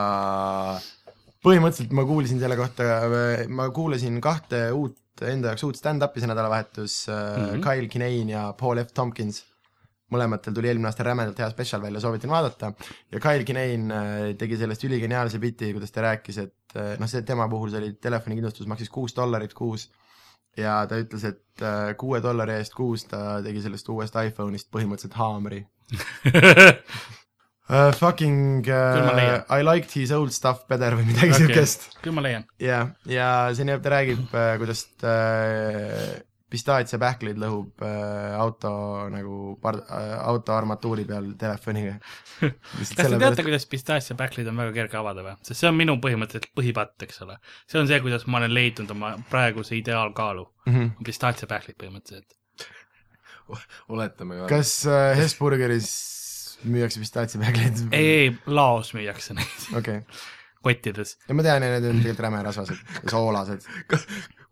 põhimõtteliselt 1.42 1.94
ma 1.96 2.04
kuulsin 2.08 2.40
selle 2.42 2.58
kohta, 2.58 2.88
ma 3.50 3.68
kuulasin 3.74 4.18
kahte 4.24 4.66
uut, 4.76 4.98
enda 5.26 5.52
jaoks 5.52 5.64
uut 5.66 5.78
stand-up'i 5.78 6.22
see 6.22 6.30
nädalavahetus 6.30 6.98
mm. 7.08 7.46
-hmm. 7.46 7.64
Kyle 7.64 7.88
Kinane 7.88 8.32
ja 8.32 8.44
Paul 8.58 8.82
F 8.84 8.94
Tompkins. 8.94 9.44
mõlematel 10.12 10.52
tuli 10.52 10.68
eelmine 10.68 10.90
aasta 10.90 11.06
rämedalt 11.06 11.38
hea 11.40 11.46
spetsial 11.48 11.80
välja, 11.82 12.00
soovitan 12.00 12.30
vaadata. 12.30 12.72
ja 13.12 13.20
Kyle 13.20 13.44
Kinane 13.48 13.94
äh, 13.96 14.36
tegi 14.38 14.56
sellest 14.60 14.84
üligeniaalse 14.84 15.38
biti, 15.38 15.72
kuidas 15.72 15.92
ta 15.92 16.02
rääkis, 16.04 16.38
et 16.38 16.76
äh, 16.76 16.98
noh, 17.00 17.08
see 17.08 17.22
tema 17.22 17.48
puhul 17.48 17.70
see 17.70 17.80
oli 17.80 17.92
telefonikindlustus 17.92 18.66
maksis 18.66 18.90
kuus 18.90 19.16
dollarit 19.16 19.54
kuus 19.54 19.90
ja 20.56 20.86
ta 20.86 20.98
ütles, 21.00 21.24
et 21.24 21.96
kuue 21.96 22.20
dollari 22.22 22.58
eest 22.60 22.74
kuus 22.76 23.06
ta 23.08 23.40
tegi 23.42 23.62
sellest 23.64 23.88
uuest 23.88 24.14
iPhone'ist 24.20 24.68
põhimõtteliselt 24.68 25.16
haamri 25.16 25.62
uh, 27.72 27.92
fucking 27.96 28.66
uh. 28.68 29.42
I 29.48 29.62
liked 29.64 29.94
his 29.96 30.12
old 30.12 30.34
stuff 30.36 30.66
better 30.68 30.98
või 30.98 31.08
midagi 31.10 31.32
Okei. 31.32 31.46
siukest 31.46 31.88
okay. 31.88 32.02
küll 32.04 32.18
ma 32.18 32.26
leian. 32.26 32.44
ja, 32.62 32.84
ja 33.08 33.30
siin 33.56 33.72
ta 33.82 33.96
räägib 33.96 34.28
uh, 34.28 34.52
kuidas 34.60 34.84
uh, 35.02 36.20
pistaatiapähklid 36.52 37.38
lõhub 37.40 37.80
uh, 37.84 38.34
auto 38.36 38.72
nagu 39.12 39.56
par- 39.62 39.80
uh, 39.80 40.18
auto 40.28 40.54
armatuuri 40.54 41.06
peal 41.08 41.32
telefoniga 41.40 41.96
kas 42.78 42.92
te 42.92 43.08
teate, 43.08 43.46
kuidas 43.46 43.66
pistaasiapähklid 43.72 44.50
on 44.52 44.60
väga 44.60 44.76
kerge 44.82 45.00
avada 45.00 45.24
või? 45.24 45.36
sest 45.40 45.62
see 45.62 45.70
on 45.70 45.78
minu 45.78 45.96
põhimõtteliselt 46.02 46.52
põhipatt, 46.58 46.96
eks 47.06 47.24
ole. 47.24 47.38
see 47.70 47.80
on 47.80 47.88
see, 47.90 48.00
kuidas 48.04 48.28
ma 48.28 48.42
olen 48.42 48.54
leidnud 48.54 48.92
oma 48.94 49.14
praeguse 49.30 49.78
ideaalkaalu. 49.80 50.46
mm 50.66 50.74
-hmm. 50.74 51.04
pistaasiapähklid 51.08 51.80
põhimõtteliselt. 51.80 52.36
oletame 53.88 54.42
ka. 54.42 54.50
kas 54.56 54.74
uh, 54.86 55.12
Hesburgeris 55.16 55.88
müüakse 56.68 57.02
pistaatiapähkleid 57.02 57.82
ei, 57.90 58.06
ei, 58.06 58.30
laos 58.46 58.92
müüakse 58.96 59.36
neid 59.38 59.66
okei 59.78 60.02
okay., 60.02 60.22
kottides. 60.62 61.16
ja 61.28 61.34
ma 61.34 61.44
tean, 61.46 61.64
et 61.66 61.76
need 61.76 61.90
on 61.90 62.00
tegelikult 62.00 62.24
räme 62.26 62.42
rasvased 62.46 62.80
ja 63.02 63.12
soolased 63.12 63.66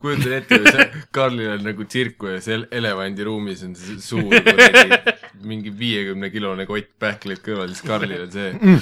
kujutan 0.01 0.37
ette, 0.39 0.87
Karlil 1.15 1.53
on 1.55 1.67
nagu 1.67 1.85
tsirku 1.85 2.33
ja 2.35 2.41
seal 2.45 2.67
elevandiruumis 2.73 3.67
on 3.67 3.75
see 3.79 3.99
suur 4.03 4.31
kuradi 4.33 5.17
mingi 5.51 5.73
viiekümne 5.77 6.31
kilone 6.33 6.67
kott 6.69 6.91
pähkleid 7.03 7.43
kõrval, 7.45 7.75
siis 7.75 7.85
Karlil 7.87 8.25
on 8.25 8.33
see 8.35 8.79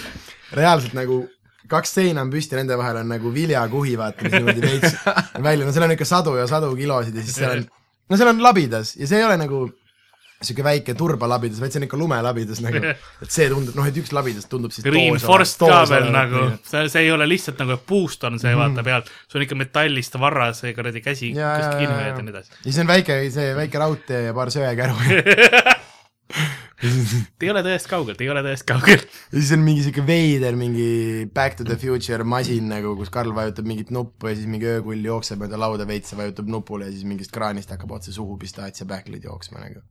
reaalselt 0.57 0.95
nagu 0.99 1.25
kaks 1.69 1.93
seina 1.99 2.23
on 2.25 2.31
püsti, 2.33 2.57
nende 2.57 2.79
vahel 2.81 3.03
on 3.03 3.11
nagu 3.13 3.33
viljakuhi, 3.35 3.97
vaata, 4.01 4.25
mis 4.25 4.39
niimoodi 4.39 4.63
veits 4.65 4.95
välja, 5.49 5.67
no 5.67 5.75
seal 5.75 5.89
on 5.89 5.95
ikka 5.99 6.09
sadu 6.09 6.39
ja 6.39 6.47
sadu 6.51 6.71
kilosid 6.79 7.19
ja 7.19 7.25
siis 7.27 7.41
seal 7.43 7.59
on, 7.59 7.67
no 8.09 8.21
seal 8.21 8.33
on 8.33 8.43
labidas 8.45 8.95
ja 8.97 9.11
see 9.11 9.21
ei 9.21 9.27
ole 9.27 9.37
nagu 9.41 9.67
sihuke 10.39 10.63
väike 10.63 10.95
turbalabidas, 10.99 11.59
vaid 11.59 11.75
see 11.75 11.81
on 11.81 11.87
ikka 11.89 11.99
lumelabidas 11.99 12.61
nagu, 12.63 12.83
et 13.25 13.33
see 13.35 13.49
tundub, 13.51 13.75
noh, 13.79 13.89
et 13.91 13.97
üks 13.99 14.13
labidas 14.15 14.47
tundub 14.51 14.75
siis 14.75 14.87
Reinforced 14.87 15.65
ka 15.65 15.81
veel 15.91 16.13
nagu, 16.15 16.45
see, 16.69 16.85
see 16.93 17.07
ei 17.09 17.11
ole 17.15 17.27
lihtsalt 17.27 17.59
nagu, 17.63 17.75
et 17.75 17.87
puust 17.89 18.23
on 18.29 18.39
see 18.39 18.55
vaata 18.59 18.85
pealt, 18.87 19.11
see 19.27 19.41
on 19.41 19.47
ikka 19.49 19.59
metallist 19.59 20.21
varras, 20.23 20.63
see 20.63 20.77
kuradi 20.77 21.03
käsi 21.03 21.33
Ja, 21.35 21.51
ja, 21.51 21.57
kuskil 21.59 21.83
kinni 21.83 21.91
ja, 21.91 21.99
ja. 21.99 22.05
hoiad 22.05 22.23
ja 22.23 22.29
nii 22.29 22.37
edasi. 22.37 22.55
ja 22.55 22.65
siis 22.69 22.81
on 22.85 22.93
väike, 22.93 23.19
see 23.35 23.51
väike 23.59 23.83
raudtee 23.83 24.23
ja 24.29 24.37
paar 24.37 24.55
söekäru 24.55 24.95
ei 27.43 27.51
ole 27.51 27.63
tõest 27.67 27.89
kaugel, 27.91 28.17
ei 28.23 28.29
ole 28.31 28.43
tõest 28.47 28.67
kaugel. 28.69 29.03
ja 29.33 29.35
siis 29.35 29.51
on 29.57 29.63
mingi 29.65 29.83
sihuke 29.83 30.05
veider 30.07 30.59
mingi 30.59 31.27
Back 31.35 31.59
to 31.59 31.67
the 31.67 31.77
Future 31.81 32.27
masin 32.29 32.71
nagu, 32.71 32.95
kus 32.99 33.11
Karl 33.15 33.35
vajutab 33.35 33.67
mingit 33.69 33.91
nuppu 33.95 34.31
ja 34.31 34.39
siis 34.39 34.47
mingi 34.51 34.69
öökull 34.77 35.03
jookseb 35.11 35.43
mööda 35.43 35.59
lauda 35.59 35.89
veits 35.89 36.15
ja 36.15 36.21
vajutab 36.21 36.51
nupule 36.53 36.87
ja 36.87 36.95
siis 36.95 37.07
mingist 37.09 37.35
kraanist 37.35 37.75
hakkab 37.75 37.97
otse 37.99 38.15
suhu 38.15 38.39
pistaatiapähklid 38.39 39.27
jooksma 39.27 39.65
nagu. 39.65 39.83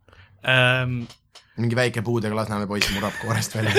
Ähm, 0.45 1.00
mingi 1.58 1.78
väike 1.78 2.04
puudega 2.06 2.36
Lasnamäe 2.38 2.69
poiss 2.69 2.91
murrab 2.93 3.15
koorest 3.21 3.56
välja. 3.58 3.73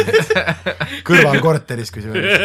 kõrvalkorteris 1.09 1.92
kusjuures. 1.94 2.42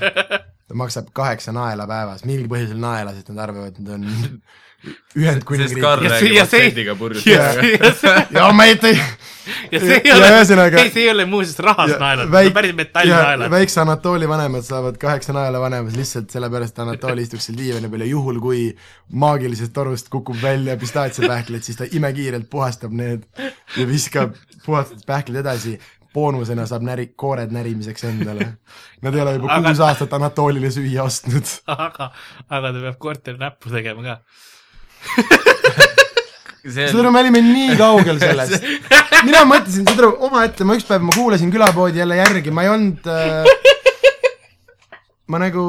ta 0.70 0.78
maksab 0.78 1.12
kaheksa 1.16 1.52
naela 1.56 1.86
päevas, 1.90 2.24
mingil 2.28 2.48
põhjusel 2.50 2.80
naela, 2.80 3.14
sest 3.16 3.32
nad 3.34 3.44
arvavad, 3.48 3.74
et 3.74 3.84
nad 3.84 3.96
on 3.98 4.06
sest 4.82 5.16
Ühendkuningriik. 5.16 5.82
Karl 5.82 6.04
Ja 6.04 6.10
see- 6.10 6.28
räägib 6.30 6.42
aktsendiga 6.44 6.94
purjus 6.96 7.26
ja 7.26 8.46
ma 8.56 8.64
ei 8.64 8.76
tei-, 8.80 8.96
ja 9.72 9.80
see 9.82 9.98
ei 10.04 10.12
ole, 10.14 10.28
ühesõnaga- 10.36 10.80
ei, 10.84 10.90
see 10.94 11.02
ei 11.04 11.10
ole 11.12 11.24
muuseas 11.28 11.58
rahas 11.66 11.92
naelad, 12.00 12.30
see 12.32 12.46
on 12.50 12.54
päris 12.56 12.74
metallnaelad. 12.78 13.50
väikse 13.52 13.80
Anatooli 13.82 14.28
vanemad 14.30 14.62
saavad 14.66 14.96
kaheksa 15.02 15.34
naela 15.36 15.60
vanemas 15.60 15.96
lihtsalt 15.98 16.30
sellepärast, 16.30 16.74
et 16.76 16.82
Anatooli 16.86 17.26
istuks 17.26 17.48
seal 17.50 17.58
diivani 17.58 17.90
peal 17.92 18.06
ja 18.06 18.10
juhul, 18.14 18.40
kui 18.40 18.64
maagilisest 19.12 19.72
torust 19.76 20.08
kukub 20.12 20.38
välja 20.42 20.76
pistaatiapähklid, 20.80 21.62
siis 21.66 21.76
ta 21.80 21.88
imekiirelt 21.90 22.48
puhastab 22.50 22.92
need 22.96 23.26
ja 23.76 23.86
viskab 23.88 24.36
puhastatud 24.66 25.04
pähklid 25.06 25.42
edasi. 25.44 25.78
boonusena 26.14 26.64
saab 26.66 26.82
näri-, 26.82 27.12
koored 27.16 27.52
närimiseks 27.54 28.02
endale. 28.08 28.46
Nad 29.02 29.14
ei 29.14 29.20
ole 29.22 29.34
juba 29.36 29.46
Aga- 29.54 29.68
kuus 29.68 29.80
aastat 29.86 30.12
Anatoolile 30.16 30.66
süüa 30.74 31.04
ostnud. 31.06 31.46
aga, 31.70 32.08
aga 32.50 32.72
ta 32.72 32.80
peab 32.82 32.96
korteri 32.98 33.38
näppu 33.38 33.70
tegema 33.70 34.02
ka. 34.02 34.16
see 36.74 36.90
on, 36.92 37.12
me 37.12 37.22
olime 37.22 37.42
nii 37.44 37.76
kaugel 37.80 38.20
sellest. 38.20 38.64
mina 39.28 39.44
mõtlesin, 39.48 39.88
aru, 39.94 40.12
omaette, 40.28 40.66
ma 40.68 40.76
üks 40.78 40.86
päev, 40.88 41.04
ma 41.06 41.16
kuulasin 41.16 41.52
külapoodi 41.52 42.02
jälle 42.02 42.20
järgi, 42.20 42.52
ma 42.54 42.66
ei 42.66 42.72
olnud 42.72 43.10
äh, 43.10 43.70
ma 45.30 45.38
nagu, 45.38 45.62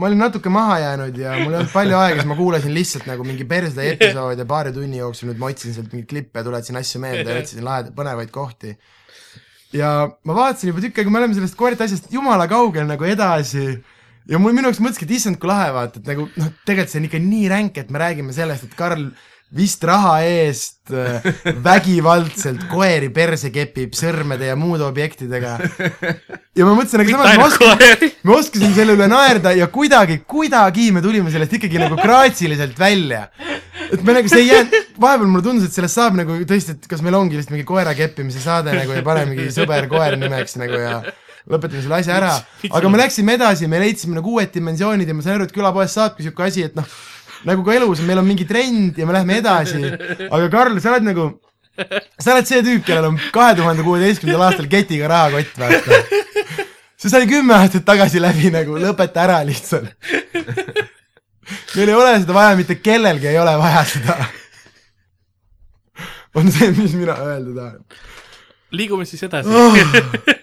ma 0.00 0.08
olin 0.08 0.22
natuke 0.24 0.50
maha 0.52 0.78
jäänud 0.80 1.18
ja 1.20 1.34
mul 1.42 1.52
ei 1.52 1.60
olnud 1.60 1.72
palju 1.74 1.98
aega, 1.98 2.20
siis 2.20 2.30
ma 2.30 2.36
kuulasin 2.38 2.74
lihtsalt 2.74 3.08
nagu 3.10 3.26
mingi 3.28 3.44
persda 3.48 3.84
episoode 3.92 4.46
paari 4.48 4.72
tunni 4.74 5.02
jooksul, 5.02 5.30
nüüd 5.30 5.40
ma 5.42 5.50
otsin 5.52 5.76
sealt 5.76 5.92
mingeid 5.92 6.10
klippe 6.14 6.44
tuletasin 6.46 6.80
asju 6.80 7.02
meelde 7.02 7.28
ja 7.28 7.42
otsisin 7.42 7.66
lahedaid 7.66 7.96
põnevaid 7.98 8.32
kohti. 8.32 8.76
ja 9.76 9.92
ma 10.08 10.36
vaatasin 10.36 10.72
juba 10.72 10.84
tükk 10.84 11.02
aega, 11.02 11.12
me 11.12 11.20
oleme 11.20 11.36
sellest 11.36 11.58
koerte 11.60 11.84
asjast 11.84 12.08
jumala 12.12 12.48
kaugel 12.48 12.88
nagu 12.88 13.08
edasi 13.08 13.66
ja 14.30 14.38
mul 14.38 14.54
minu 14.54 14.70
jaoks 14.70 14.80
mõtleski, 14.82 15.08
et 15.08 15.16
issand, 15.18 15.40
kui 15.40 15.50
lahe 15.50 15.72
vaata, 15.74 16.00
et 16.00 16.08
nagu 16.12 16.28
noh, 16.38 16.54
tegelikult 16.66 16.94
see 16.94 17.02
on 17.02 17.10
ikka 17.10 17.22
nii 17.22 17.44
ränk, 17.52 17.82
et 17.82 17.92
me 17.92 18.02
räägime 18.02 18.34
sellest, 18.36 18.68
et 18.68 18.78
Karl 18.78 19.10
vist 19.52 19.82
raha 19.84 20.14
eest 20.24 20.92
äh, 20.96 21.24
vägivaldselt 21.66 22.64
koeri 22.70 23.10
perse 23.12 23.50
kepib 23.52 23.92
sõrmede 23.96 24.48
ja 24.48 24.56
muude 24.56 24.86
objektidega. 24.86 25.58
ja 26.56 26.68
ma 26.68 26.76
mõtlesin, 26.78 27.02
aga 27.04 27.18
samas 27.18 27.58
ma 27.60 27.74
koeri. 27.76 28.12
me 28.24 28.36
oskasime 28.38 28.72
selle 28.76 28.96
üle 28.96 29.08
naerda 29.12 29.52
ja 29.56 29.68
kuidagi, 29.72 30.22
kuidagi 30.28 30.88
me 30.96 31.04
tulime 31.04 31.32
sellest 31.34 31.58
ikkagi 31.58 31.82
nagu 31.82 32.00
graatsiliselt 32.00 32.80
välja. 32.80 33.26
et 33.92 34.00
me 34.00 34.16
nagu, 34.16 34.32
see 34.32 34.46
ei 34.46 34.52
jäänud, 34.54 34.78
vahepeal 35.02 35.28
mulle 35.28 35.44
tundus, 35.44 35.68
et 35.68 35.76
sellest 35.76 36.00
saab 36.00 36.16
nagu 36.16 36.38
tõesti, 36.48 36.78
et 36.78 36.88
kas 36.88 37.04
meil 37.04 37.18
ongi 37.20 37.36
lihtsalt 37.36 37.52
mingi 37.58 37.68
koera 37.68 37.92
keppimise 37.98 38.40
saade 38.40 38.72
nagu 38.72 38.96
ja 38.96 39.04
paneme 39.04 39.34
mingi 39.34 39.52
sõber 39.52 39.90
koer 39.92 40.16
nimeks 40.20 40.56
nagu 40.62 40.80
ja 40.80 41.02
lõpetame 41.50 41.82
selle 41.82 41.98
asja 41.98 42.16
ära. 42.18 42.34
aga 42.70 42.90
me 42.92 43.00
läksime 43.00 43.34
edasi, 43.38 43.68
me 43.70 43.80
leidsime 43.82 44.18
nagu 44.18 44.36
uued 44.36 44.52
dimensioonid 44.54 45.08
ja 45.08 45.14
ma 45.16 45.24
sain 45.24 45.38
aru, 45.38 45.48
et 45.48 45.54
külapoes 45.54 45.96
saabki 45.96 46.26
siuke 46.26 46.44
asi, 46.46 46.66
et 46.68 46.76
noh, 46.78 46.86
nagu 47.48 47.64
ka 47.66 47.74
elus, 47.74 48.02
meil 48.06 48.20
on 48.22 48.28
mingi 48.28 48.46
trend 48.48 48.98
ja 48.98 49.08
me 49.08 49.16
lähme 49.16 49.40
edasi, 49.42 49.80
aga 50.28 50.50
Karl, 50.52 50.78
sa 50.82 50.94
oled 50.94 51.08
nagu 51.10 51.30
sa 52.20 52.34
oled 52.34 52.48
see 52.48 52.60
tüüp, 52.64 52.84
kellel 52.86 53.10
on 53.10 53.18
kahe 53.34 53.56
tuhande 53.58 53.84
kuueteistkümnendal 53.86 54.50
aastal 54.50 54.68
ketiga 54.70 55.08
rahakott, 55.10 55.56
vaata. 55.58 56.02
see 57.00 57.10
sai 57.12 57.24
kümme 57.30 57.56
aastat 57.56 57.86
tagasi 57.88 58.22
läbi 58.22 58.52
nagu, 58.54 58.76
lõpeta 58.80 59.24
ära 59.24 59.40
lihtsalt. 59.48 59.90
meil 61.74 61.88
ei 61.88 61.96
ole 61.96 62.14
seda 62.20 62.36
vaja, 62.36 62.54
mitte 62.60 62.78
kellelgi 62.84 63.32
ei 63.32 63.40
ole 63.40 63.56
vaja 63.58 63.82
seda. 63.88 64.18
on 66.38 66.52
see, 66.52 66.70
mis 66.76 66.94
mina 66.96 67.16
öelda 67.24 67.56
tahan. 67.58 67.82
liigume 68.72 69.08
siis 69.08 69.26
edasi 69.28 69.48
Oh. 69.52 70.38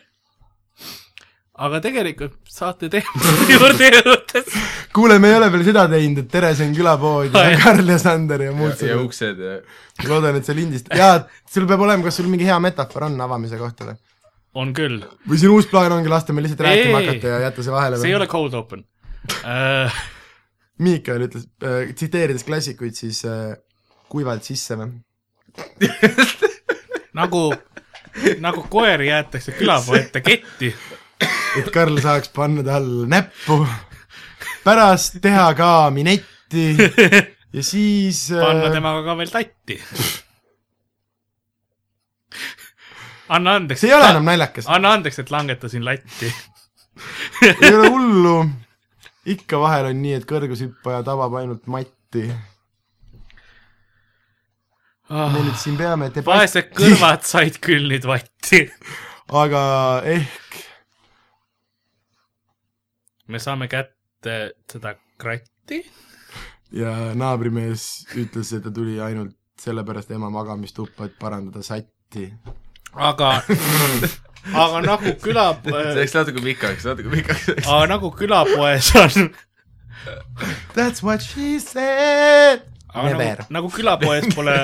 Aga 1.60 1.80
tegelikult 1.84 2.38
saate 2.50 2.90
teema 2.92 3.34
juurde 3.54 3.90
jõudes. 3.98 4.60
kuule, 4.96 5.20
me 5.22 5.32
ei 5.32 5.40
ole 5.40 5.50
veel 5.54 5.66
seda 5.68 5.88
teinud, 5.92 6.24
et 6.24 6.30
Teres 6.32 6.62
on 6.66 6.76
külapood 6.76 7.34
ja. 7.36 7.56
Karl 7.64 7.96
ja 7.96 7.98
Sander 8.02 8.46
ja 8.48 8.54
muud 8.56 8.86
ja, 8.86 9.00
uksed 9.02 9.42
ja 9.44 9.58
loodan, 10.08 10.40
et 10.40 10.48
see 10.48 10.58
lindistab. 10.58 10.96
jaa, 11.00 11.18
sul 11.50 11.68
peab 11.70 11.84
olema, 11.88 12.06
kas 12.08 12.22
sul 12.22 12.30
mingi 12.32 12.48
hea 12.48 12.60
metafoor 12.64 13.10
on 13.10 13.20
avamise 13.26 13.60
kohta 13.60 13.90
või? 13.92 14.00
on 14.60 14.72
küll, 14.76 15.02
või 15.30 15.42
sinu 15.42 15.58
uus 15.60 15.68
plaan 15.70 15.94
ongi 16.00 16.12
lasta 16.12 16.34
meil 16.34 16.48
lihtsalt 16.48 16.66
rääkima 16.66 17.02
Ei. 17.04 17.10
hakata 17.12 17.36
ja 17.36 17.44
jätta 17.48 17.66
see 17.66 17.76
vahele 17.76 18.00
see 18.02 18.10
ei 18.10 18.18
ole 18.18 18.30
cold 18.32 18.56
open 18.58 18.86
uh. 19.44 20.00
Miikael 20.80 21.26
ütles 21.28 21.44
äh,, 21.60 21.90
tsiteerides 21.92 22.46
klassikuid, 22.48 22.96
siis 22.96 23.26
äh, 23.28 23.52
kuivalt 24.08 24.48
sisse 24.48 24.78
või? 24.80 24.94
nagu, 27.20 27.42
nagu 28.40 28.64
koer 28.72 29.04
jäetakse 29.04 29.58
külapuu 29.58 29.98
ette 30.00 30.22
ketti, 30.24 30.72
et 31.60 31.70
Karl 31.74 32.00
saaks 32.04 32.32
panna 32.36 32.64
talle 32.64 33.08
näppu, 33.12 33.60
pärast 34.64 35.20
teha 35.24 35.48
ka 35.58 35.72
minetti 35.94 36.72
ja 37.54 37.64
siis 37.66 38.28
panna 38.34 38.70
äh, 38.70 38.74
temaga 38.76 39.04
ka 39.08 39.18
veel 39.20 39.32
tatti. 39.34 39.80
anna 43.30 43.56
andeks. 43.60 43.82
see 43.82 43.92
ei 43.92 43.98
ole 43.98 44.12
enam 44.14 44.30
naljakas, 44.30 44.70
anna 44.70 44.94
andeks, 44.98 45.20
et 45.24 45.34
langetasin 45.34 45.86
latti. 45.86 46.32
ei 47.50 47.74
ole 47.74 47.90
hullu, 47.90 48.38
ikka 49.36 49.60
vahel 49.62 49.92
on 49.92 50.02
nii, 50.04 50.16
et 50.20 50.30
kõrgushüppaja 50.30 51.04
tabab 51.08 51.36
ainult 51.42 51.68
matti. 51.72 52.30
me 55.10 55.44
nüüd 55.44 55.58
siin 55.58 55.78
peame 55.78 56.12
Ah. 56.14 56.26
vaesed 56.26 56.70
debatti, 56.70 56.84
kõrvad 56.84 57.26
said 57.26 57.62
küll 57.64 57.90
nüüd 57.90 58.06
vatti. 58.06 58.68
aga 59.30 59.62
ehk 60.06 60.69
me 63.30 63.40
saame 63.40 63.68
kätte 63.70 64.38
seda 64.72 64.96
kratti. 65.22 65.84
ja 66.72 66.94
naabrimees 67.18 67.86
ütles, 68.18 68.54
et 68.56 68.64
ta 68.66 68.72
tuli 68.74 69.00
ainult 69.02 69.36
sellepärast 69.60 70.12
ema 70.16 70.30
magamistuppa, 70.34 71.10
et 71.10 71.18
parandada 71.20 71.64
satti. 71.66 72.30
aga, 72.94 73.36
aga 74.54 74.82
nagu 74.86 75.14
küla, 75.22 75.52
see 75.66 76.00
läks 76.00 76.18
natuke 76.18 76.44
pikaks, 76.46 76.90
natuke 76.90 77.14
pikaks 77.14 77.52
aga 77.66 77.86
nagu 77.94 78.12
külapoes 78.18 78.96
on, 79.04 79.30
That's 80.74 81.04
what 81.04 81.22
she 81.22 81.60
said. 81.60 82.64
aga 82.90 83.10
Never 83.12 83.44
nagu,. 83.44 83.54
nagu 83.54 83.70
külapoes 83.76 84.30
pole, 84.34 84.56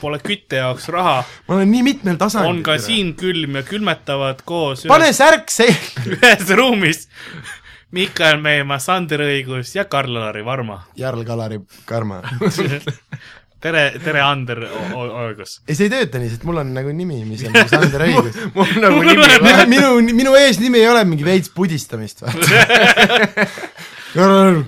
pole 0.00 0.18
kütte 0.20 0.58
jaoks 0.60 0.90
raha, 0.92 1.22
ma 1.46 1.56
olen 1.56 1.70
nii 1.72 1.84
mitmel 1.86 2.18
tasandil. 2.20 2.58
on 2.58 2.60
ka. 2.66 2.76
siin 2.82 3.14
külm 3.16 3.56
ja 3.56 3.64
külmetavad 3.64 4.42
koos 4.44 4.84
pane 4.90 5.08
ühes, 5.08 5.22
särk 5.22 5.48
see. 5.54 5.72
ühes 6.18 6.52
ruumis 6.58 7.06
Mikael 7.90 8.38
Meemaa, 8.42 8.78
Sander 8.78 9.22
Õigus 9.24 9.72
ja 9.74 9.84
Karl-Lari 9.90 10.44
Varma. 10.46 10.76
Jarl 10.98 11.24
Kalari 11.26 11.58
Karma. 11.88 12.20
tere, 13.64 13.82
tere, 14.04 14.20
Ander 14.22 14.60
Õigus. 14.94 15.56
ei, 15.66 15.74
see 15.74 15.88
ei 15.88 15.92
tööta 15.92 16.20
nii, 16.22 16.30
sest 16.32 16.44
mul 16.48 16.60
on 16.62 16.70
nagu 16.76 16.92
nimi, 16.96 17.18
mis 17.28 17.42
on 17.48 17.56
nagu 17.56 17.68
Sander 17.72 18.04
Õigus. 18.06 18.38
mul 18.54 18.70
nagu 18.84 19.02
nimi 19.04 19.26
minu, 19.74 19.90
minu, 20.14 20.36
eesnimi 20.38 20.80
ei 20.80 20.88
ole 20.92 21.02
mingi 21.08 21.26
veits 21.26 21.50
pudistamist, 21.54 22.22
vaata. 22.24 23.48
Karl, 24.14 24.62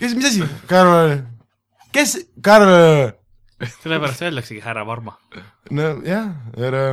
kes, 0.00 0.16
mis 0.16 0.30
asi? 0.32 0.48
Karl, 0.72 1.18
kes, 1.94 2.16
Karl, 2.44 2.72
sellepärast 3.82 4.24
öeldaksegi 4.26 4.64
härra 4.64 4.86
Varma. 4.88 5.18
nojah, 5.70 6.32
ära. 6.56 6.86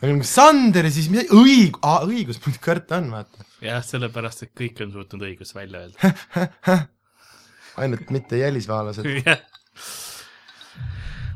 Aga 0.00 0.12
nagu 0.12 0.26
Sander 0.26 0.88
ja 0.88 0.92
siis 0.94 1.10
mis, 1.12 1.28
õig-, 1.36 1.76
õigus 1.80 2.40
muidugi 2.40 2.64
kõrt 2.64 2.94
on, 2.96 3.10
vaata. 3.14 3.44
jah, 3.64 3.82
sellepärast, 3.84 4.46
et 4.46 4.52
kõik 4.56 4.80
on 4.84 4.94
suutnud 4.94 5.26
õigus 5.28 5.54
välja 5.56 5.84
öelda. 5.84 6.80
ainult 7.82 8.10
mitte 8.10 8.40
jälisvaalased. 8.40 9.06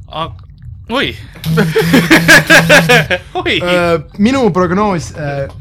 aga, 0.09 0.49
oi. 0.91 1.13
oi. 3.45 3.59
Äh, 3.61 3.93
minu 4.19 4.49
prognoos, 4.57 5.13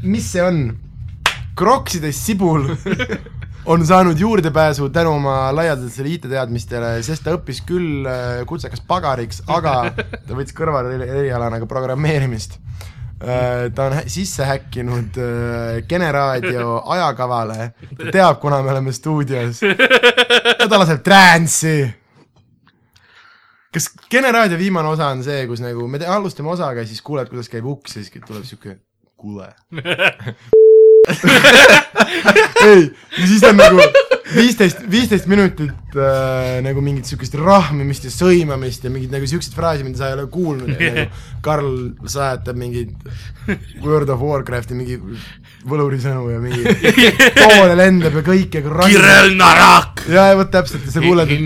mis 0.02 0.32
see 0.32 0.44
on? 0.44 0.64
Kroksidest 1.54 2.18
Sibul 2.26 2.64
on 3.72 3.86
saanud 3.86 4.18
juurdepääsu 4.18 4.88
tänu 4.88 5.12
oma 5.14 5.52
laialdasele 5.54 6.08
IT-teadmistele, 6.16 6.96
sest 7.06 7.22
ta 7.24 7.36
õppis 7.36 7.62
küll 7.66 8.08
äh, 8.10 8.42
kutsekas 8.48 8.82
pagariks, 8.88 9.40
aga 9.46 9.76
ta 9.94 10.34
võttis 10.34 10.56
kõrvale 10.56 10.98
erialana 11.06 11.60
ka 11.62 11.68
programmeerimist. 11.70 12.58
Ta 13.74 13.88
on 13.88 13.98
sisse 14.10 14.46
häkkinud 14.48 15.18
äh, 15.18 15.82
Kene 15.88 16.12
raadio 16.12 16.80
ajakavale, 16.94 17.72
ta 17.96 18.12
teab, 18.12 18.40
kuna 18.42 18.62
me 18.62 18.72
oleme 18.74 18.92
stuudios. 18.92 19.62
Ja 19.64 20.68
ta 20.68 20.80
laseb 20.80 21.04
trance'i 21.04 21.92
kas 23.74 23.90
Kene 24.10 24.32
raadio 24.32 24.58
viimane 24.58 24.88
osa 24.88 25.08
on 25.10 25.24
see, 25.26 25.46
kus 25.50 25.60
nagu 25.64 25.88
me 25.90 25.98
alustame 26.06 26.50
osaga 26.52 26.84
ja 26.84 26.88
siis 26.88 27.02
kuuled, 27.02 27.28
kuidas 27.30 27.48
käib 27.50 27.66
uks 27.66 27.96
ja 27.98 28.04
siis 28.04 28.26
tuleb 28.26 28.44
siuke 28.46 28.76
kuule. 29.18 29.48
ei, 32.68 32.82
ja 33.18 33.26
siis 33.26 33.42
on 33.44 33.56
nagu 33.58 33.80
viisteist, 34.34 34.78
viisteist 34.90 35.26
minutit 35.30 35.72
äh, 35.98 36.58
nagu 36.64 36.82
mingit 36.84 37.08
siukest 37.08 37.36
rahmimist 37.38 38.08
ja 38.08 38.12
sõimamist 38.12 38.84
ja 38.84 38.92
mingeid 38.92 39.12
nagu 39.14 39.28
siukseid 39.30 39.54
fraase, 39.56 39.86
mida 39.86 40.00
sa 40.00 40.10
ei 40.10 40.18
ole 40.18 40.26
kuulnud 40.32 40.74
ja 40.74 40.92
nagu 40.98 41.24
Karl 41.44 41.72
sajatab 42.08 42.56
mingeid 42.60 42.90
World 43.84 44.12
of 44.14 44.22
Warcrafti 44.24 44.76
mingi 44.76 44.96
võlurisõnu 45.68 46.28
ja 46.32 46.38
mingi 46.42 46.62
poole 47.40 47.74
lendab 47.78 48.14
ja 48.20 48.24
kõik 48.24 48.50
ja 48.58 48.62
Kirel 48.64 49.34
Narak. 49.38 50.04
ja, 50.08 50.22
ja 50.30 50.36
vot 50.38 50.50
täpselt 50.52 50.84
ja 50.88 50.92
sa 50.94 51.00
kuuled 51.04 51.28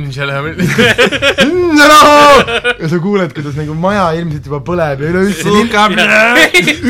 ja 2.82 2.90
sa 2.90 2.98
kuuled, 3.02 3.30
kuidas 3.34 3.56
nagu 3.58 3.74
maja 3.78 4.06
ilmselt 4.18 4.46
juba 4.50 4.60
põleb 4.66 5.02
ja 5.04 5.10
üleüldse 5.12 5.48
linn, 5.52 5.70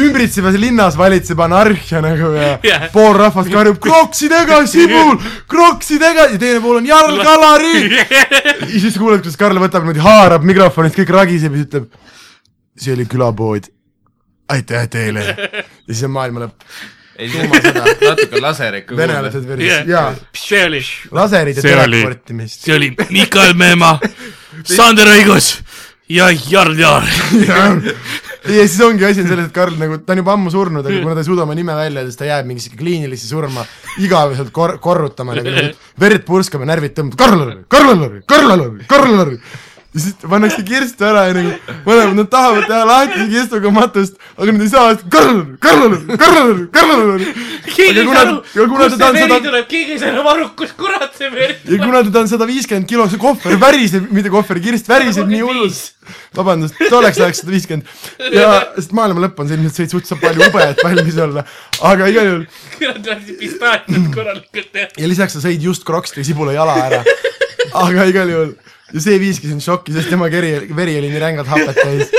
ümbritsevas 0.05 0.57
linnas 0.61 0.95
valitseb 0.99 1.41
anarhia 1.45 1.99
nagu 2.05 2.27
ja 2.37 2.49
Jah. 2.65 2.89
pool 2.95 3.15
rahvast 3.19 3.51
karjub 3.53 3.79
kroksidega, 3.83 4.57
Sibul, 4.69 5.17
kroksidega 5.51 6.23
ja 6.33 6.39
teine 6.41 6.61
pool 6.65 6.77
on 6.81 6.87
Jarl 7.49 7.65
Kalari. 7.69 7.97
ja 8.75 8.81
siis 8.81 8.99
kuuled, 8.99 9.23
kuidas 9.23 9.39
Karl 9.41 9.61
võtab 9.63 9.85
niimoodi, 9.85 10.03
haarab 10.05 10.45
mikrofonist, 10.47 10.99
kõik 10.99 11.13
ragiseb 11.15 11.55
ja 11.55 11.63
siis 11.63 11.69
ütleb, 11.69 11.89
see 12.79 12.95
oli 12.95 13.09
külapood. 13.11 13.73
aitäh 14.49 14.87
teile. 14.89 15.25
ja 15.29 15.65
siis 15.91 16.05
on 16.09 16.15
maailma 16.15 16.47
lõpp. 16.47 16.69
ei, 17.19 17.31
natuke 18.09 18.41
laser 18.41 18.81
ikka 18.83 18.97
venelased 18.97 19.45
kuulda. 19.45 19.57
versus, 19.57 19.89
jaa, 19.89 20.15
see 20.37 20.65
oli, 20.65 20.83
laserid 21.11 21.61
ja 21.61 21.67
teleportimist. 21.67 22.65
see 22.65 22.77
oli 22.77 22.93
Mikael 23.11 23.55
Meemaa, 23.55 23.99
Sander 24.77 25.11
Õigus 25.17 25.57
ja 26.09 26.31
Jarl 26.51 26.79
Jaar. 26.79 27.09
ja 28.45 28.67
siis 28.67 28.81
ongi 28.87 29.07
asi 29.09 29.25
on 29.25 29.31
selles, 29.31 29.49
et 29.51 29.55
Karl 29.55 29.79
nagu, 29.81 30.01
ta 30.05 30.15
on 30.15 30.23
juba 30.23 30.35
ammu 30.37 30.53
surnud, 30.55 30.87
aga 30.87 31.03
kuna 31.03 31.17
ta 31.17 31.25
ei 31.25 31.29
suuda 31.29 31.45
oma 31.47 31.57
nime 31.59 31.75
välja 31.77 32.03
öelda, 32.03 32.13
siis 32.13 32.21
ta 32.21 32.29
jääb 32.29 32.49
mingisse 32.51 32.75
kliinilisse 32.79 33.31
surma 33.31 33.65
igaveselt 34.05 34.53
kor-, 34.55 34.77
korrutama 34.83 35.37
nagu 35.39 35.55
verd 36.05 36.27
purskab 36.29 36.63
ja 36.65 36.71
närvid 36.73 36.95
tõmbavad, 36.99 37.19
Karl-Lari, 37.25 37.65
Karl-Lari, 37.69 38.23
Karl-Lari, 38.29 38.87
Karl-Lari 38.91 39.41
ja 39.95 40.01
siis 40.01 40.17
pannakse 40.21 40.63
kirstu 40.69 41.05
ära 41.09 41.23
ja 41.31 41.35
nagu 41.37 41.77
mõlemad, 41.87 42.17
nad 42.19 42.29
tahavad 42.29 42.67
teha 42.69 42.81
lahti 42.89 43.23
kirstuga 43.31 43.71
matust, 43.73 44.19
aga 44.37 44.53
nad 44.53 44.65
ei 44.67 44.69
saa, 44.69 44.97
Karl-Lari, 45.15 45.55
Karl-Lari, 45.65 46.19
Karl-Lari, 46.21 46.67
Karl-Lari 46.75 47.29
keegi 47.73 48.03
ei 48.03 48.05
saa 48.11 48.21
aru, 48.27 48.35
ja 48.53 48.67
kuna 48.69 48.89
kust 48.91 49.01
see 49.01 49.15
veri 49.17 49.39
tuleb, 49.47 49.67
keegi 49.71 49.97
ei 49.97 50.03
saa 50.03 50.11
enam 50.13 50.29
aru, 50.35 50.51
kus 50.61 50.75
kurat 50.77 51.17
see 51.17 51.31
veri 51.33 51.57
ja 51.73 51.81
kuna 51.81 52.03
teda 52.05 52.21
on 52.21 52.29
sada 52.35 52.51
viiskümmend 52.51 52.91
kilo, 52.91 53.09
see 53.09 53.23
kohver 53.23 53.57
väriseb, 53.65 54.13
mitte 54.13 54.35
kohver, 54.35 54.61
kirst 54.69 54.93
väriseb 54.93 55.33
nii 55.33 55.41
hullult. 55.47 55.81
vabandust, 56.37 56.77
tolleks 56.93 57.23
ajaks 57.25 57.43
sada 57.43 57.57
viiskümmend 57.57 58.31
ja, 58.37 58.53
sest 58.77 58.93
maailma 58.97 59.25
lõpp 59.25 59.41
on 59.41 59.49
see 59.49 59.57
ilmselt 59.57 59.81
see, 59.81 59.89
et 59.89 59.97
suhteliselt 59.97 60.25
palju 60.25 60.53
ube, 60.53 60.69
et 60.69 60.85
valmis 60.85 61.21
olla, 61.25 61.49
aga 61.95 62.13
igal 62.13 62.33
juhul 62.33 62.47
kurat, 62.77 63.03
lasid 63.09 63.41
pistaatsiat 63.41 64.09
korralikult 64.13 64.73
teha. 64.77 64.93
ja 65.01 65.13
lisaks 65.17 65.39
sa 65.39 65.45
sõid 65.49 65.65
just 65.65 65.89
kroksti 65.89 66.29
sibula 66.29 66.53
jala 66.57 66.77
ära. 66.87 67.05
aga 67.89 68.09
igal 68.13 68.37
juhul 68.37 68.57
ja 68.93 69.03
see 69.03 69.19
viiski 69.21 69.51
sind 69.51 69.65
šokki, 69.65 69.95
sest 69.97 70.13
tema 70.13 70.31
keri, 70.33 70.55
veri 70.79 70.97
oli 71.01 71.11
nii 71.13 71.23
rängalt 71.23 71.51
hapet 71.51 71.81
täis. 71.83 72.15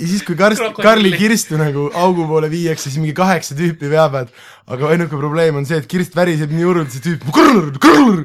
ja 0.00 0.06
siis, 0.06 0.22
kui 0.24 0.38
Karst. 0.38 0.62
Karli 0.80 1.12
kirstu 1.16 1.58
nagu 1.60 1.88
augu 1.98 2.24
poole 2.28 2.50
viiakse, 2.52 2.88
siis 2.88 3.00
mingi 3.02 3.16
kaheksa 3.16 3.56
tüüpi 3.58 3.90
veavad. 3.92 4.32
aga 4.70 4.94
ainuke 4.94 5.18
probleem 5.18 5.60
on 5.60 5.68
see, 5.68 5.80
et 5.80 5.90
kirst 5.90 6.16
väriseb 6.16 6.52
nii 6.54 6.66
hullult, 6.66 6.94
see 6.94 7.04
tüüp, 7.04 7.28
krrr, 7.34 7.70
krrr. 7.82 8.24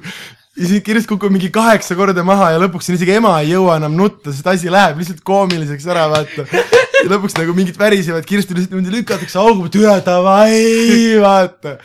ja 0.55 0.71
siis 0.71 0.83
kirst 0.85 1.09
kukub 1.11 1.33
mingi 1.33 1.51
kaheksa 1.51 1.97
korda 1.99 2.23
maha 2.23 2.53
ja 2.55 2.63
lõpuks 2.63 2.91
on 2.91 2.99
isegi 2.99 3.17
ema 3.17 3.35
ei 3.43 3.51
jõua 3.51 3.79
enam 3.81 3.97
nutta, 3.97 4.31
sest 4.31 4.47
asi 4.47 4.71
läheb 4.71 5.01
lihtsalt 5.01 5.23
koomiliseks 5.27 5.87
ära, 5.91 6.07
vaata. 6.13 6.47
ja 6.47 7.07
lõpuks 7.11 7.35
nagu 7.41 7.57
mingid 7.57 7.79
värisevad 7.81 8.27
kirstu 8.29 8.55
lihtsalt 8.55 8.77
niimoodi 8.77 9.01
lükatakse 9.01 9.41
augu, 9.41 9.67
türa 9.73 9.99
davai, 10.05 11.17
vaata 11.19 11.79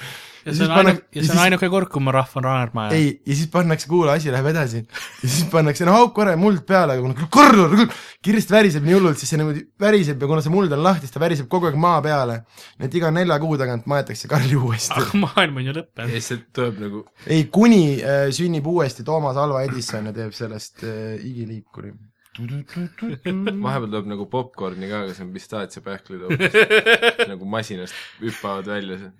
ja 0.51 0.55
Ja 0.55 0.57
see 0.57 0.67
siis 0.67 0.69
on 0.69 0.75
panna- 0.77 0.91
ainuke, 0.91 1.07
ja 1.15 1.21
ja 1.23 1.27
see 1.29 1.37
on 1.37 1.43
ainuke 1.45 1.69
kord, 1.73 1.89
kui 1.95 2.03
ma 2.03 2.13
rahva 2.19 2.43
naerma 2.45 2.85
jään. 2.89 2.95
ei, 2.99 3.09
ja 3.27 3.35
siis 3.39 3.49
pannakse, 3.55 3.89
kuule, 3.89 4.13
asi 4.13 4.33
läheb 4.35 4.47
edasi. 4.51 4.83
ja 5.23 5.29
siis 5.29 5.47
pannakse, 5.53 5.85
no 5.89 5.93
hauk 5.97 6.13
korra 6.15 6.37
muld 6.37 6.61
peale, 6.69 6.93
aga 6.99 7.03
kuna 7.07 7.31
kõrl, 7.39 7.87
kirst 8.23 8.51
väriseb 8.53 8.85
nii 8.85 8.99
hullult, 8.99 9.19
siis 9.23 9.31
see 9.33 9.39
niimoodi 9.41 9.65
väriseb 9.81 10.21
ja 10.23 10.27
kuna 10.35 10.43
see 10.45 10.53
muld 10.53 10.73
on 10.77 10.83
lahti, 10.85 11.07
siis 11.09 11.15
ta 11.17 11.23
väriseb 11.23 11.49
kogu 11.49 11.71
aeg 11.71 11.79
maa 11.81 12.03
peale. 12.05 12.41
nii 12.79 12.87
et 12.91 12.95
iga 13.01 13.11
nelja 13.15 13.39
kuu 13.41 13.57
tagant 13.61 13.87
maetakse 13.91 14.29
Karli 14.29 14.57
uuesti. 14.59 14.95
aga 15.01 15.19
maailm 15.25 15.57
on 15.57 15.65
ju 15.65 15.73
ja 15.73 15.79
lõppenud. 15.81 16.11
siis 16.19 16.29
see 16.33 16.43
tuleb 16.53 16.79
nagu, 16.83 17.05
ei, 17.27 17.45
kuni 17.53 17.83
äh, 18.03 18.29
sünnib 18.35 18.67
uuesti 18.67 19.05
Toomas 19.07 19.37
Alva 19.41 19.63
Edison 19.63 20.07
ja 20.11 20.13
teeb 20.17 20.33
sellest 20.37 20.83
äh, 20.85 21.17
igiliikuri. 21.25 21.93
vahepeal 22.41 23.91
tuleb 23.91 24.07
nagu 24.11 24.27
popkorni 24.31 24.89
ka, 24.91 25.03
aga 25.05 25.15
see 25.17 25.25
on 25.27 25.33
pistaatsiapähklid 25.35 26.23
hoopis. 26.27 26.55
nagu 27.33 27.45
masinast 27.57 27.95
hüppavad 28.23 28.67
välja 28.71 28.99
see. 29.03 29.11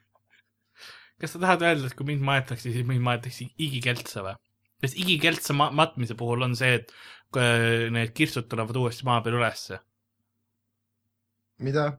Kas 1.21 1.35
sa 1.35 1.43
tahad 1.43 1.65
öelda, 1.67 1.91
et 1.91 1.97
kui 1.99 2.09
mind 2.09 2.25
maetakse, 2.25 2.73
siis 2.73 2.87
mind 2.89 3.05
maetakse 3.05 3.51
igikeltsa 3.61 4.25
või? 4.27 4.37
sest 4.81 4.97
igikeltsa 4.97 5.53
ma-, 5.57 5.73
matmise 5.77 6.17
puhul 6.17 6.47
on 6.47 6.57
see, 6.57 6.79
et 6.81 6.93
äh, 7.37 7.89
need 7.93 8.15
kirstud 8.17 8.49
tulevad 8.49 8.79
uuesti 8.81 9.05
maa 9.09 9.21
peal 9.25 9.37
ülesse. 9.41 9.81
mida? 11.61 11.91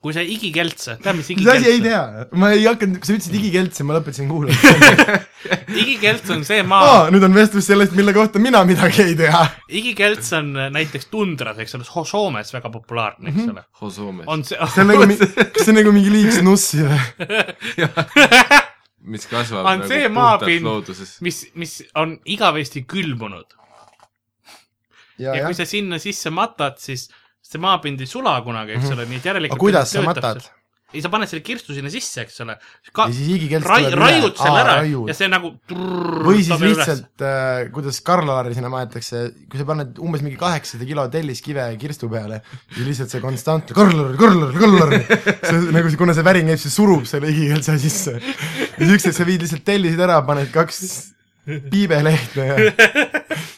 Kui 0.00 0.14
sa 0.16 0.22
igikeltsa, 0.24 0.94
tead, 1.04 1.18
mis 1.18 1.28
asi 1.52 1.68
ei 1.68 1.80
tea, 1.84 2.00
ma 2.40 2.48
ei 2.54 2.62
hakanud, 2.64 2.96
kui 3.02 3.08
sa 3.08 3.16
ütlesid 3.18 3.34
igikelts 3.36 3.82
ja 3.82 3.84
ma 3.84 3.98
lõpetasin 3.98 4.30
kuulama. 4.30 5.18
igikelts 5.82 6.32
on 6.32 6.40
see 6.48 6.62
maa 6.64 6.86
aa, 6.88 7.02
nüüd 7.12 7.26
on 7.28 7.36
vestlus 7.36 7.68
sellest, 7.68 7.92
mille 7.98 8.14
kohta 8.16 8.40
mina 8.40 8.62
midagi 8.68 9.04
ei 9.04 9.18
tea. 9.18 9.42
igikelts 9.68 10.32
on 10.38 10.54
äh, 10.56 10.70
näiteks 10.72 11.10
tundras, 11.12 11.60
eks 11.60 11.76
ole, 11.76 11.88
Soomes 12.08 12.54
väga 12.56 12.72
populaarne, 12.72 13.28
eks 13.28 13.52
ole. 13.52 13.66
Hosoomes. 13.82 14.24
on 14.32 14.46
see, 14.48 14.56
see 14.72 14.86
on 14.86 14.92
nagu, 14.94 15.04
kas 15.52 15.66
see 15.66 15.74
on 15.74 15.80
nagu 15.82 15.92
mingi 15.98 16.16
liiks 16.16 16.40
nussi 16.48 16.80
või? 16.80 17.00
mis 19.12 19.28
kasvab 19.28 19.68
On 19.68 19.84
nagu 19.84 19.92
see 19.92 20.08
puhtalt 20.16 20.64
looduses. 20.64 21.16
mis, 21.24 21.44
mis 21.60 21.80
on 22.00 22.16
igavesti 22.24 22.86
külmunud 22.88 23.52
ja, 25.20 25.34
ja 25.34 25.42
jah 25.42 25.50
kui. 25.50 25.60
sa 25.60 25.68
sinna 25.68 26.00
sisse 26.00 26.32
matad, 26.32 26.80
siis 26.80 27.10
see 27.50 27.60
maapind 27.62 28.00
ei 28.04 28.08
sula 28.10 28.38
kunagi, 28.46 28.78
eks 28.78 28.94
ole, 28.94 29.06
nii 29.10 29.20
et 29.20 29.30
järelikult 29.32 29.56
aga 29.56 29.64
kuidas 29.66 29.94
sa 29.96 30.06
matad? 30.06 30.48
ei, 30.90 30.98
sa 31.02 31.10
paned 31.10 31.30
selle 31.30 31.42
kirstu 31.46 31.74
sinna 31.74 31.90
sisse, 31.92 32.24
eks 32.24 32.40
ole. 32.42 32.56
ja 32.56 33.06
siis 33.14 33.28
igikelts 33.36 33.68
rai-, 33.70 33.84
tuleb 33.86 34.00
raiud 34.00 34.40
selle 34.40 34.62
ära 34.62 34.72
raiud. 34.80 35.10
ja 35.10 35.14
see 35.14 35.28
nagu 35.30 35.52
või 36.26 36.42
siis 36.42 36.64
lihtsalt 36.64 37.24
äh,, 37.26 37.68
kuidas 37.74 38.00
Karl-Alari 38.06 38.56
sinna 38.58 38.72
maetakse, 38.72 39.22
kui 39.50 39.60
sa 39.60 39.66
paned 39.68 40.00
umbes 40.02 40.24
mingi 40.26 40.38
kaheksasada 40.40 40.88
kilo 40.88 41.06
telliskive 41.12 41.68
kirstu 41.80 42.10
peale 42.10 42.40
ja 42.40 42.86
lihtsalt 42.86 43.14
see 43.14 43.22
konstantne 43.22 43.76
Karl-Alari, 43.78 44.18
Karl-Alari, 44.18 45.00
see 45.46 45.62
nagu, 45.78 45.94
kuna 46.00 46.16
see 46.18 46.26
värin 46.26 46.50
käib, 46.50 46.62
see 46.64 46.74
surub 46.74 47.06
selle 47.10 47.30
igikeltsa 47.30 47.78
sisse. 47.82 48.18
ja 48.18 48.90
ükskord 48.90 49.14
sa 49.14 49.28
viid 49.28 49.46
lihtsalt 49.46 49.66
tellisid 49.66 50.06
ära, 50.08 50.18
paned 50.26 50.50
kaks 50.54 50.82
piibelehte 51.70 52.50
ja, 52.50 52.56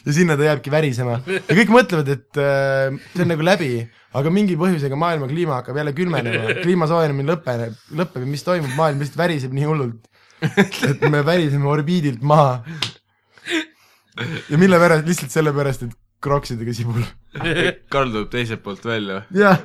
ja 0.05 0.15
sinna 0.15 0.37
ta 0.37 0.47
jääbki 0.49 0.71
värisema. 0.73 1.19
ja 1.27 1.57
kõik 1.57 1.71
mõtlevad, 1.73 2.09
et 2.13 2.41
äh, 2.41 2.95
see 3.13 3.25
on 3.25 3.31
nagu 3.31 3.45
läbi, 3.45 3.71
aga 4.19 4.33
mingi 4.33 4.57
põhjusega 4.59 4.99
maailma 4.99 5.29
kliima 5.31 5.59
hakkab 5.59 5.79
jälle 5.79 5.95
külmenema, 5.97 6.57
kliima 6.63 6.89
soojenemine 6.91 7.33
lõpeneb, 7.33 7.79
lõpeb. 7.99 8.25
Ja 8.25 8.31
mis 8.35 8.45
toimub, 8.45 8.75
maailm 8.77 9.01
lihtsalt 9.03 9.21
väriseb 9.23 9.55
nii 9.55 9.69
hullult, 9.69 10.07
et 10.43 11.07
me 11.09 11.23
väriseme 11.25 11.69
orbiidilt 11.71 12.23
maha. 12.25 12.61
ja 14.51 14.61
mille 14.61 14.79
pärast, 14.81 15.07
lihtsalt 15.09 15.33
sellepärast, 15.33 15.87
et 15.87 15.99
kroksidega 16.23 16.75
sibul. 16.75 17.03
Karl 17.91 18.13
tuleb 18.13 18.29
teiselt 18.31 18.63
poolt 18.63 18.85
välja, 18.87 19.23
jah, 19.35 19.59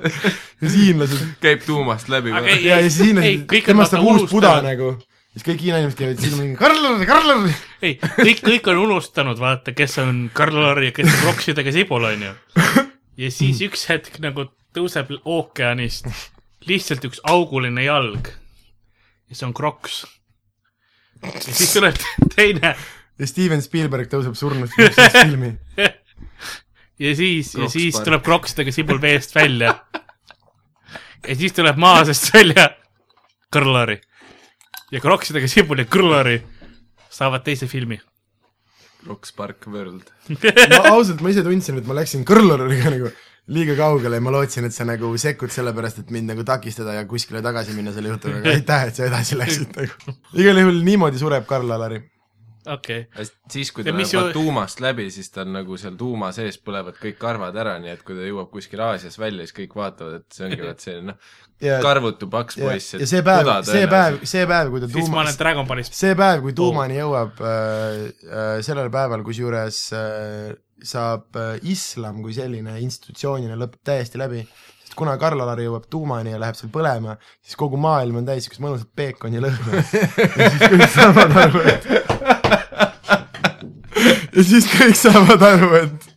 ja 0.62 0.72
hiinlased 0.72 1.36
käib 1.42 1.62
tuumast 1.66 2.10
läbi. 2.10 2.32
Ja, 2.34 2.58
ja 2.62 2.80
siis 2.86 3.02
hiinlased, 3.04 3.46
temast 3.66 3.94
saab 3.94 4.06
uus 4.08 4.26
puda 4.30 4.58
nagu. 4.64 4.96
Siis 5.38 5.46
kõik 5.46 5.62
Hiina 5.62 5.78
inimesed 5.78 5.98
käivad 6.00 6.22
silma 6.22 6.42
mingi 6.42 6.58
Karl-Lari, 6.58 7.06
Karl-Lari. 7.06 7.52
ei, 7.86 7.94
kõik, 8.02 8.40
kõik 8.42 8.70
on 8.72 8.80
unustanud, 8.88 9.38
vaata, 9.38 9.74
kes 9.76 9.98
on 10.02 10.24
Karl-Lari 10.34 10.90
ja 10.90 10.96
kes 10.96 11.12
on 11.12 11.26
Roksidega 11.28 11.74
Sibul, 11.74 12.08
onju. 12.08 12.32
ja 13.22 13.30
siis 13.34 13.62
üks 13.62 13.86
hetk 13.92 14.18
nagu 14.24 14.48
tõuseb 14.74 15.14
ookeanist 15.22 16.10
lihtsalt 16.66 17.06
üks 17.06 17.22
auguline 17.30 17.86
jalg. 17.86 18.32
ja 19.30 19.38
see 19.38 19.46
on 19.46 19.54
Kroks. 19.54 20.02
ja 21.22 21.44
siis 21.46 21.76
tuleb 21.76 22.02
teine 22.34 22.74
ja 22.74 23.30
Steven 23.30 23.62
Spielberg 23.62 24.10
tõuseb 24.10 24.34
surnust 24.38 24.74
filmi. 25.14 25.54
ja 26.98 27.14
siis, 27.14 27.54
ja 27.54 27.70
siis 27.70 28.02
tuleb 28.02 28.26
Kroksidega 28.26 28.74
Sibul 28.74 28.98
veest 29.02 29.38
välja. 29.38 29.76
ja 31.22 31.38
siis 31.38 31.54
tuleb 31.54 31.78
maa 31.78 32.02
seest 32.10 32.32
välja 32.34 32.72
Karl-Lari. 33.54 34.00
Ja 34.92 35.00
Kroksidega 35.00 35.48
Sibul 35.48 35.82
ja 35.82 35.88
Karl-Lari 35.88 36.38
saavad 37.10 37.44
teise 37.44 37.68
filmi. 37.68 37.98
Rocks 39.06 39.32
Park 39.32 39.66
World. 39.70 40.10
ma 40.74 40.84
ausalt, 40.90 41.22
ma 41.22 41.32
ise 41.32 41.44
tundsin, 41.46 41.78
et 41.78 41.88
ma 41.88 41.96
läksin 41.98 42.24
Karl-Lariga 42.28 42.92
nagu 42.94 43.10
liiga 43.48 43.76
kaugele 43.78 44.18
ja 44.18 44.24
ma 44.24 44.32
lootsin, 44.34 44.66
et 44.68 44.76
sa 44.76 44.84
nagu 44.88 45.10
sekkud 45.20 45.52
sellepärast, 45.52 46.02
et 46.02 46.12
mind 46.12 46.32
nagu 46.34 46.44
takistada 46.44 46.98
ja 46.98 47.06
kuskile 47.08 47.40
tagasi 47.44 47.76
minna 47.76 47.94
selle 47.96 48.12
jutuga, 48.12 48.42
aga 48.42 48.52
aitäh, 48.58 48.88
et 48.90 48.98
sa 48.98 49.06
edasi 49.08 49.38
läksid 49.40 49.76
nagu. 49.78 50.16
igal 50.36 50.62
juhul 50.64 50.82
niimoodi 50.84 51.20
sureb 51.20 51.46
Karl-Alari. 51.48 52.02
Okei 52.74 53.06
okay., 53.08 53.28
siis, 53.50 53.72
kui 53.74 53.86
ta 53.86 53.94
läheb 53.94 54.12
ju- 54.12 54.24
tuumast 54.36 54.82
läbi, 54.84 55.08
siis 55.14 55.32
tal 55.34 55.50
nagu 55.52 55.78
seal 55.80 55.96
tuuma 56.00 56.30
sees 56.36 56.60
põlevad 56.62 56.98
kõik 57.00 57.18
karvad 57.20 57.56
ära, 57.58 57.76
nii 57.82 57.94
et 57.96 58.06
kui 58.06 58.18
ta 58.18 58.26
jõuab 58.28 58.52
kuskil 58.52 58.82
Aasias 58.84 59.18
välja, 59.20 59.46
siis 59.46 59.56
kõik 59.56 59.76
vaatavad, 59.78 60.22
et 60.22 60.38
see 60.38 60.48
ongi 60.48 60.62
vaat 60.64 60.84
see 60.84 61.00
noh, 61.08 61.18
karvutu 61.82 62.28
paks 62.30 62.58
ja, 62.58 62.68
poiss. 62.68 62.94
ja 62.94 63.08
see 63.08 63.24
päev, 63.26 63.50
see 63.66 63.88
päev, 63.90 64.22
see 64.28 64.46
päev, 64.46 64.70
kui 64.72 64.82
ta 64.82 64.88
siis 64.88 64.96
ma 64.96 65.04
tuuma 65.08 65.20
olen, 65.24 65.38
Dragon 65.42 65.68
Ballist. 65.68 65.98
see 65.98 66.14
päev, 66.18 66.42
kui 66.44 66.54
tuumani 66.56 66.98
jõuab 67.00 67.42
äh,, 67.42 68.00
äh, 68.28 68.54
sellel 68.66 68.90
päeval, 68.94 69.24
kusjuures 69.26 69.82
äh, 69.98 70.56
saab 70.86 71.38
äh, 71.38 71.56
islam 71.66 72.22
kui 72.22 72.36
selline 72.36 72.78
institutsioonina 72.84 73.58
lõpeb 73.58 73.82
täiesti 73.90 74.20
läbi, 74.20 74.44
sest 74.84 74.94
kuna 74.98 75.16
Karl-Alari 75.20 75.66
jõuab 75.66 75.88
tuumani 75.90 76.36
ja 76.36 76.40
läheb 76.42 76.58
seal 76.58 76.70
põlema, 76.74 77.18
siis 77.42 77.58
kogu 77.58 77.80
maailm 77.80 78.22
on 78.22 78.28
täis 78.28 78.44
niisugust 78.46 78.62
mõnusat 78.62 78.92
peekoni 78.98 79.42
lõhna. 79.42 79.82
ja 80.38 80.52
siis 80.54 80.62
kõik 80.62 80.90
saavad 80.94 81.38
aru, 81.42 81.64
et 81.74 82.37
ja 84.38 84.46
siis 84.46 84.68
kõik 84.70 84.96
saavad 84.98 85.42
aru, 85.48 85.72
et 85.82 86.08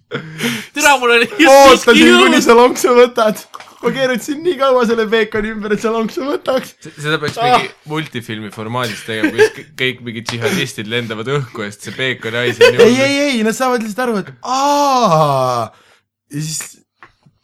türa, 0.76 0.96
mul 1.02 1.16
oli 1.18 1.28
ootasin, 1.50 2.16
kuni 2.22 2.42
sa 2.44 2.56
lonksu 2.58 2.96
võtad. 2.98 3.44
ma 3.82 3.90
keerutasin 3.96 4.44
nii 4.46 4.58
kaua 4.60 4.84
selle 4.86 5.08
peekoni 5.10 5.54
ümber, 5.56 5.74
et 5.74 5.82
sa 5.82 5.94
lonksu 5.94 6.26
võtaks. 6.28 6.76
seda 6.92 7.18
peaks 7.22 7.40
mingi 7.42 7.72
multifilmi 7.90 8.52
formaadis 8.54 9.02
tegema, 9.08 9.32
kus 9.34 9.56
kõik- 9.56 9.72
kõik 9.82 10.04
mingid 10.06 10.28
džihadistid 10.30 10.92
lendavad 10.92 11.32
õhku 11.40 11.66
ja 11.66 11.72
siis 11.74 11.88
see 11.90 11.96
peekoni 11.98 12.44
hais 12.44 12.62
on 12.62 12.84
ei, 12.86 13.00
ei, 13.08 13.18
ei, 13.30 13.42
nad 13.48 13.58
saavad 13.58 13.82
lihtsalt 13.86 14.06
aru, 14.06 14.22
et 14.22 14.30
aa 14.44 15.72
ja 16.32 16.42
siis 16.42 16.62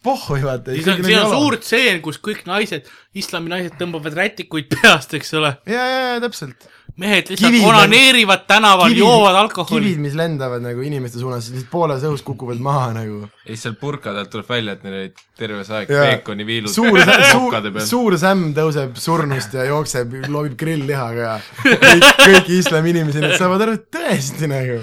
pohhui 0.08 0.42
vaata. 0.44 0.76
siis 0.76 0.88
on, 0.88 1.04
siin 1.04 1.20
on 1.20 1.34
suur 1.34 1.58
tseen, 1.64 2.02
kus 2.06 2.20
kõik 2.24 2.46
naised, 2.48 2.88
islami 3.18 3.52
naised 3.52 3.76
tõmbavad 3.80 4.16
rätikuid 4.18 4.70
peast, 4.76 5.14
eks 5.18 5.34
ole. 5.40 5.56
ja, 5.68 5.84
ja, 5.94 6.04
ja 6.14 6.20
täpselt. 6.24 6.70
Mehed 6.98 7.28
lihtsalt 7.30 7.52
Kivid 7.52 7.64
on- 7.64 7.76
onaneerivad 7.76 8.46
tänaval, 8.50 8.94
joovad 8.98 9.36
alkoholi 9.38 9.86
kivid, 9.92 10.00
mis 10.02 10.16
lendavad 10.18 10.64
nagu 10.66 10.82
inimeste 10.82 11.20
suunas, 11.22 11.46
siis 11.52 11.66
pooles 11.72 12.02
õhus 12.10 12.24
kukuvad 12.26 12.62
maha 12.64 12.88
nagu. 12.96 13.20
ja 13.46 13.52
siis 13.52 13.66
sealt 13.68 13.80
purkade 13.80 14.24
alt 14.24 14.32
tuleb 14.34 14.50
välja, 14.50 14.74
et 14.78 14.84
neil 14.88 14.96
olid 15.02 15.22
terve 15.38 15.64
see 15.68 15.78
aeg 15.82 15.94
Jaa. 15.94 16.08
peekoniviilud 16.08 16.74
suur, 16.74 16.98
suur 17.36 17.60
suur 17.86 18.18
sämm 18.18 18.50
tõuseb 18.58 18.98
surnust 19.02 19.54
ja 19.54 19.68
jookseb, 19.70 20.18
loobib 20.28 20.58
grill-lihaga 20.58 21.22
ja 21.28 21.38
kõik, 21.64 22.10
kõik 22.24 22.52
islami 22.58 22.96
inimesed 22.96 23.30
saavad 23.38 23.68
aru, 23.68 23.78
et 23.78 23.88
tõesti 23.94 24.50
nagu. 24.50 24.82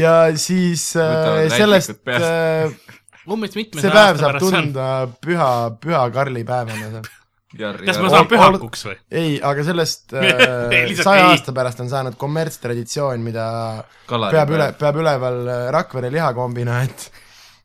ja 0.00 0.16
siis 0.40 0.88
äh, 0.96 1.44
sellest 1.52 1.98
äh, 2.08 2.72
umbes 3.28 3.52
mitme 3.58 3.82
see 3.84 3.92
päev 3.92 4.16
saab 4.22 4.40
tunda 4.40 4.88
püha, 5.20 5.52
püha 5.82 6.06
Karli 6.14 6.44
päevana. 6.46 7.04
Kas 7.58 8.00
ma 8.02 8.10
saan 8.12 8.28
pühakuks 8.30 8.86
või? 8.88 8.96
ei, 9.10 9.36
aga 9.44 9.66
sellest 9.66 10.14
äh, 10.18 10.94
saja 11.00 11.28
aasta 11.32 11.54
pärast 11.56 11.82
on 11.84 11.92
saanud 11.92 12.18
kommertstraditsioon, 12.20 13.22
mida 13.24 13.46
peab 14.06 14.52
üle, 14.54 14.72
peab 14.78 15.00
üleval 15.02 15.40
äh, 15.44 15.62
Rakvere 15.76 16.10
lihakombinaat 16.14 17.06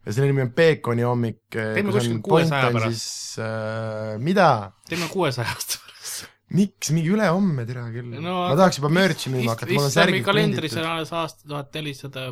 ja 0.05 0.13
selle 0.13 0.31
nimi 0.31 0.45
on 0.45 0.53
Peekoni 0.55 1.05
hommik. 1.05 1.43
Teeme 1.53 1.93
kuskil 1.93 2.21
600 2.25 2.71
pärast. 2.73 2.95
siis 2.95 3.43
äh,, 3.43 4.15
mida? 4.21 4.71
teeme 4.89 5.09
kuuesaja 5.11 5.51
aasta 5.53 5.81
pärast. 5.83 6.23
miks, 6.57 6.93
mingi 6.95 7.13
ülehomme, 7.13 7.65
tere 7.69 7.85
küll 7.93 8.15
no,. 8.17 8.39
Ma 8.47 8.55
tahaks 8.57 8.81
juba 8.81 8.91
märtsi 8.93 9.33
müüma 9.33 9.55
hakata, 9.55 9.75
mul 9.75 9.87
on 9.87 9.93
särgid 9.93 10.25
kalendris 10.25 10.79
on 10.79 10.89
alles 10.95 11.13
aasta 11.15 11.47
tuhat 11.47 11.77
nelisada 11.77 12.31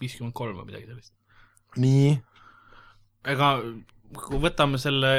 viiskümmend 0.00 0.36
kolm 0.36 0.58
või 0.60 0.72
midagi 0.72 0.90
sellist. 0.90 1.14
nii, 1.80 2.12
ega 3.30 3.54
kui 4.18 4.42
võtame 4.42 4.80
selle 4.82 5.12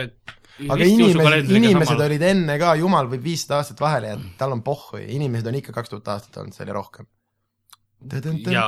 aga 0.69 0.87
inimesed, 0.87 1.53
inimesed 1.57 2.03
olid 2.07 2.25
enne 2.31 2.57
ka, 2.61 2.73
jumal 2.79 3.09
võib 3.11 3.23
viissada 3.25 3.61
aastat 3.61 3.81
vahele 3.81 4.13
jätta, 4.13 4.33
tal 4.41 4.55
on 4.57 4.63
pohhu, 4.65 4.99
inimesed 5.01 5.47
on 5.51 5.57
ikka 5.61 5.75
kaks 5.77 5.93
tuhat 5.93 6.11
aastat 6.15 6.41
olnud 6.41 6.57
seal 6.57 6.71
ja 6.71 6.77
rohkem. 6.77 7.09
ja 8.51 8.67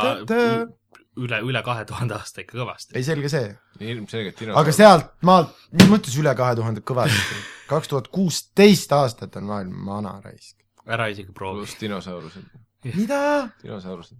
üle, 1.17 1.39
üle 1.45 1.61
kahe 1.65 1.85
tuhande 1.89 2.15
aasta 2.17 2.41
ikka 2.43 2.57
kõvasti. 2.57 2.95
ei, 2.97 3.05
selge 3.05 3.29
see, 3.31 3.51
ilmselgelt 3.83 4.41
aga 4.59 4.73
sealt 4.75 5.11
maalt, 5.27 5.53
mis 5.75 5.89
mõttes 5.91 6.17
üle 6.19 6.33
kahe 6.37 6.55
tuhande 6.57 6.83
kõvasti? 6.85 7.41
kaks 7.71 7.91
tuhat 7.91 8.09
kuusteist 8.13 8.91
aastat 8.95 9.37
on 9.39 9.47
maailm 9.49 9.85
vana 9.89 10.17
raisk. 10.23 10.57
ära 10.87 11.09
isegi 11.13 11.31
proovi. 11.35 11.63
pluss 11.63 11.79
dinosaurused, 11.81 12.49
mida? 12.97 13.21
dinosaurused. 13.61 14.17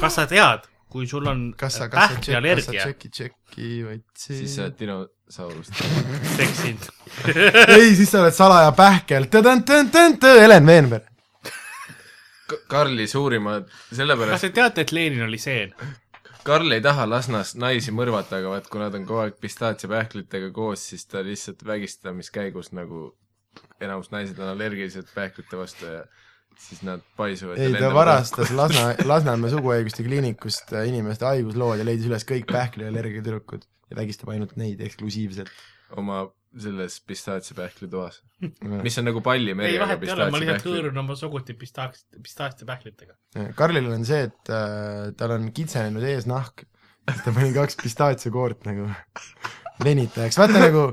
kas 0.00 0.20
sa 0.20 0.28
tead, 0.30 0.68
kui 0.94 1.08
sul 1.10 1.26
on 1.26 1.48
kas 1.58 1.80
sa, 1.80 1.88
kas 1.90 1.90
sa, 1.90 1.90
kas 1.90 2.06
sa 2.06 2.14
pähkliallergia, 2.14 2.84
tšeki, 2.84 3.08
tšeki, 3.16 3.70
otsi 3.90 4.36
siis 4.38 4.52
sa 4.54 4.68
oled 4.68 4.76
dinosaurust. 4.78 5.82
seksid. 6.38 6.86
ei, 7.74 7.90
siis 7.98 8.12
sa 8.14 8.22
oled 8.22 8.36
salaja 8.36 8.70
pähkel, 8.78 9.26
Helen 10.44 10.70
Veenberg. 10.70 11.10
Karli 12.70 13.08
suurimad, 13.10 13.66
kas 13.66 13.98
sellepärast 13.98 14.46
te 14.46 14.54
teate, 14.54 14.84
et 14.84 14.92
Lenin 14.94 15.24
oli 15.26 15.40
seen? 15.40 15.74
Karl 16.44 16.76
ei 16.76 16.82
taha 16.84 17.06
Lasnas 17.08 17.54
naisi 17.56 17.92
mõrvata, 17.96 18.36
aga 18.38 18.50
vaat 18.52 18.66
kui 18.68 18.82
nad 18.82 18.94
on 18.94 19.06
kogu 19.08 19.22
aeg 19.22 19.38
pistaatsiapähklitega 19.40 20.50
koos, 20.54 20.82
siis 20.90 21.08
ta 21.08 21.22
lihtsalt 21.24 21.64
vägistamiskäigus 21.64 22.68
nagu 22.76 23.06
enamus 23.80 24.10
naised 24.12 24.38
on 24.38 24.52
allergilised 24.52 25.08
pähklite 25.14 25.56
vastu 25.56 25.88
ja 25.88 26.04
siis 26.60 26.82
nad 26.86 27.02
paisuvad. 27.18 27.58
ei, 27.58 27.74
ta 27.78 27.90
varastas 27.94 28.52
Lasna, 28.54 28.92
Lasnamäe 29.10 29.52
suguhaiguste 29.52 30.06
kliinikust 30.06 30.72
äh, 30.72 30.88
inimeste 30.90 31.26
haiguslood 31.28 31.80
ja 31.80 31.86
leidis 31.86 32.08
üles 32.10 32.26
kõik 32.28 32.48
pähkliallergia 32.50 33.24
tüdrukud 33.24 33.66
ja 33.90 34.00
vägistab 34.00 34.32
ainult 34.34 34.56
neid 34.60 34.82
eksklusiivselt. 34.84 35.52
oma 35.96 36.26
selles 36.60 37.00
pistaatsiapähkli 37.06 37.88
toas, 37.90 38.20
mis 38.62 38.98
on 38.98 39.08
nagu 39.08 39.20
pallimeri. 39.24 39.74
ei, 39.74 39.80
vahet 39.80 40.04
ei 40.06 40.12
ole, 40.14 40.28
ma 40.30 40.40
lihtsalt 40.42 40.68
hõõrun 40.68 41.00
oma 41.02 41.16
suguti 41.18 41.56
pistaats, 41.58 42.06
pistaatsiopähklitega. 42.14 43.16
Karlil 43.58 43.90
on 43.90 44.06
see, 44.06 44.28
et 44.28 44.52
äh, 44.54 45.10
tal 45.18 45.34
on 45.34 45.50
kitsenenud 45.54 46.06
eesnahk, 46.14 46.62
siis 47.10 47.24
ta 47.26 47.34
pani 47.34 47.50
kaks 47.56 47.80
pistaatsiakoort 47.82 48.68
nagu 48.70 48.86
venitajaks, 49.84 50.38
vaata 50.38 50.62
nagu 50.62 50.86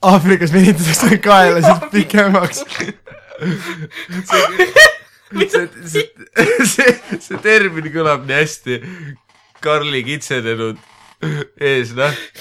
Aafrikas 0.00 0.52
venitatakse 0.52 1.18
kaelasid 1.20 1.90
pikemaks. 1.92 2.64
See, 4.30 5.66
see, 5.92 6.06
see, 6.66 6.94
see 7.18 7.42
termin 7.44 7.90
kõlab 7.94 8.26
nii 8.28 8.40
hästi. 8.40 8.80
Karli 9.60 10.00
kitsenenud 10.06 10.78
eesnahk, 11.60 12.38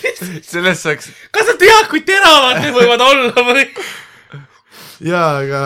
sellest 0.48 0.86
saaks 0.86 1.10
kas 1.36 1.50
sa 1.50 1.56
tead, 1.60 1.90
kui 1.92 2.00
teravad 2.08 2.62
need 2.64 2.72
võivad 2.78 3.02
olla 3.04 3.44
või? 3.50 3.66
jaa, 5.04 5.42
aga 5.42 5.60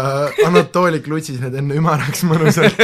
Anatoli 0.48 1.02
klutsis 1.06 1.38
need 1.42 1.54
enne 1.62 1.78
ümaraks 1.78 2.26
mõnusalt. 2.26 2.82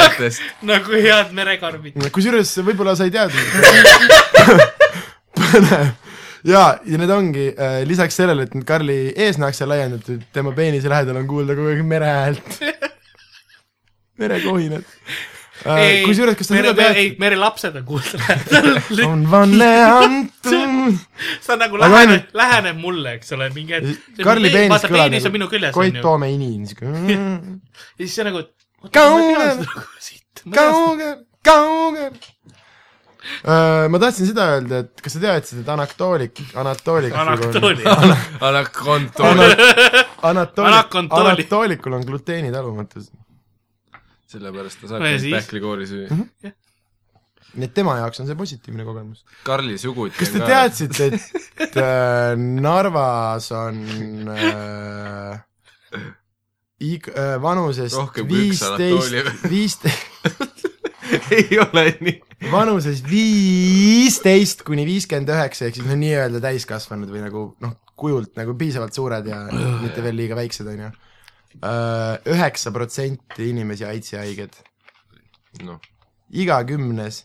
äärtest. 0.00 0.42
nagu 0.66 0.98
head 0.98 1.30
merekarbid. 1.36 1.98
kusjuures 2.14 2.56
võib-olla 2.66 2.96
sa 2.98 3.06
ei 3.06 3.14
teadnud. 3.14 3.46
põnev. 5.38 5.92
jaa, 6.48 6.68
ja 6.86 7.00
need 7.00 7.12
ongi 7.14 7.48
äh, 7.52 7.80
lisaks 7.88 8.16
sellele, 8.20 8.46
et 8.48 8.54
nüüd 8.56 8.66
Karli 8.68 9.00
eesnahk 9.26 9.56
sai 9.56 9.68
laiendatud, 9.70 10.22
tema 10.34 10.54
peenise 10.56 10.92
lähedal 10.92 11.20
on 11.20 11.28
kuulda 11.30 11.56
kogu 11.58 11.74
aeg 11.74 11.82
mere 11.86 12.14
häält. 12.14 12.56
merekohinat 14.20 14.84
äh,. 15.64 16.02
kusjuures, 16.04 16.36
kas 16.38 16.50
sa 16.50 16.56
mere, 16.56 16.72
seda 16.72 16.88
ei, 16.92 17.10
tead? 17.10 17.20
merelapsed 17.22 17.76
on 17.80 17.86
kuulda 17.88 18.20
lähedal. 18.22 19.04
on 19.08 19.26
vanne 19.30 19.70
antud. 19.84 21.00
sa 21.46 21.56
nagu 21.60 21.80
lähened 21.80 22.00
ainult-, 22.00 22.32
lähened 22.42 22.80
mulle, 22.80 23.16
eks 23.18 23.36
ole, 23.36 23.50
mingi 23.56 23.78
hetk. 23.78 24.08
Karli 24.24 24.52
peenis 24.54 24.88
kõlab 24.88 25.20
on 25.30 25.48
küljes, 25.52 25.76
Koit. 25.76 26.00
Toome 26.04 26.32
inin, 26.34 26.64
siuke 26.70 26.88
ja 26.88 27.20
siis 28.00 28.16
see 28.16 28.28
nagu, 28.28 28.44
Kaugel- 28.88 29.66
kaugel, 30.54 31.16
kaugel. 31.44 32.14
Ma 33.90 33.98
tahtsin 34.02 34.26
seda 34.30 34.46
öelda, 34.54 34.78
et 34.84 35.00
kas 35.04 35.14
sa 35.16 35.20
teadsid, 35.22 35.60
et 35.62 35.68
Anatoolik, 35.74 36.40
Anatoolik. 36.54 37.14
Anatooli. 37.16 37.84
Anakontool, 38.50 39.42
Anatoolik. 40.30 40.94
Anatoolikul 41.20 41.92
on 41.98 42.06
gluteenitalumatus. 42.08 43.10
sellepärast 44.30 44.80
ta 44.86 44.98
No 44.98 45.06
ja 45.06 45.18
saabki 45.18 45.20
siis? 45.24 45.34
pähklikoori 45.34 45.86
süüa. 45.90 46.08
nii 47.54 47.66
et 47.66 47.72
tema 47.74 47.96
jaoks 47.98 48.20
on 48.22 48.28
see 48.28 48.36
positiivne 48.38 48.84
kogemus. 48.86 49.24
Karli 49.44 49.74
suguti 49.78 50.14
kas 50.20 50.30
te 50.30 50.38
teadsite, 50.46 51.08
et 51.66 51.76
äh, 51.82 52.36
Narvas 52.38 53.48
on 53.58 53.80
äh, 54.30 55.40
ig- 56.80 57.10
äh, 57.10 57.34
vanusest 57.42 57.98
viisteist, 58.30 59.42
viisteist, 59.50 60.68
ei 61.36 61.58
ole 61.60 61.84
nii. 62.00 62.16
vanuses 62.50 63.02
viisteist 63.06 64.64
kuni 64.66 64.86
viiskümmend 64.88 65.32
üheksa 65.34 65.68
ehk 65.68 65.78
siis 65.78 65.88
no 65.88 65.96
nii-öelda 65.98 66.42
täiskasvanud 66.44 67.10
või 67.12 67.24
nagu 67.24 67.44
noh, 67.64 67.76
kujult 68.00 68.36
nagu 68.38 68.56
piisavalt 68.58 68.96
suured 68.96 69.28
ja 69.28 69.44
mitte 69.82 70.04
veel 70.04 70.16
liiga 70.22 70.38
väiksed, 70.38 70.68
on 70.70 70.84
ju. 70.86 70.90
Üheksa 72.30 72.70
protsenti 72.72 73.50
inimesi 73.50 73.84
AIDSi 73.88 74.16
haiged, 74.20 74.54
noh, 75.66 75.80
iga 76.30 76.60
kümnes. 76.66 77.24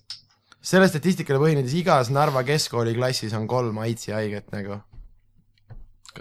selle 0.65 0.87
statistikale 0.89 1.37
põhinedes 1.37 1.75
igas 1.77 2.09
Narva 2.09 2.41
keskkooli 2.43 2.95
klassis 2.97 3.35
on 3.37 3.45
kolm 3.47 3.77
AIDSi 3.85 4.15
haiget 4.17 4.51
nagu. 4.51 4.81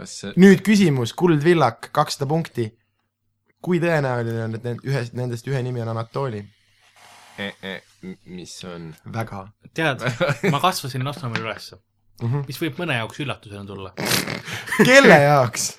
see, 0.05 0.35
nüüd 0.37 0.61
küsimus, 0.67 1.15
kuldvillak, 1.17 1.91
kakssada 1.93 2.29
punkti. 2.29 2.71
kui 3.65 3.81
tõenäoline 3.81 4.45
on, 4.45 4.55
et 4.59 4.85
ühest, 4.85 5.15
nendest 5.17 5.49
ühe 5.49 5.63
nimi 5.65 5.81
on 5.81 5.89
Anatoli? 5.89 6.45
Mis 8.25 8.55
on? 8.69 8.91
väga 9.13 9.47
tead, 9.75 10.05
ma 10.53 10.61
kasvasin 10.63 11.05
Lasnamäel 11.05 11.47
ülesse, 11.47 11.77
mm. 12.23 12.29
-hmm. 12.29 12.45
mis 12.47 12.61
võib 12.61 12.79
mõne 12.83 12.99
jaoks 13.01 13.21
üllatusena 13.25 13.65
tulla. 13.67 13.95
kelle 14.89 15.19
jaoks? 15.25 15.73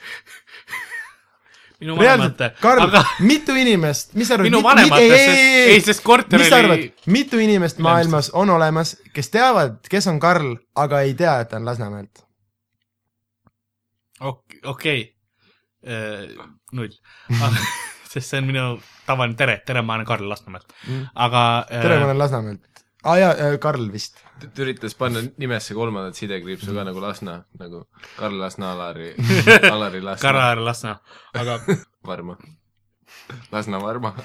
minu 1.79 1.97
vanemate,, 1.99 2.53
Karl 2.61 2.85
aga 2.87 3.03
mitu 3.19 3.55
inimest, 3.59 4.13
mis 4.15 4.27
sa 4.27 4.37
arvad, 4.37 4.47
minu 4.47 4.61
vanemate, 4.63 5.17
ei, 5.71 5.81
sest 5.83 6.03
korter 6.03 6.39
mis 6.39 6.49
sa 6.49 6.61
arvad 6.63 6.77
oli,, 6.77 6.93
mitu 7.11 7.39
inimest 7.39 7.81
maailmas 7.83 8.31
on 8.33 8.49
olemas, 8.49 8.95
kes 9.13 9.29
teavad, 9.33 9.81
kes 9.89 10.07
on 10.07 10.19
Karl, 10.19 10.55
aga 10.75 11.01
ei 11.07 11.13
tea, 11.19 11.39
et 11.43 11.51
ta 11.51 11.59
on 11.59 11.67
Lasnamäelt? 11.67 12.23
okei 14.25 14.61
okay., 14.63 15.11
null, 16.71 16.95
sest 18.11 18.30
see 18.30 18.39
on 18.39 18.47
minu 18.49 18.67
tavaline 19.06 19.38
tere, 19.38 19.60
tere, 19.66 19.82
ma 19.86 19.95
olen 19.97 20.08
Karl 20.08 20.30
Lasnamäelt, 20.30 20.74
aga 21.14 21.41
tere, 21.70 21.99
ma 21.99 22.10
olen 22.10 22.20
Lasnamäelt. 22.20 22.84
aa 23.06 23.14
ah, 23.14 23.18
jaa, 23.22 23.58
Karl 23.62 23.88
vist. 23.93 24.20
ta 24.41 24.64
üritas 24.66 24.95
panna 24.97 25.22
nimesse 25.38 25.78
kolmandat 25.78 26.18
sidekriipsu 26.20 26.74
ka 26.76 26.86
nagu 26.88 27.01
Lasna, 27.01 27.38
nagu 27.60 27.86
Karl 28.18 28.39
Lasna, 28.41 28.74
Alari, 28.74 29.14
Alari 29.74 30.01
Lasna, 30.01 30.22
Karar 30.22 30.62
Lasna, 30.62 30.97
aga 31.34 31.60
Varma. 32.10 32.38
Lasna 33.51 33.82
Varma. 33.82 34.14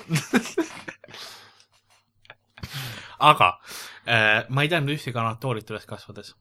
aga 3.30 3.50
äh, 4.06 4.44
ma 4.48 4.64
ei 4.64 4.72
teadnud 4.72 4.96
ühtegi 4.96 5.18
Anatoolit 5.20 5.70
üles 5.70 5.86
kasvades. 5.88 6.34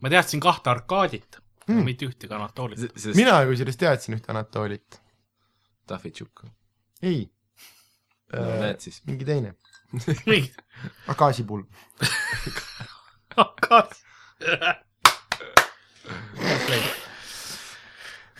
ma 0.00 0.12
teadsin 0.12 0.40
kahte 0.44 0.70
Arkaadit 0.70 1.40
mm., 1.68 1.84
mitte 1.86 2.08
ühtegi 2.08 2.34
Anatoolit. 2.36 2.84
sest 2.92 3.16
mina 3.16 3.40
kusjuures 3.48 3.80
teadsin 3.80 4.18
ühte 4.18 4.32
Anatolit. 4.34 5.00
Tahvitšuk. 5.88 6.44
ei 7.02 7.24
no 8.32 8.46
äh,, 8.48 8.60
näed 8.66 8.80
siis. 8.84 9.02
mingi 9.08 9.28
teine, 9.28 9.54
mingi 10.26 10.52
akaasipulm. 11.12 11.66
kas 13.68 14.02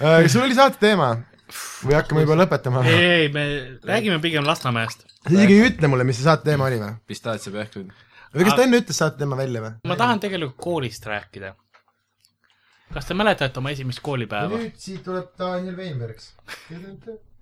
Äh, 0.03 0.22
kas 0.24 0.32
sul 0.34 0.43
oli 0.43 0.57
saate 0.57 0.80
teema 0.82 1.12
või 1.84 1.95
hakkame 1.95 2.24
juba 2.24 2.36
lõpetama? 2.40 2.82
ei, 2.88 2.95
sa 2.95 3.03
ei, 3.20 3.28
me 3.34 3.45
räägime 3.86 4.18
pigem 4.24 4.47
Lasnamäest. 4.49 5.05
isegi 5.30 5.59
ei 5.59 5.68
ütle 5.68 5.90
mulle, 5.93 6.07
mis 6.09 6.18
see 6.18 6.26
saate 6.26 6.49
teema 6.49 6.66
oli 6.66 6.80
või? 6.80 6.97
pistaatsiapähklid. 7.07 7.93
või 8.34 8.47
kas 8.49 8.57
ta 8.59 8.64
enne 8.66 8.80
ütles 8.82 8.99
saate 8.99 9.20
teema 9.20 9.38
välja 9.38 9.62
või? 9.62 9.76
ma 9.86 9.99
tahan 10.01 10.22
tegelikult 10.24 10.59
koolist 10.64 11.07
rääkida. 11.07 11.53
kas 12.97 13.07
te 13.07 13.18
mäletate 13.18 13.62
oma 13.62 13.74
esimest 13.76 14.03
koolipäeva? 14.03 14.59
nüüd 14.64 14.80
siit 14.80 15.05
tuleb 15.07 15.30
Daniel 15.38 15.78
Weinbergs. 15.78 16.32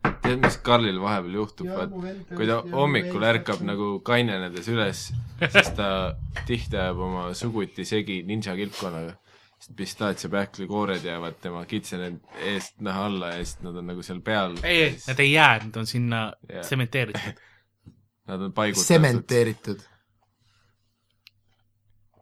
tead, 0.02 0.40
mis 0.44 0.58
Karlil 0.64 1.00
vahepeal 1.02 1.36
juhtub, 1.40 1.70
vaat 1.74 1.92
kui 2.36 2.48
ta 2.48 2.60
hommikul 2.72 3.26
ärkab 3.30 3.64
nagu 3.66 3.90
kainenedes 4.06 4.68
üles, 4.72 5.02
siis 5.42 5.72
ta 5.76 5.90
tihti 6.48 6.78
ajab 6.78 7.02
oma 7.08 7.26
suguti 7.38 7.86
segi 7.88 8.22
ninja 8.28 8.56
kilpkonnaga. 8.58 9.16
sest 9.60 9.74
pistaatsiapähkli 9.76 10.64
koored 10.66 11.02
jäävad 11.04 11.34
tema 11.44 11.66
kitsenenud 11.68 12.38
eest 12.48 12.78
naha 12.80 13.02
alla 13.10 13.34
ja 13.34 13.44
siis 13.44 13.58
nad 13.60 13.76
on 13.76 13.90
nagu 13.92 14.02
seal 14.02 14.22
peal. 14.24 14.56
ei, 14.62 14.82
ei, 14.82 14.94
need 15.06 15.20
ei 15.20 15.32
jää, 15.32 15.58
need 15.64 15.76
on 15.76 15.86
sinna 15.86 16.32
Jaa. 16.48 16.62
tsementeeritud. 16.64 17.40
Nad 18.30 18.40
on 18.46 18.52
paigutatud. 18.54 18.86
sementeeritud. 18.86 19.80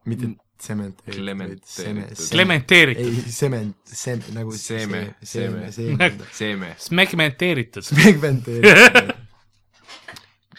mitte 0.09 0.31
tsementeeritud. 0.59 2.29
Klementeeritud. 2.31 3.07
Ei, 3.27 3.33
sement, 3.33 3.77
sem-, 3.87 4.23
nagu 4.35 4.53
Seeme, 4.59 5.15
seeme. 5.23 5.71
seeme, 5.73 6.11
seeme. 6.41 6.73
smegmenteeritud. 6.83 7.83
segmenteeritud. 7.87 9.15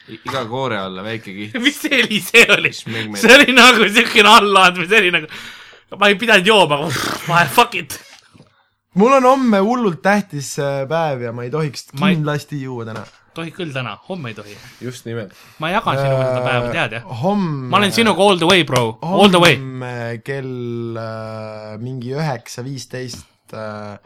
iga 0.09 0.41
koore 0.49 0.77
alla 0.81 1.03
väike 1.05 1.33
kiht. 1.35 1.57
mis 1.65 1.77
see 1.83 1.99
oli, 2.03 2.19
see 2.25 2.45
oli, 2.55 2.71
see 2.73 3.33
oli 3.35 3.53
nagu 3.53 3.85
siukene 3.93 4.29
allaandmine, 4.39 4.87
see 4.89 5.01
oli 5.03 5.11
nagu, 5.19 5.27
ma 5.99 6.09
ei 6.09 6.17
pidanud 6.21 6.47
jooma, 6.49 6.79
ma 7.29 7.43
fuck 7.45 7.75
it. 7.77 7.99
mul 8.97 9.13
on 9.19 9.27
homme 9.29 9.59
hullult 9.63 10.01
tähtis 10.01 10.55
äh, 10.59 10.81
päev 10.89 11.21
ja 11.27 11.31
ma 11.35 11.45
ei 11.45 11.51
tohiks 11.53 11.91
Ma 11.99 12.09
ei- 12.09 12.15
kindlasti 12.17 12.61
juua 12.63 12.87
täna. 12.89 13.03
Tohib 13.39 13.55
küll 13.57 13.73
täna, 13.75 13.95
homme 14.09 14.33
ei 14.33 14.37
tohi. 14.37 14.59
just 14.83 15.07
nimelt. 15.09 15.33
ma 15.63 15.71
jagan 15.73 15.99
sinuga 16.03 16.29
seda 16.29 16.45
päeva, 16.45 16.69
tead 16.75 16.99
jah? 16.99 17.09
homme. 17.23 17.71
ma 17.71 17.81
olen 17.81 17.95
sinuga 17.95 18.27
all 18.27 18.39
the 18.41 18.51
way, 18.51 18.67
bro, 18.67 18.85
all 19.01 19.33
the 19.33 19.41
way. 19.41 19.57
homme 19.57 20.21
kell 20.27 20.99
äh, 20.99 21.75
mingi 21.81 22.15
üheksa 22.17 22.63
viisteist 22.67 23.57
äh, 23.57 23.99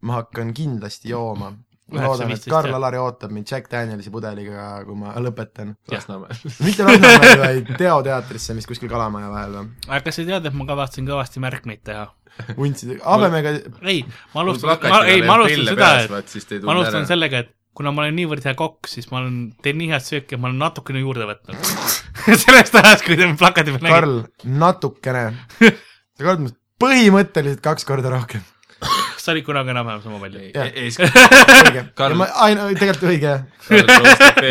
ma 0.00 0.20
hakkan 0.20 0.54
kindlasti 0.56 1.10
jooma. 1.12 1.50
ma 1.90 2.04
loodan, 2.06 2.28
et 2.28 2.36
viisteist, 2.36 2.52
Karl 2.52 2.70
jah. 2.70 2.78
Alari 2.78 3.00
ootab 3.02 3.32
mind 3.34 3.50
Jack 3.50 3.66
Danielsi 3.72 4.12
pudeliga, 4.14 4.68
kui 4.86 4.94
ma 4.94 5.16
lõpetan. 5.18 5.72
Lasnamäel. 5.90 6.38
mitte 6.66 6.86
Lasnamäel, 6.86 7.42
vaid 7.42 7.72
Teo 7.80 7.98
teatrisse, 8.06 8.54
mis 8.54 8.68
kuskil 8.70 8.90
Kalamaja 8.92 9.30
vahel 9.32 9.58
on. 9.64 9.72
aga 9.88 10.00
kas 10.06 10.20
sa 10.20 10.26
tead, 10.28 10.50
et 10.50 10.56
ma 10.56 10.68
kavatsen 10.68 11.08
kõvasti 11.08 11.42
märkmeid 11.42 11.84
teha? 11.90 12.08
vuntsid, 12.56 12.94
habemega, 13.02 13.56
ei, 13.82 14.04
ma 14.34 14.44
alustan, 14.44 14.84
ei, 15.10 15.22
ma 15.26 15.34
alustan 15.34 15.66
seda, 15.66 15.88
et 16.06 16.62
ma 16.64 16.76
alustan 16.76 17.08
sellega, 17.10 17.42
et 17.42 17.50
kuna 17.76 17.92
ma 17.94 18.04
olen 18.04 18.16
niivõrd 18.18 18.46
hea 18.46 18.56
kokk, 18.58 18.88
siis 18.90 19.08
ma 19.12 19.20
olen, 19.20 19.36
teen 19.64 19.78
nii 19.80 19.90
head 19.92 20.04
sööki, 20.04 20.36
et 20.36 20.40
ma 20.42 20.50
olen 20.50 20.60
natukene 20.60 21.02
juurde 21.02 21.28
võtnud. 21.28 21.74
sellest 22.44 22.74
ajast, 22.80 23.04
kui 23.06 23.18
te 23.18 23.28
plakati 23.40 23.74
peal 23.76 23.84
nägite. 23.84 23.94
Karl, 23.96 24.16
natukene. 24.62 25.26
sa 26.16 26.26
kordad 26.26 26.56
põhimõtteliselt 26.80 27.62
kaks 27.64 27.86
korda 27.88 28.12
rohkem. 28.12 28.42
sa 29.20 29.34
olid 29.34 29.46
kunagi 29.46 29.72
enam-vähem 29.74 30.02
sama 30.04 30.18
palju. 30.22 30.42
Õige. 30.50 31.86
ma, 32.16 32.28
tegelikult 32.74 33.08
õige. 33.12 33.38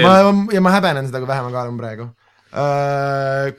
Ma 0.06 0.16
ja 0.54 0.64
ma 0.64 0.74
häbenen 0.78 1.10
seda, 1.10 1.22
kui 1.22 1.30
vähe 1.30 1.46
ma 1.46 1.54
kaalun 1.54 1.80
praegu. 1.80 2.10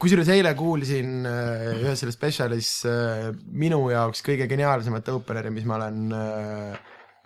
Kusjuures 0.01 0.31
eile 0.35 0.51
kuulsin 0.59 1.27
äh, 1.29 1.69
ühes 1.77 2.01
selles 2.03 2.17
spetsialis 2.17 2.71
äh, 2.91 3.29
minu 3.55 3.85
jaoks 3.93 4.25
kõige 4.27 4.49
geniaalsemat 4.51 5.13
openeri, 5.15 5.53
mis 5.55 5.67
ma 5.69 5.77
olen 5.79 6.09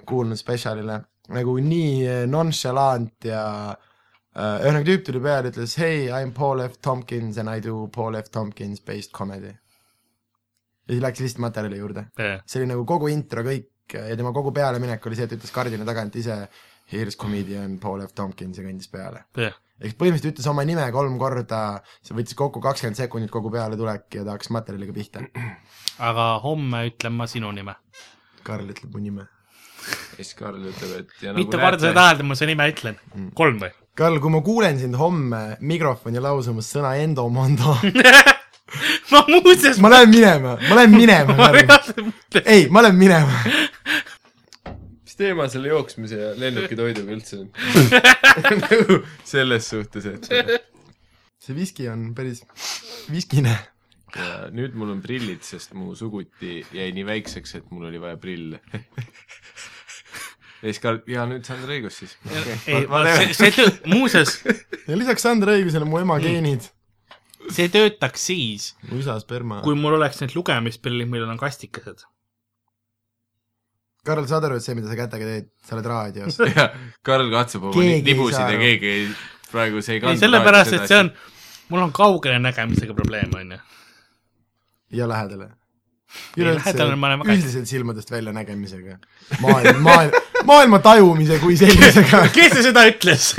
kuulnud 0.04 0.36
spetsialile. 0.36 1.00
Nagu 1.32 1.56
nii 1.58 2.06
äh, 2.06 2.22
nonchalant 2.28 3.28
ja 3.28 3.44
äh, 3.72 4.60
ühesõnaga 4.60 4.88
tüüp 4.90 5.04
tuli 5.06 5.22
peale, 5.24 5.52
ütles 5.54 5.76
hey, 5.80 6.08
I 6.10 6.24
m 6.26 6.34
Paul 6.36 6.64
F 6.66 6.80
Tompkins 6.84 7.38
and 7.40 7.48
I 7.52 7.62
do 7.64 7.86
Paul 7.94 8.18
F 8.20 8.28
Tompkins 8.34 8.82
based 8.84 9.12
comedy. 9.16 9.54
ja 10.84 10.92
siis 10.92 11.02
läks 11.02 11.20
lihtsalt 11.24 11.40
materjali 11.46 11.78
juurde. 11.80 12.06
see 12.46 12.60
oli 12.60 12.68
nagu 12.74 12.84
kogu 12.84 13.08
intro 13.08 13.42
kõik 13.46 13.70
ja 13.94 14.16
tema 14.16 14.32
kogu 14.32 14.52
pealeminek 14.52 15.06
oli 15.06 15.16
see, 15.16 15.24
et 15.28 15.36
ütles 15.38 15.52
kardina 15.52 15.84
tagant 15.84 16.16
ise 16.16 16.46
Here's 16.92 17.16
comedian 17.16 17.78
Paul 17.80 18.02
F 18.04 18.12
Tompkins 18.12 18.58
ja 18.58 18.64
kõndis 18.64 18.90
peale. 18.92 19.24
ehk 19.80 19.96
põhimõtteliselt 19.98 20.34
ütles 20.36 20.48
oma 20.50 20.64
nime 20.68 20.84
kolm 20.92 21.16
korda, 21.18 21.60
see 22.04 22.16
võttis 22.16 22.36
kokku 22.38 22.60
kakskümmend 22.60 23.00
sekundit 23.00 23.32
kogu 23.32 23.50
pealetulek 23.50 24.18
ja 24.20 24.24
ta 24.24 24.36
hakkas 24.36 24.52
materjaliga 24.54 24.92
pihta. 24.92 25.24
aga 25.98 26.26
homme 26.44 26.84
ütlen 26.90 27.16
ma 27.16 27.26
sinu 27.30 27.52
nime. 27.56 27.74
Karl 28.44 28.68
ütleb 28.68 28.92
mu 28.92 29.00
nime. 29.00 29.26
ja 30.18 30.22
siis 30.22 30.34
Karl 30.38 30.60
ütleb, 30.70 31.00
et 31.00 31.24
ja 31.26 31.34
mitu 31.36 31.60
korda 31.60 31.80
sa 31.88 31.94
tahad, 31.96 32.22
et 32.22 32.28
ma 32.28 32.38
su 32.38 32.48
nime 32.48 32.68
ütlen? 32.72 33.00
kolm 33.38 33.62
või? 33.62 33.72
Karl, 33.94 34.18
kui 34.18 34.32
ma 34.34 34.40
kuulen 34.42 34.78
sind 34.80 34.98
homme 34.98 35.40
mikrofoni 35.62 36.18
lausumas 36.22 36.66
sõna 36.74 36.96
endomondo, 36.98 37.76
ma 39.12 39.20
muuseas, 39.28 39.78
ma 39.82 39.92
lähen 39.92 40.10
minema, 40.10 40.56
ma 40.58 40.78
lähen 40.80 40.96
minema, 40.96 41.50
ei, 42.56 42.66
ma 42.74 42.82
lähen 42.82 42.98
minema. 42.98 43.42
mis 44.66 45.14
teema 45.20 45.46
selle 45.52 45.70
jooksmise 45.70 46.18
ja 46.18 46.32
lennukitoiduga 46.42 47.14
üldse 47.14 47.44
on? 47.44 47.52
nagu 48.64 48.98
selles 49.22 49.70
suhtes, 49.70 50.10
et 50.10 50.26
see 51.44 51.54
viski 51.54 51.86
on 51.92 52.08
päris 52.18 52.42
viskine. 53.12 53.54
ja 54.18 54.48
nüüd 54.50 54.74
mul 54.74 54.90
on 54.96 55.06
prillid, 55.06 55.46
sest 55.46 55.78
mu 55.78 55.94
suguti 55.98 56.64
jäi 56.74 56.90
nii 56.98 57.06
väikseks, 57.06 57.60
et 57.60 57.70
mul 57.70 57.86
oli 57.92 58.02
vaja 58.02 58.18
prille. 58.18 58.58
Ja 60.64 60.72
siis 60.72 60.80
Karl, 60.80 61.02
jaa 61.10 61.26
nüüd 61.28 61.44
Sander 61.44 61.72
õigus 61.76 61.98
siis. 62.00 62.14
ei, 62.64 62.86
see, 62.88 63.26
see 63.36 63.52
töö, 63.52 63.72
muuseas, 63.92 64.38
ja 64.88 64.96
lisaks 64.96 65.26
Sandra 65.26 65.56
õigusele 65.58 65.84
mu 65.88 66.00
ema 66.00 66.16
geenid. 66.22 66.70
see 67.52 67.68
töötaks 67.72 68.24
siis, 68.30 68.70
mu 68.88 69.02
isa 69.02 69.18
sperma. 69.20 69.60
kui 69.66 69.76
mul 69.76 69.98
oleks 69.98 70.22
need 70.22 70.32
lugemisprillid, 70.38 71.10
millel 71.10 71.34
on 71.34 71.40
kastikesed. 71.40 72.06
Karl, 74.04 74.24
saad 74.28 74.44
aru, 74.44 74.58
et 74.60 74.64
see, 74.64 74.76
mida 74.76 74.88
sa 74.90 74.96
kätega 74.98 75.28
teed, 75.28 75.46
sa 75.64 75.76
oled 75.76 75.86
raadios. 75.88 76.40
ja 76.56 76.68
Karl 77.04 77.28
katsub 77.32 77.70
oma 77.70 77.84
nibusid 77.84 78.40
ja 78.40 78.56
keegi 78.60 78.90
ei, 78.92 79.06
praegu 79.52 79.84
see 79.84 79.98
ei 79.98 80.04
kandu 80.04 80.24
sellepärast, 80.24 80.78
et 80.78 80.88
see 80.88 81.02
on, 81.04 81.12
mul 81.72 81.84
on 81.84 81.92
kaugele 81.96 82.40
nägemisega 82.40 82.96
probleem, 82.96 83.36
onju. 83.36 83.60
ja 84.96 85.10
lähedale. 85.12 85.52
Hästi. 86.34 86.84
üldiselt 87.26 87.66
silmadest 87.66 88.10
väljanägemisega. 88.10 88.98
maailm, 89.42 89.80
maailm, 89.82 90.12
maailma 90.42 90.80
tajumise 90.84 91.38
kui 91.42 91.56
sellisega. 91.60 92.18
kes 92.36 92.50
see 92.56 92.64
seda 92.68 92.82
ütles? 92.90 93.24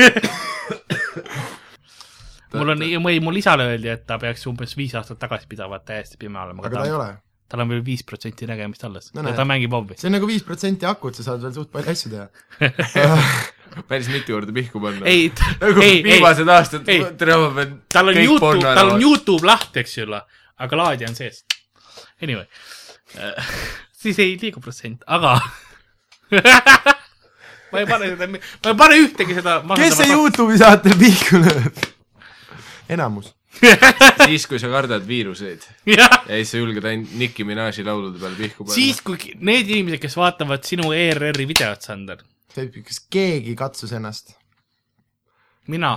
mul 2.56 2.70
on, 2.76 2.80
ei, 2.86 3.20
mul 3.24 3.38
isale 3.42 3.64
öeldi, 3.74 3.90
et 3.92 4.04
ta 4.08 4.14
peaks 4.22 4.44
umbes 4.50 4.72
viis 4.80 4.94
aastat 4.98 5.20
tagasi 5.22 5.46
pidavat 5.52 5.84
täiesti 5.88 6.16
pime 6.22 6.40
olema, 6.42 6.60
aga 6.64 6.72
ta 6.78 6.82
ei 6.88 6.94
ole. 6.96 7.10
tal 7.52 7.60
on 7.66 7.70
veel 7.74 7.84
viis 7.86 8.04
protsenti 8.08 8.44
nägemist 8.50 8.84
alles 8.88 9.06
No 9.14 9.20
ja 9.28 9.34
ta 9.38 9.44
mängib 9.48 9.72
hobbi. 9.76 9.94
see 10.00 10.08
on 10.10 10.14
nagu 10.18 10.26
viis 10.30 10.44
protsenti 10.48 10.86
akut, 10.90 11.14
sa 11.18 11.22
saad 11.28 11.40
veel 11.46 11.54
suht 11.58 11.70
palju 11.74 11.90
asju 11.92 12.08
teha. 12.14 12.28
päris 13.90 14.08
mitu 14.14 14.30
korda 14.38 14.52
pihku 14.56 14.78
panna. 14.82 15.04
ei, 15.10 15.22
nagu 15.62 15.80
ei, 15.84 15.88
ei, 15.98 16.00
viimased 16.06 16.48
aastad 16.56 16.84
ei., 16.92 17.00
tere, 17.20 17.34
ma 17.42 17.48
pean 17.58 17.72
tal 17.92 18.06
on 18.14 18.18
Youtube, 18.24 18.64
tal 18.64 18.88
on 18.96 19.00
Youtube 19.04 19.44
lahti, 19.52 19.76
eks 19.84 19.94
ju, 20.00 20.04
aga 20.66 20.74
laadija 20.80 21.08
on 21.12 21.16
sees. 21.18 21.38
Anyway, 22.24 22.46
siis 23.92 24.18
ei 24.24 24.32
liigu 24.40 24.60
protsent, 24.64 25.00
aga 25.12 25.32
ma 27.72 27.82
ei 27.82 27.90
pane 27.90 28.12
seda, 28.14 28.30
ma 28.30 28.40
ei 28.72 28.78
pane 28.84 29.02
ühtegi 29.04 29.38
seda. 29.38 29.60
kes 29.76 30.00
see 30.02 30.14
Youtube'i 30.14 30.62
saatel 30.62 30.98
pihku 31.00 31.42
lööb? 31.44 31.82
enamus. 32.90 33.34
siis, 34.28 34.46
kui 34.52 34.60
sa 34.60 34.70
kardad 34.72 35.06
viiruseid 35.08 35.64
jah, 35.88 36.12
ja 36.28 36.40
siis 36.42 36.50
sa 36.52 36.60
julged 36.60 36.86
ainult 36.90 37.14
Nicki 37.20 37.46
Minaj'i 37.48 37.86
laulude 37.88 38.20
peale 38.20 38.36
pihku 38.36 38.66
panna. 38.66 38.76
siis 38.76 39.00
kui 39.06 39.32
need 39.40 39.70
inimesed, 39.70 40.02
kes 40.04 40.18
vaatavad 40.20 40.66
sinu 40.68 40.92
ERR-i 40.96 41.48
videot, 41.48 41.86
Sander, 41.86 42.20
kas 42.52 43.00
keegi 43.12 43.56
katsus 43.60 43.96
ennast? 43.96 44.36
mina, 45.72 45.96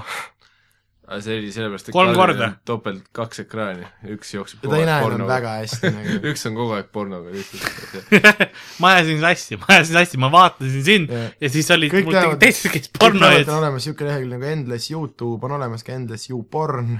see 1.25 1.39
oli 1.41 1.51
sellepärast, 1.53 1.89
et 1.89 1.93
Kolm 1.97 2.13
korda. 2.17 2.49
topelt 2.69 3.05
kaks 3.17 3.41
ekraani, 3.45 3.87
üks 4.15 4.35
jookseb 4.35 4.61
ja 4.63 4.69
kogu 4.69 4.85
ta 4.85 4.95
aeg 4.99 5.05
pornoga. 5.07 5.29
väga 5.33 5.53
hästi 5.63 5.91
nagu. 5.95 6.17
üks 6.33 6.47
on 6.51 6.57
kogu 6.59 6.77
aeg 6.77 6.91
pornoga 6.93 7.33
lihtsalt. 7.33 8.49
ma 8.85 8.93
ajasin 8.95 9.21
sassi, 9.25 9.57
ma 9.63 9.71
ajasin 9.77 9.99
sassi, 10.01 10.21
ma 10.21 10.31
vaatasin 10.35 10.85
sind 10.85 11.13
Jah. 11.17 11.31
ja 11.41 11.53
siis 11.57 11.71
olid 11.75 11.93
Kõik 11.95 12.09
mul 12.11 12.19
teavad- 12.19 12.43
teised, 12.45 12.71
kes 12.75 12.91
porno 12.99 13.31
ees 13.33 13.49
on 13.49 13.59
olemas 13.63 13.87
niisugune 13.87 14.11
lehekülg 14.13 14.35
nagu 14.37 14.51
Endless 14.53 14.91
Youtube, 14.93 15.47
on 15.49 15.57
olemas 15.61 15.85
ka 15.87 15.97
Endless 15.97 16.29
YouPorn. 16.31 16.99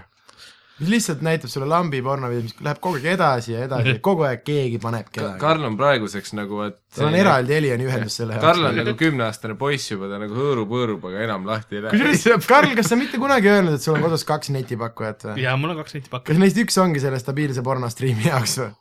Mis 0.79 0.91
lihtsalt 0.93 1.23
näitab 1.27 1.51
sulle 1.51 1.67
lambi 1.69 2.01
pornovideos, 2.05 2.45
mis 2.47 2.65
läheb 2.65 2.81
kogu 2.83 3.01
aeg 3.01 3.09
edasi 3.15 3.55
ja 3.55 3.65
edasi 3.67 3.97
kogu 4.05 4.25
aeg 4.29 4.45
keegi 4.47 4.79
paneb 4.83 5.09
kedagi. 5.11 5.41
Karl 5.43 5.67
on 5.67 5.77
praeguseks 5.81 6.35
nagu, 6.39 6.61
et 6.69 6.79
tal 6.95 7.09
on 7.09 7.19
eraldi 7.19 7.57
Helioni 7.57 7.89
ühendus 7.89 8.19
selle 8.21 8.39
Karl 8.43 8.63
on 8.63 8.73
jaoks. 8.73 8.81
nagu 8.85 8.97
kümneaastane 9.03 9.59
poiss 9.59 9.91
juba, 9.91 10.11
ta 10.13 10.21
nagu 10.23 10.39
hõõrub-hõõrub, 10.39 11.11
aga 11.11 11.27
enam 11.27 11.47
lahti 11.49 11.81
ei 11.81 11.85
lähe. 11.87 12.15
kusjuures, 12.15 12.49
Karl, 12.55 12.75
kas 12.79 12.93
sa 12.93 13.01
mitte 13.01 13.21
kunagi 13.23 13.51
öelnud, 13.51 13.79
et 13.79 13.85
sul 13.85 13.99
on 13.99 14.07
kodus 14.07 14.27
kaks 14.29 14.53
netipakkujat 14.55 15.31
või? 15.31 15.45
ja 15.45 15.57
mul 15.59 15.75
on 15.75 15.83
kaks 15.83 15.99
neti 15.99 16.13
pakki. 16.13 16.33
kas 16.33 16.43
neist 16.45 16.63
üks 16.63 16.79
ongi 16.83 17.03
selle 17.03 17.19
stabiilse 17.23 17.65
pornostriimi 17.67 18.31
jaoks 18.31 18.59
või? 18.63 18.73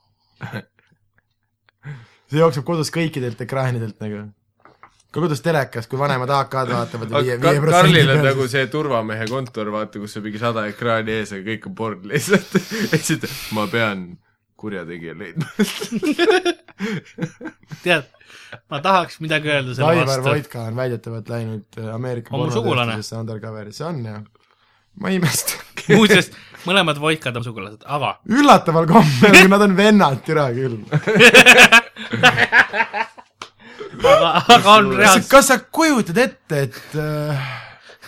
see 2.30 2.42
jookseb 2.44 2.66
kodus 2.68 2.94
kõikidelt 2.94 3.42
ekraanidelt 3.48 3.98
nagu. 4.04 4.28
Ka 5.12 5.24
kodus 5.24 5.42
telekas, 5.44 5.88
kui 5.88 6.00
vanemad 6.00 6.32
AK-d 6.36 6.74
vaatavad 6.74 7.14
ja 7.16 7.24
viie, 7.24 7.38
viie 7.42 7.72
Karlil 7.72 8.12
on 8.12 8.22
nagu 8.22 8.44
protsendi 8.44 8.54
see 8.54 8.72
turvamehe 8.74 9.28
kontor, 9.32 9.72
vaata, 9.74 10.02
kus 10.04 10.18
on 10.20 10.26
mingi 10.28 10.42
sada 10.42 10.68
ekraani 10.70 11.16
ees, 11.22 11.34
aga 11.36 11.48
kõik 11.48 11.68
on 11.70 11.76
porn 11.78 12.08
lihtsalt. 12.12 12.58
ja 12.92 13.00
siis 13.00 13.22
ta, 13.24 13.32
ma 13.56 13.68
pean 13.72 14.08
kurjategija 14.58 15.14
leidma. 15.18 15.48
tead, 17.86 18.10
ma 18.74 18.82
tahaks 18.84 19.22
midagi 19.24 19.54
öelda 19.54 19.78
selle 19.78 19.94
Aivar 19.94 20.12
vastu. 20.12 20.30
Voitka 20.30 20.66
on 20.68 20.80
väidetavalt 20.82 21.32
läinud 21.32 21.80
äh, 21.80 21.94
Ameerika 21.96 22.34
pornotööstusesse 22.36 23.22
undercover'isse, 23.22 23.86
on 23.88 24.04
jah? 24.06 24.24
ma 24.98 25.14
ei 25.14 25.22
imesta. 25.22 25.62
muuseas, 25.96 26.32
mõlemad 26.68 27.00
Voitkad 27.00 27.38
on 27.40 27.46
sugulased, 27.46 27.86
aga 27.86 28.18
üllataval 28.34 28.90
kombel, 28.90 29.38
kui 29.40 29.54
nad 29.54 29.64
on 29.70 29.78
vennad, 29.78 30.24
türa 30.26 30.50
küll. 30.58 30.82
aga, 34.06 34.32
aga 34.56 34.74
on 34.80 34.92
reaalselt 34.98 35.30
kas 35.32 35.50
sa 35.52 35.58
kujutad 35.62 36.20
ette, 36.22 36.62
et 36.68 36.98
äh, 37.02 37.48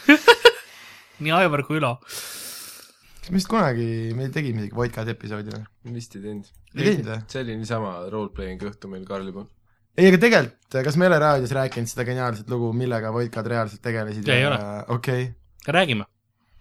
nii 1.23 1.35
Aivar 1.35 1.63
kui 1.67 1.79
Ülo. 1.79 1.95
kas 2.09 3.29
me 3.29 3.39
vist 3.39 3.49
kunagi, 3.51 3.87
me 4.17 4.29
tegime 4.33 4.63
isegi 4.63 4.77
Voitkad 4.77 5.09
episoodi 5.13 5.53
või? 5.55 5.63
vist 5.97 6.17
ei 6.17 6.25
teinud. 6.25 6.51
ei 6.75 6.83
teinud 6.83 7.11
või? 7.13 7.21
see 7.33 7.43
oli 7.45 7.57
niisama 7.59 7.95
role-playing 8.13 8.67
õhtu 8.71 8.91
meil 8.91 9.05
Karli 9.09 9.35
poolt. 9.35 9.51
ei, 9.97 10.09
aga 10.09 10.21
tegelikult, 10.21 10.81
kas 10.87 10.99
me 10.99 11.07
ei 11.07 11.13
ole 11.13 11.21
raadios 11.25 11.55
rääkinud 11.59 11.91
seda 11.91 12.07
geniaalset 12.07 12.51
lugu, 12.51 12.71
millega 12.77 13.13
Voitkad 13.15 13.49
reaalselt 13.51 13.83
tegelesid? 13.85 14.27
Ei 14.33 14.47
ole. 14.49 14.59
okei 14.87 15.29
okay., 15.29 15.71
räägime. 15.79 16.05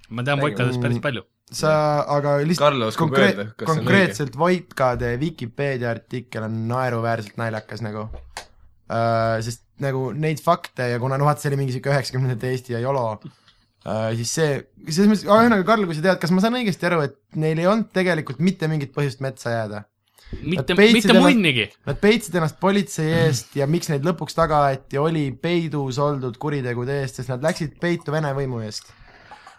ma 0.09 0.23
tean 0.25 0.39
Räägime. 0.39 0.47
Voitkadest 0.47 0.83
päris 0.85 1.03
palju. 1.05 1.27
sa, 1.53 1.75
aga 2.19 2.39
lihtsalt 2.45 3.01
on 3.01 3.69
konkreetselt 3.69 4.37
Voitkade 4.39 5.15
Vikipeedia 5.21 5.91
artikkel 5.95 6.45
on 6.49 6.67
naeruväärselt 6.69 7.39
naljakas 7.41 7.85
nagu 7.87 8.09
uh,, 8.89 9.39
sest 9.45 9.65
nagu 9.83 10.09
neid 10.17 10.41
fakte 10.43 10.91
ja 10.93 11.03
kuna 11.03 11.19
noh, 11.21 11.29
vaata 11.29 11.45
see 11.45 11.53
oli 11.53 11.61
mingi 11.61 11.77
siuke 11.77 11.93
üheksakümnendate 11.93 12.51
Eesti 12.53 12.75
ja 12.75 12.83
YOLO 12.83 13.05
uh,, 13.19 14.09
siis 14.19 14.33
see, 14.41 14.57
selles 14.89 15.13
mõttes, 15.13 15.29
ühesõnaga 15.29 15.69
Karl, 15.69 15.87
kui 15.89 15.99
sa 15.99 16.09
tead, 16.09 16.21
kas 16.23 16.35
ma 16.35 16.45
saan 16.45 16.59
õigesti 16.59 16.91
aru, 16.91 17.05
et 17.09 17.19
neil 17.39 17.63
ei 17.63 17.71
olnud 17.71 17.93
tegelikult 17.95 18.43
mitte 18.45 18.71
mingit 18.71 18.95
põhjust 18.97 19.25
metsa 19.25 19.55
jääda? 19.55 19.85
mitte, 20.43 20.75
mitte 20.77 21.17
munnigi. 21.17 21.67
Nad 21.89 22.01
peitsid 22.03 22.37
ennast 22.37 22.59
politsei 22.61 23.13
eest 23.23 23.57
ja 23.59 23.69
miks 23.71 23.91
neid 23.93 24.07
lõpuks 24.07 24.37
taga 24.37 24.61
aeti, 24.69 25.01
oli 25.01 25.29
peidus 25.33 26.01
oldud 26.03 26.37
kuritegude 26.41 27.01
eest, 27.03 27.21
sest 27.21 27.33
nad 27.33 27.45
läksid 27.45 27.79
peitu 27.81 28.15
Vene 28.15 28.35
võimu 28.37 28.61
eest. 28.67 28.93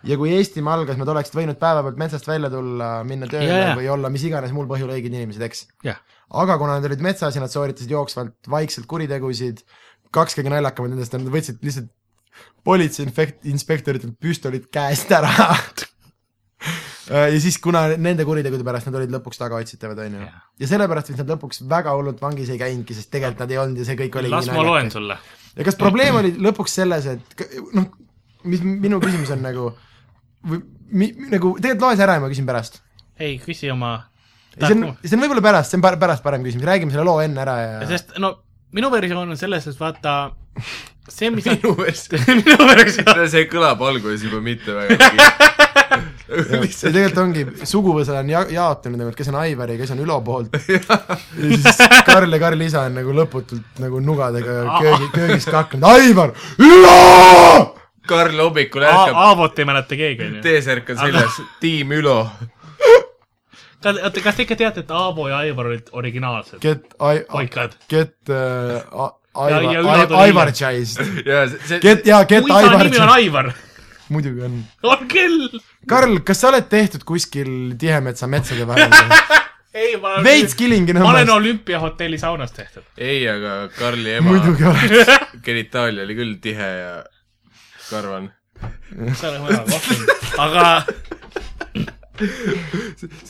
Ja 0.08 0.18
kui 0.20 0.32
Eestimaa 0.38 0.78
algas, 0.80 0.98
nad 1.00 1.12
oleksid 1.12 1.36
võinud 1.36 1.60
päevapealt 1.60 2.00
metsast 2.00 2.28
välja 2.30 2.52
tulla, 2.54 2.92
minna 3.08 3.28
tööle 3.32 3.60
ja. 3.60 3.76
või 3.78 3.90
olla 3.92 4.12
mis 4.14 4.24
iganes 4.30 4.54
muul 4.56 4.70
põhjul 4.70 4.94
õiged 4.96 5.12
inimesed, 5.12 5.44
eks. 5.46 5.66
jah, 5.86 6.00
aga 6.42 6.58
kuna 6.62 6.78
nad 6.78 6.88
olid 6.90 7.04
metsas 7.04 7.36
ja 7.36 7.44
nad 7.44 7.54
sooritasid 7.54 7.92
jooksvalt 7.92 8.52
vaikselt 8.52 8.88
kuritegusid, 8.90 9.64
kaks 10.16 10.38
kõige 10.40 10.54
naljakamad 10.54 10.96
nendest 10.96 11.16
nad 11.18 11.28
võtsid 11.34 11.64
lihtsalt 11.66 11.92
politsei 12.64 13.06
infekt-, 13.08 13.44
inspektoritelt 13.50 14.16
püstolid 14.22 14.70
käest 14.74 15.12
ära. 15.12 15.32
ja 17.34 17.40
siis, 17.42 17.58
kuna 17.62 17.86
nende 17.98 18.26
kuritegude 18.28 18.66
pärast 18.68 18.90
nad 18.90 19.00
olid 19.00 19.12
lõpuks 19.14 19.42
tagaotsitavad, 19.42 20.00
on 20.06 20.18
ju 20.20 20.24
Jah.. 20.24 20.40
ja 20.62 20.72
sellepärast 20.74 21.12
vist 21.12 21.22
nad 21.24 21.34
lõpuks 21.36 21.64
väga 21.70 21.96
hullult 21.98 22.22
vangis 22.24 22.52
ei 22.54 22.62
käinudki, 22.62 22.98
sest 22.98 23.12
tegelikult 23.14 23.44
nad 23.46 23.54
ei 23.56 23.62
olnud 23.62 23.82
ja 23.82 23.88
see 23.90 24.00
kõik 24.00 24.20
oli 24.22 24.32
las 24.32 24.50
ma 24.54 24.66
loen. 24.66 24.92
sulle. 24.94 25.18
ja 25.56 25.68
kas 25.68 25.80
probleem 25.80 26.20
oli 26.22 26.34
lõpuks 26.38 26.80
selles, 26.82 27.08
et 27.16 27.46
noh, 27.76 27.90
mis 28.48 28.64
minu 28.64 29.02
küsimus 29.04 29.32
on 29.36 29.44
nagu 29.44 29.70
või 30.46 30.62
mi, 30.90 31.12
nagu 31.30 31.56
tegelikult 31.60 31.88
loe 31.88 31.98
see 31.98 32.08
ära 32.08 32.18
ja 32.18 32.24
ma 32.24 32.30
küsin 32.32 32.48
pärast. 32.50 32.82
ei, 33.20 33.40
küsi 33.44 33.72
oma 33.74 33.96
see 34.58 34.76
on, 34.76 34.86
see 35.04 35.16
on 35.18 35.26
võib-olla 35.26 35.46
pärast, 35.46 35.74
see 35.74 35.80
on 35.80 35.88
pärast 35.88 36.26
parem 36.26 36.46
küsimus, 36.46 36.68
räägime 36.68 36.94
selle 36.94 37.08
loo 37.08 37.20
enne 37.24 37.44
ära 37.44 37.58
ja 37.64 37.90
sest 37.90 38.16
no 38.22 38.38
minu 38.76 38.92
versioon 38.94 39.30
on 39.30 39.40
selles, 39.40 39.68
et 39.70 39.80
vaata 39.80 40.16
see, 41.10 41.32
mis 41.34 41.48
minu 41.50 41.76
meelest, 41.80 42.14
minu 42.30 42.58
versioon, 42.72 43.26
see 43.34 43.48
kõlab 43.52 43.82
alguses 43.90 44.26
juba 44.28 44.42
mitte 44.44 44.76
väga 44.78 45.10
ja 46.30 46.62
see 46.70 46.92
tegelikult 46.94 47.22
ongi, 47.24 47.46
suguvõsa 47.68 48.20
on 48.22 48.30
ja-, 48.32 48.46
jaotunud 48.54 49.02
nagu, 49.02 49.14
et 49.14 49.18
kes 49.18 49.32
on 49.32 49.40
Aivari, 49.42 49.80
kes 49.80 49.96
on 49.96 50.04
Ülo 50.04 50.20
poolt. 50.26 50.54
ja 50.70 51.50
siis 51.50 51.82
Karl 52.06 52.36
ja 52.36 52.42
Karli 52.42 52.70
isa 52.70 52.86
on 52.86 53.00
nagu 53.00 53.16
lõputult 53.16 53.82
nagu 53.82 54.02
nugadega 54.04 54.62
köögi, 54.78 55.12
köögis 55.16 55.50
kaklenud, 55.50 55.90
Aivar, 55.90 56.36
Ülo! 56.62 57.79
Karl 58.10 58.42
hommikul 58.44 58.86
ärkab, 58.88 59.20
Aavot 59.28 59.60
ei 59.60 59.68
mäleta 59.70 60.00
keegi, 60.00 60.26
onju. 60.26 60.42
T-särk 60.46 60.90
on 60.94 61.00
seljas, 61.04 61.42
tiim 61.62 61.94
Ülo. 62.00 62.18
oota, 63.86 64.22
kas 64.24 64.36
te 64.36 64.46
ikka 64.46 64.58
teate, 64.60 64.84
et 64.86 64.92
Aavo 64.92 65.30
ja 65.30 65.44
Aivar 65.46 65.72
olid 65.72 65.90
originaalsed 65.96 66.60
Get 66.64 66.94
I-, 67.00 67.24
poikad? 67.32 67.78
get 67.90 68.16
uh, 68.34 69.10
Aivar, 69.40 70.14
Aivar. 70.20 70.52
Chase. 70.52 71.04
Get, 71.86 72.06
jaa, 72.08 72.26
get 72.26 72.44
mu 72.44 72.50
isa 72.50 72.58
Aivar 72.58 72.84
nimi 72.84 73.00
on. 73.00 73.10
Aivar. 73.14 73.52
muidugi 74.10 74.42
on. 74.42 74.64
on 74.92 75.06
küll. 75.12 75.60
Karl, 75.88 76.18
kas 76.26 76.42
sa 76.42 76.50
oled 76.50 76.66
tehtud 76.72 77.06
kuskil 77.08 77.76
Tihemetsa 77.80 78.28
metsade 78.28 78.66
vahel 78.68 78.90
ei, 79.74 79.94
ma 80.02 80.16
olen 80.16 80.26
veits 80.26 80.56
Kilingi 80.58 80.96
ma 80.98 81.12
olen 81.12 81.30
olümpiahotelli 81.30 82.18
saunas 82.18 82.52
tehtud. 82.52 82.84
ei, 82.98 83.22
aga 83.30 83.70
Karli 83.78 84.18
ema 84.18 84.34
genitaalia 85.46 86.04
oli 86.08 86.18
küll 86.18 86.36
tihe 86.42 86.70
ja 86.82 86.92
karvan. 87.90 88.32
sa 89.16 89.30
oled 89.30 89.42
väga 89.48 89.64
kohtunud, 89.70 90.10
aga 90.46 90.66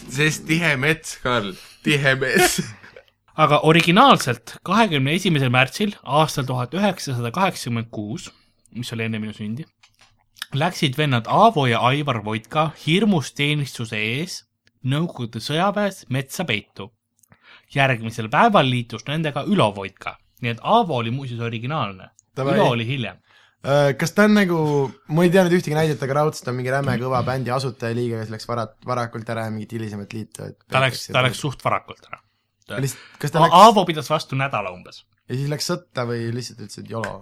sest 0.09 0.45
tihe 0.49 0.75
mets, 0.81 1.17
Karl, 1.23 1.53
tihe 1.85 2.15
mets. 2.19 2.59
aga 3.39 3.61
originaalselt 3.69 4.57
kahekümne 4.65 5.13
esimesel 5.15 5.51
märtsil 5.53 5.95
aastal 6.03 6.47
tuhat 6.49 6.73
üheksasada 6.75 7.31
kaheksakümmend 7.35 7.91
kuus, 7.93 8.29
mis 8.75 8.91
oli 8.93 9.05
enne 9.07 9.21
minu 9.21 9.33
sündi, 9.35 9.65
läksid 10.53 10.97
vennad 10.97 11.29
Aavo 11.29 11.65
ja 11.69 11.79
Aivar 11.91 12.23
Voitka 12.25 12.71
hirmus 12.85 13.33
teenistuse 13.37 13.97
ees 13.97 14.43
Nõukogude 14.79 15.41
sõjaväes 15.43 16.05
metsa 16.07 16.45
peitu. 16.47 16.93
järgmisel 17.75 18.29
päeval 18.31 18.65
liitus 18.65 19.03
nendega 19.05 19.43
Ülo 19.43 19.75
Voitka, 19.75 20.15
nii 20.41 20.51
et 20.55 20.61
Aavo 20.63 20.95
oli 20.97 21.11
muuseas 21.11 21.41
originaalne. 21.43 22.09
Ülo 22.39 22.69
oli 22.69 22.85
hiljem. 22.87 23.17
Äh, 23.59 23.89
kas 23.99 24.13
ta 24.15 24.23
on 24.23 24.37
nagu, 24.37 24.57
ma 25.11 25.25
ei 25.25 25.31
tea 25.33 25.43
nüüd 25.43 25.57
ühtegi 25.57 25.75
näidet, 25.75 25.99
aga 26.05 26.15
raudselt 26.21 26.47
on 26.47 26.55
mingi 26.55 26.71
räme 26.71 26.93
kõva 27.01 27.19
bändi 27.27 27.51
asutajaliige, 27.51 28.21
kes 28.21 28.31
läks 28.31 28.47
vara-, 28.47 28.69
varakult 28.87 29.27
ära 29.33 29.49
ja 29.49 29.51
mingit 29.51 29.73
hilisemat 29.75 30.15
liitu, 30.15 30.47
et 30.47 30.63
ta 30.71 30.79
läks, 30.79 31.09
ta 31.11 31.23
läks 31.25 31.41
suht 31.43 31.65
varakult 31.65 32.07
ära. 32.07 32.21
kas 33.19 33.33
ta 33.33 33.43
läks 33.43 33.57
Aavo 33.59 33.83
pidas 33.89 34.07
vastu 34.07 34.39
nädala 34.39 34.71
umbes. 34.71 35.03
ja 35.27 35.35
siis 35.35 35.51
läks 35.51 35.67
sõtta 35.73 36.07
või 36.07 36.29
lihtsalt 36.31 36.63
ütles, 36.63 36.79
et 36.79 36.93
jolo? 36.95 37.17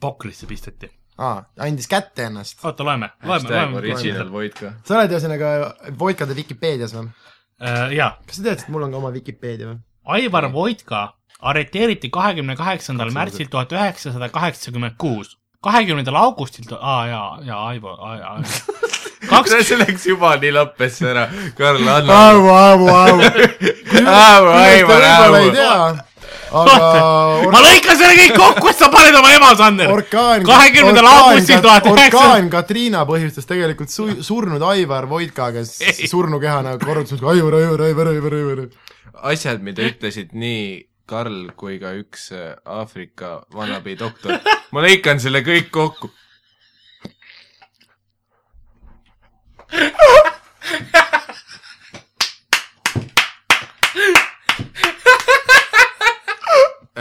Poklisse 0.00 0.46
pisteti. 0.50 0.90
aa, 1.16 1.46
andis 1.64 1.88
kätte 1.88 2.28
ennast. 2.28 2.60
oota, 2.60 2.84
loeme, 2.84 3.08
loeme, 3.24 3.48
loeme. 3.48 3.80
original 3.80 4.28
Voitka. 4.36 4.74
sa 4.84 4.98
oled 4.98 5.16
ühesõnaga 5.16 5.54
Voitkade 5.98 6.36
Vikipeedias 6.36 6.92
või? 6.98 7.08
Äh, 7.56 7.96
jaa, 7.96 8.18
kas 8.26 8.36
sa 8.36 8.50
tead, 8.50 8.66
et 8.66 8.68
mul 8.68 8.84
on 8.84 8.92
ka 8.92 9.00
oma 9.00 9.16
Vikipeedia 9.16 9.72
või? 9.72 9.80
Aivar 10.12 10.52
Voitka 10.52 11.06
arreteeriti 11.40 12.10
kahekümne 12.12 12.56
kaheksandal 12.56 13.12
märtsil 13.16 13.48
tuhat 13.48 13.72
üheksasada 13.72 14.28
kaheksakümmend 14.28 15.00
kuus. 15.00 15.38
Kahekümnendal 15.64 16.16
augustil, 16.16 16.64
aa 16.80 17.06
jaa, 17.06 17.38
jaa, 17.44 17.62
Aivo, 17.68 17.96
kaks, 19.28 19.56
see 19.68 19.76
läks 19.80 20.06
juba 20.08 20.34
nii 20.40 20.52
lappesse 20.56 21.10
ära. 21.10 21.26
Karl, 21.58 21.82
anna. 21.88 22.20
Aavu, 22.30 22.88
Aivar, 22.94 23.34
võib-olla 24.00 25.10
ei 25.10 25.12
Aavu. 25.12 25.50
tea, 25.52 25.74
aga 26.60 27.50
ma 27.52 27.60
lõikan 27.66 27.98
selle 28.00 28.16
kõik 28.22 28.34
kokku, 28.40 28.70
et 28.72 28.80
sa 28.80 28.88
paned 28.92 29.14
oma 29.20 29.32
ema, 29.36 29.52
Sander. 29.58 29.92
orkaan, 29.92 30.42
20. 30.48 31.04
augustil 31.12 31.60
1900 31.62 31.92
orkaan 31.92 32.50
Katriina 32.52 33.04
põhjustas 33.08 33.46
tegelikult 33.50 33.92
su-, 33.92 34.22
surnud 34.26 34.64
Aivar 34.72 35.08
Voitka, 35.12 35.50
kes 35.54 35.76
surnukehana 36.10 36.78
korrutas 36.82 37.20
Aivar, 37.20 37.60
Aivar, 37.60 37.84
Aivar, 37.90 38.14
Aivar, 38.16 38.38
Aivar. 38.40 38.64
asjad, 39.34 39.60
mida 39.62 39.84
ütlesid 39.84 40.32
nii 40.32 40.86
Karl 41.10 41.50
kui 41.58 41.78
ka 41.82 41.90
üks 41.98 42.30
äh, 42.36 42.54
Aafrika 42.78 43.40
vannabi 43.54 43.96
doktor. 43.98 44.38
ma 44.72 44.78
lõikan 44.84 45.18
selle 45.22 45.42
kõik 45.46 45.70
kokku. 45.74 46.12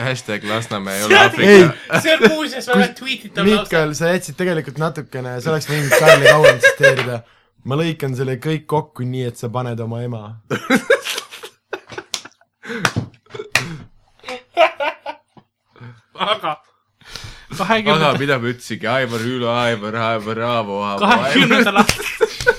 hashtag 0.10 0.46
Lasnamäe 0.48 0.98
ei 0.98 1.04
ole 1.04 1.18
Aafrika., 1.20 2.00
see 2.02 2.14
on 2.16 2.22
muuseas 2.34 2.68
väga 2.72 2.88
tweetitav 2.98 3.46
lause. 3.46 3.62
Miikal, 3.62 3.90
sa 3.98 4.06
jätsid 4.14 4.36
tegelikult 4.40 4.78
natukene, 4.82 5.36
sa 5.44 5.52
oleks 5.54 5.68
võinud 5.70 5.94
Karli 6.00 6.26
kauem 6.32 6.58
tsiteerida. 6.64 7.18
ma 7.70 7.74
lõikan 7.78 8.16
selle 8.18 8.40
kõik 8.42 8.66
kokku 8.72 9.02
nii, 9.06 9.26
et 9.30 9.38
sa 9.38 9.48
paned 9.54 9.80
oma 9.86 10.02
ema. 10.08 10.24
aga 16.20 16.56
aga 17.50 17.58
kahekümnendal, 17.58 18.20
mida 18.20 18.40
ma 18.40 18.48
ütlesingi, 18.52 18.90
Aivar 18.90 19.20
Ülo, 19.20 19.50
Aivar, 19.50 19.94
Aivar 19.94 20.38
Aavo, 20.38 20.82
Aavo, 20.86 21.00
kahekümnendal 21.00 21.76
aastal, 21.82 22.56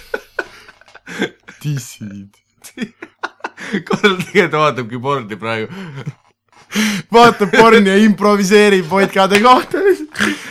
dissid. 1.62 2.34
Karl 3.86 4.16
tegelikult 4.24 4.58
vaatabki 4.62 4.98
porni 5.02 5.38
praegu. 5.38 5.68
vaatab 7.12 7.50
porni 7.54 7.88
ja 7.90 7.96
improviseerib 8.06 8.88
vodkade 8.90 9.42
kohta. 9.42 9.78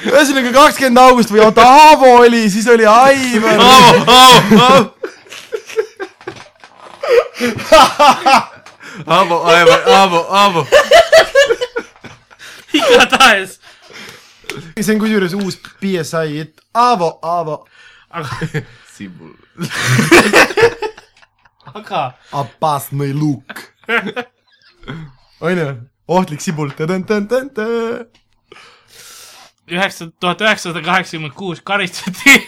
ühesõnaga 0.10 0.54
kakskümmend 0.56 1.02
august 1.04 1.34
või 1.34 1.44
oota, 1.44 1.66
Aavo 1.66 2.14
oli, 2.22 2.46
siis 2.52 2.68
oli 2.72 2.88
Aivar. 2.88 3.60
Aavo, 3.60 4.02
Aavo, 4.20 4.64
Aavo. 4.70 4.96
Aavo, 9.08 9.44
Aivar, 9.48 9.82
Aavo, 9.98 10.26
Aavo 10.30 10.68
igatahes. 12.74 13.60
see 14.82 14.94
on 14.94 15.02
kusjuures 15.02 15.36
uus 15.38 15.60
PSI 15.80 16.34
hitt, 16.34 16.62
Aavo, 16.74 17.20
Aavo. 17.22 17.68
aga 18.10 18.64
Sibul. 18.96 19.34
aga. 21.80 22.04
Abbasnõi 22.36 23.14
luuk. 23.14 23.66
onju, 25.42 25.68
ohtlik 26.08 26.42
sibul. 26.42 26.74
üheksa, 29.70 30.10
tuhat 30.20 30.42
üheksasada 30.42 30.82
kaheksakümmend 30.82 31.36
kuus 31.38 31.62
karistati 31.62 32.40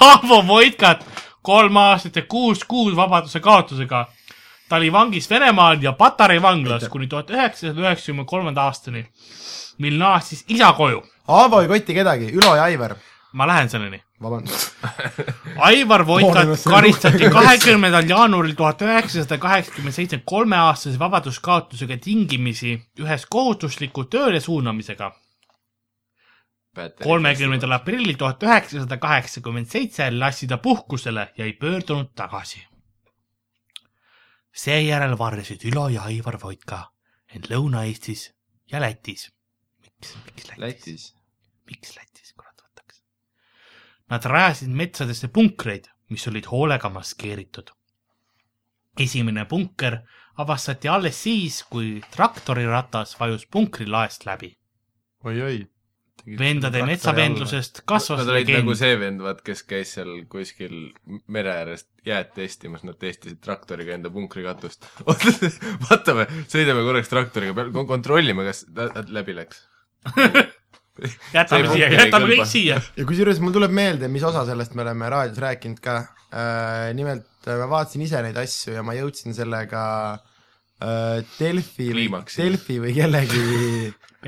Aavo 0.00 0.46
Voitkat 0.46 1.06
kolm 1.42 1.76
aastat 1.76 2.16
ja 2.16 2.22
kuus 2.26 2.64
kuud 2.64 2.96
vabaduse 2.96 3.40
kaotusega 3.40 4.06
ta 4.68 4.76
oli 4.76 4.92
vangis 4.92 5.30
Venemaal 5.30 5.82
ja 5.82 5.92
Patarei 5.92 6.42
vanglas 6.42 6.88
kuni 6.88 7.06
tuhat 7.06 7.30
üheksasada 7.30 7.80
üheksakümne 7.80 8.24
kolmanda 8.26 8.66
aastani, 8.66 9.06
mil 9.78 9.98
naasis 9.98 10.44
isa 10.48 10.72
koju. 10.72 11.02
Aavo 11.28 11.60
ei 11.62 11.68
kotti 11.68 11.94
kedagi, 11.94 12.32
Ülo 12.34 12.54
ja 12.56 12.62
Aivar. 12.62 12.96
ma 13.32 13.46
lähen 13.46 13.68
selleni. 13.68 14.02
vabandust. 14.22 14.72
Aivar 15.68 16.04
see 16.06 16.70
karistati 16.70 17.30
kahekümnendal 17.30 18.08
jaanuaril 18.08 18.54
tuhat 18.56 18.82
üheksasada 18.82 19.38
kaheksakümmend 19.38 19.94
seitse 19.94 20.20
kolmeaastase 20.26 20.98
vabaduskaotusega 20.98 21.98
tingimisi 21.98 22.82
ühes 22.98 23.26
kohustusliku 23.26 24.04
tööle 24.04 24.40
suunamisega. 24.40 25.12
kolmekümnendal 27.02 27.70
aprillil 27.70 28.16
tuhat 28.16 28.42
üheksasada 28.42 28.98
kaheksakümmend 29.00 29.66
seitse 29.66 30.10
lasti 30.18 30.48
ta 30.48 30.56
puhkusele 30.56 31.28
ja 31.36 31.44
ei 31.44 31.52
pöördunud 31.52 32.14
tagasi. 32.14 32.75
Seejärel 34.56 35.18
varjasid 35.18 35.64
Ülo 35.68 35.88
ja 35.92 36.06
Aivar 36.08 36.38
Voitka 36.42 36.86
end 37.34 37.50
Lõuna-Eestis 37.50 38.30
ja 38.72 38.80
Lätis. 38.80 39.30
miks, 39.82 40.16
miks 40.24 40.48
Lätis, 40.48 40.58
Lätis.? 40.58 40.86
Lätis. 40.86 41.14
miks 41.70 41.96
Lätis, 41.96 42.32
kurat 42.32 42.62
võtaks? 42.62 43.02
Nad 44.10 44.24
rajasid 44.24 44.72
metsadesse 44.72 45.28
punkreid, 45.28 45.90
mis 46.10 46.26
olid 46.28 46.46
hoolega 46.50 46.88
maskeeritud. 46.90 47.70
esimene 49.00 49.44
punker 49.44 49.98
avastati 50.36 50.88
alles 50.88 51.22
siis, 51.22 51.62
kui 51.64 52.00
traktoriratas 52.10 53.18
vajus 53.20 53.46
punkri 53.46 53.86
laest 53.86 54.24
läbi. 54.26 54.56
oi-oi. 55.24 55.66
Vendade 56.26 56.82
metsavendlusest 56.86 57.82
kasvas 57.86 58.24
Nad 58.24 58.32
olid 58.34 58.50
nagu 58.50 58.72
legend. 58.72 58.80
see 58.80 58.98
vend, 58.98 59.22
vaat, 59.22 59.42
kes 59.46 59.62
käis 59.68 59.94
seal 59.94 60.10
kuskil 60.30 60.74
mere 61.32 61.52
ääres 61.60 61.86
jääd 62.06 62.32
testimas, 62.34 62.82
nad 62.86 62.98
testisid 62.98 63.38
traktoriga 63.44 63.94
enda 63.94 64.10
punkri 64.10 64.42
katust. 64.46 64.88
vaatame, 65.86 66.26
sõidame 66.50 66.84
korraks 66.86 67.12
traktoriga 67.12 67.56
peal, 67.56 67.72
kontrollime, 67.88 68.46
kas 68.48 68.64
ta 68.66 68.90
ta 68.94 69.06
läbi 69.06 69.38
läks. 69.38 69.64
jätame 71.36 71.70
siia, 71.70 71.90
jätame 71.94 72.30
kõik 72.34 72.50
siia. 72.50 72.80
ja 72.96 73.08
kusjuures 73.08 73.42
mul 73.42 73.54
tuleb 73.54 73.74
meelde, 73.74 74.10
mis 74.10 74.26
osa 74.26 74.46
sellest 74.48 74.74
me 74.74 74.86
oleme 74.86 75.10
raadios 75.12 75.42
rääkinud 75.42 75.82
ka 75.84 75.98
äh,. 76.32 76.94
nimelt 76.96 77.28
äh, 77.46 77.58
ma 77.60 77.68
vaatasin 77.70 78.06
ise 78.06 78.22
neid 78.24 78.38
asju 78.40 78.78
ja 78.78 78.86
ma 78.86 78.96
jõudsin 78.96 79.36
sellega 79.36 79.82
äh, 80.14 80.35
Delfi, 80.76 81.88
Kliimaksi. 81.88 82.42
Delfi 82.42 82.76
või 82.82 82.92
kellegi 82.92 83.44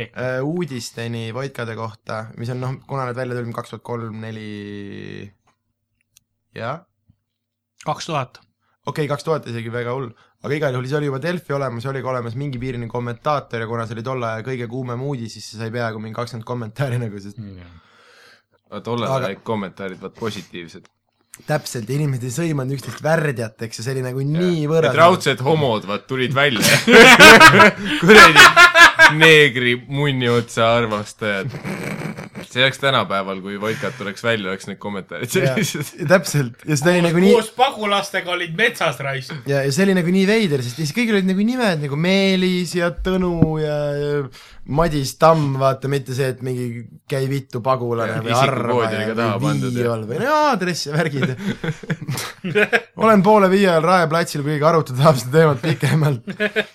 äh, 0.06 0.38
uudisteni 0.40 1.28
Voitkade 1.36 1.74
kohta, 1.76 2.22
mis 2.40 2.48
on 2.54 2.62
noh, 2.62 2.76
kuna 2.88 3.04
need 3.08 3.18
välja 3.18 3.36
tulid 3.36 3.52
kaks 3.56 3.74
tuhat 3.74 3.84
kolm, 3.84 4.20
neli, 4.22 5.28
jah, 6.56 6.80
kaks 7.84 8.08
tuhat. 8.08 8.40
okei 8.40 9.04
okay,, 9.04 9.10
kaks 9.12 9.28
tuhat 9.28 9.50
isegi 9.52 9.72
väga 9.74 9.92
hull, 9.92 10.08
aga 10.40 10.56
igal 10.56 10.72
juhul 10.78 10.88
siis 10.88 10.96
oli 10.96 11.10
juba 11.10 11.20
Delfi 11.20 11.52
olemas 11.52 11.84
ja 11.84 11.92
oli 11.92 12.02
ka 12.02 12.14
olemas 12.14 12.38
mingi 12.40 12.60
piirini 12.62 12.88
kommentaator 12.88 13.66
ja 13.66 13.68
kuna 13.68 13.84
see 13.84 13.98
oli 13.98 14.06
tolle 14.06 14.32
aja 14.32 14.46
kõige 14.46 14.70
kuumem 14.72 15.04
uudis, 15.04 15.36
siis 15.36 15.50
see 15.52 15.60
sai 15.60 15.74
peaaegu 15.74 16.00
mingi 16.00 16.16
kakskümmend 16.16 16.48
kommentaari 16.48 17.02
nagu, 17.04 17.20
sest 17.20 17.44
tollel 18.84 19.10
Aga- 19.10 19.32
ajal 19.32 19.42
kommentaarid, 19.44 20.00
vaat 20.00 20.16
positiivsed. 20.16 20.88
Täpselt 21.46 21.88
ja 21.88 21.96
inimesed 21.96 22.26
ei 22.28 22.34
sõimanud 22.34 22.76
üksteist 22.78 23.02
värdjateks 23.04 23.80
ja 23.80 23.86
see 23.86 23.94
oli 23.96 24.04
nagu 24.06 24.24
nii 24.24 24.66
võõras. 24.70 24.90
Need 24.90 25.00
raudsed 25.00 25.44
homod, 25.46 25.86
vaat 25.88 26.08
tulid 26.10 26.34
välja. 26.36 26.82
kuradi 28.00 28.46
neegri 29.18 29.78
munni 29.88 30.28
otsa 30.32 30.74
armastajad. 30.78 31.54
See 32.52 32.64
oleks 32.64 32.80
tänapäeval, 32.82 33.40
kui 33.44 33.58
Voikat 33.60 33.96
tuleks 33.98 34.24
välja, 34.24 34.50
oleks 34.52 34.68
need 34.70 34.80
kommentaarid 34.82 35.32
sellised. 35.32 35.94
täpselt 36.08 36.64
ja 36.68 36.78
seda 36.80 36.94
oli 36.94 37.06
nagu 37.08 37.22
nii 37.22 37.32
koos 37.36 37.50
pagulastega 37.56 38.32
olid 38.34 38.54
metsas 38.58 39.00
raisk. 39.04 39.34
ja, 39.50 39.62
ja 39.66 39.72
see 39.74 39.88
oli 39.88 39.96
nagu 39.98 40.14
nii 40.14 40.26
veider, 40.28 40.64
sest 40.64 40.80
siis 40.80 40.94
kõigil 40.96 41.18
olid 41.18 41.28
nagu 41.30 41.48
nimed 41.50 41.84
nagu 41.86 41.98
Meelis 42.00 42.74
ja 42.78 42.90
Tõnu 43.04 43.34
ja, 43.62 43.78
ja 43.98 44.14
Madis 44.68 45.14
Tamm, 45.20 45.56
vaata, 45.60 45.88
mitte 45.88 46.16
see, 46.16 46.28
et 46.34 46.42
mingi 46.44 46.82
käi 47.08 47.24
vittu 47.30 47.62
pagulane 47.64 48.18
Ja 48.18 48.24
või 48.24 48.34
ka 49.08 49.14
taha 49.16 49.38
või 49.40 49.72
viiol 49.72 50.04
või 50.08 50.20
no 50.20 50.34
aadress 50.50 50.88
ja 50.88 50.96
värgid. 50.96 51.32
olen 53.04 53.24
poole 53.24 53.48
viie 53.52 53.70
ajal 53.70 53.86
Rae 53.86 54.10
platsil, 54.10 54.44
kui 54.44 54.54
keegi 54.54 54.68
arutada 54.68 55.00
tahab 55.00 55.20
seda 55.22 55.34
teemat 55.38 55.64
pikemalt. 55.64 56.28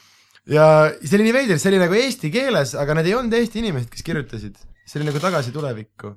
ja 0.55 0.67
see 1.03 1.17
oli 1.19 1.28
nii 1.30 1.38
veider, 1.38 1.61
see 1.61 1.74
oli 1.74 1.82
nagu 1.84 1.97
eesti 2.01 2.34
keeles, 2.34 2.74
aga 2.80 2.97
need 2.97 3.11
ei 3.11 3.17
olnud 3.19 3.38
Eesti 3.38 3.61
inimesed, 3.61 3.91
kes 3.93 4.05
kirjutasid. 4.09 4.57
See 4.86 4.99
oli 4.99 5.09
nagu 5.09 5.21
tagasi 5.23 5.53
tulevikku. 5.55 6.13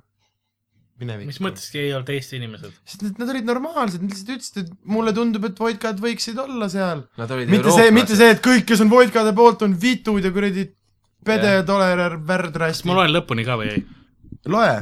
minevikku. 1.01 1.29
mis 1.29 1.41
mõtteski 1.43 1.81
ei 1.83 1.91
olnud 1.93 2.09
Eesti 2.15 2.39
inimesed? 2.39 2.79
sest 2.83 3.05
nad, 3.05 3.21
nad 3.21 3.33
olid 3.35 3.47
normaalsed, 3.47 4.01
nad 4.03 4.13
lihtsalt 4.13 4.33
ütlesid, 4.37 4.63
et 4.65 4.89
mulle 4.95 5.13
tundub, 5.15 5.45
et 5.49 5.61
vodkad 5.61 6.01
võiksid 6.03 6.41
olla 6.41 6.69
seal. 6.73 7.05
Mitte 7.17 7.75
see, 7.75 7.93
mitte 7.95 8.17
see, 8.19 8.33
et 8.35 8.43
kõik, 8.43 8.65
kes 8.69 8.83
on 8.85 8.91
vodkade 8.91 9.33
poolt, 9.37 9.63
on 9.67 9.77
vitud 9.81 10.25
ja 10.25 10.33
kuradi 10.35 10.67
pede 11.27 11.55
ja 11.59 11.65
tolerar 11.67 12.19
värdrass. 12.27 12.85
ma 12.87 12.99
loen 13.01 13.13
lõpuni 13.13 13.45
ka 13.47 13.57
või 13.59 13.73
ei? 13.73 13.83
loe. 14.51 14.75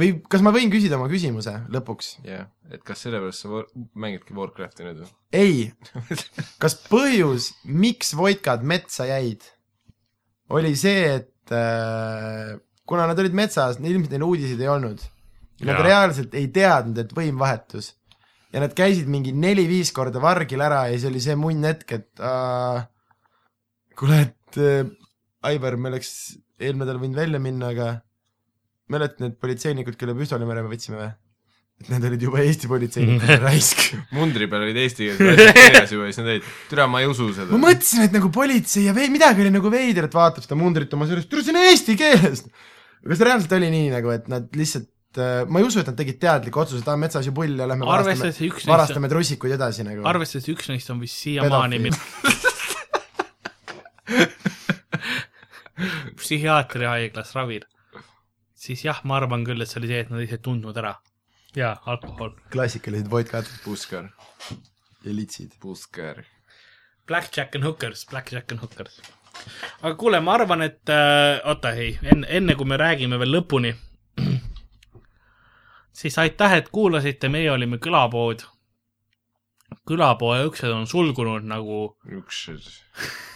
või 0.00 0.10
kas 0.30 0.44
ma 0.46 0.52
võin 0.54 0.72
küsida 0.72 0.98
oma 0.98 1.08
küsimuse 1.12 1.56
lõpuks? 1.72 2.12
jah, 2.26 2.48
et 2.70 2.84
kas 2.86 3.04
sellepärast 3.06 3.46
sa 3.46 3.64
mängidki 3.94 4.36
Warcrafti 4.36 4.86
nüüd 4.86 5.02
või? 5.04 5.10
ei. 5.32 5.72
kas 6.62 6.78
põhjus, 6.88 7.52
miks 7.64 8.14
vodkad 8.18 8.64
metsa 8.66 9.08
jäid, 9.10 9.46
oli 10.50 10.74
see, 10.78 11.20
et 11.20 11.30
äh, 11.54 12.58
kuna 12.88 13.06
nad 13.10 13.18
olid 13.22 13.36
metsas, 13.36 13.78
ilmselt 13.78 14.12
neil 14.14 14.26
uudiseid 14.26 14.60
ei 14.60 14.70
olnud. 14.70 15.02
Nad 15.60 15.76
Jaa. 15.76 15.86
reaalselt 15.86 16.36
ei 16.38 16.48
teadnud, 16.52 16.98
et 17.02 17.10
võim 17.16 17.40
vahetus. 17.40 17.94
ja 18.50 18.58
nad 18.58 18.72
käisid 18.74 19.06
mingi 19.06 19.30
neli-viis 19.30 19.92
korda 19.94 20.18
vargil 20.18 20.58
ära 20.64 20.80
ja 20.88 20.96
siis 20.96 21.06
oli 21.06 21.20
see 21.22 21.36
munn 21.38 21.62
hetk, 21.68 21.92
et 21.94 22.22
äh, 22.26 22.80
kuule, 23.94 24.24
et 24.26 24.58
äh, 24.58 24.88
Aivar, 25.46 25.76
me 25.78 25.92
oleks 25.92 26.10
eelmine 26.58 26.84
nädal 26.84 26.98
võinud 27.00 27.20
välja 27.20 27.38
minna, 27.40 27.70
aga 27.70 27.92
mäletad 28.90 29.22
need 29.22 29.38
politseinikud, 29.40 29.96
kelle 30.00 30.16
püstolimere 30.18 30.64
me 30.64 30.72
võtsime 30.72 30.98
või? 30.98 31.12
Et 31.80 31.88
need 31.88 32.04
olid 32.10 32.24
juba 32.26 32.42
Eesti 32.44 32.68
politseinikud, 32.68 33.30
raisk. 33.46 33.86
mundri 34.16 34.48
peal 34.52 34.66
olid 34.66 34.78
eesti 34.82 35.08
keeles 35.08 35.20
asjad 35.32 35.56
kirjas 35.56 35.94
juba 35.94 36.04
ja 36.08 36.12
siis 36.12 36.20
nad 36.20 36.32
olid, 36.34 36.48
türa 36.68 36.86
ma 36.92 37.00
ei 37.00 37.08
usu 37.08 37.30
seda 37.36 37.48
ma. 37.54 37.60
mõtlesin, 37.64 38.04
et 38.04 38.16
nagu 38.16 38.28
politsei 38.34 38.84
ja 38.86 38.94
veel 38.96 39.12
midagi 39.14 39.44
oli 39.44 39.52
nagu 39.54 39.72
veider, 39.72 40.08
et 40.10 40.16
vaatab 40.16 40.44
seda 40.44 40.58
mundrit 40.60 40.92
oma 40.96 41.08
sellest, 41.08 41.30
tule 41.32 41.44
see 41.46 41.54
on 41.54 41.60
eesti 41.64 41.96
keeles. 42.00 42.44
aga 43.06 43.16
see 43.16 43.28
reaalselt 43.30 43.56
oli 43.56 43.72
nii 43.72 43.88
nagu, 43.96 44.12
et 44.12 44.28
nad 44.32 44.60
lihtsalt, 44.60 44.90
ma 45.48 45.62
ei 45.62 45.66
usu, 45.70 45.80
et 45.80 45.88
nad 45.88 45.96
tegid 45.98 46.20
teadliku 46.20 46.60
otsuse, 46.62 46.84
et 46.84 46.92
aa 46.92 47.00
metsas 47.00 47.26
ju 47.26 47.32
pull 47.34 47.56
ja 47.56 47.66
lähme 47.70 47.88
varastame, 47.88 48.50
varastame 48.68 49.10
trussikuid 49.10 49.56
edasi 49.56 49.88
nagu. 49.88 50.04
arvestades 50.12 50.52
üks 50.52 50.68
neist 50.70 50.92
on 50.92 51.00
vist 51.00 51.16
siiamaani 51.24 51.88
psühhiaatriahaiglas 56.20 57.32
ravil, 57.34 57.64
siis 58.54 58.84
jah, 58.84 59.00
ma 59.08 59.16
arvan 59.18 59.46
küll, 59.46 59.62
et 59.62 59.70
see 59.70 59.80
oli 59.80 59.90
see, 59.90 60.02
et 60.04 60.10
nad 60.12 60.22
ise 60.24 60.36
ei 60.36 60.44
tundnud 60.44 60.76
ära. 60.76 60.92
jaa, 61.56 61.82
alkohol. 61.86 62.30
klassikalised 62.52 63.10
vodkad 63.10 63.48
Puskar, 63.64 64.10
ja 65.04 65.14
litsid. 65.14 65.52
Puskar. 65.60 66.22
Blackjack 67.06 67.54
and 67.54 67.64
hookers, 67.64 68.06
blackjack 68.10 68.52
and 68.52 68.60
hookers. 68.60 69.00
aga 69.82 69.94
kuule, 69.94 70.20
ma 70.20 70.34
arvan, 70.34 70.62
et 70.62 70.88
äh, 70.88 71.40
oota, 71.48 71.72
ei, 71.72 71.98
enne, 72.02 72.26
enne 72.28 72.54
kui 72.54 72.68
me 72.68 72.76
räägime 72.76 73.18
veel 73.18 73.34
lõpuni, 73.38 73.74
siis 76.02 76.18
aitäh, 76.18 76.58
et 76.60 76.68
kuulasite, 76.68 77.28
meie 77.28 77.50
olime 77.50 77.78
Külapood. 77.78 78.46
külapoe 79.86 80.44
uksed 80.46 80.70
on 80.70 80.86
sulgunud 80.86 81.44
nagu 81.46 81.96
üks 82.18 82.46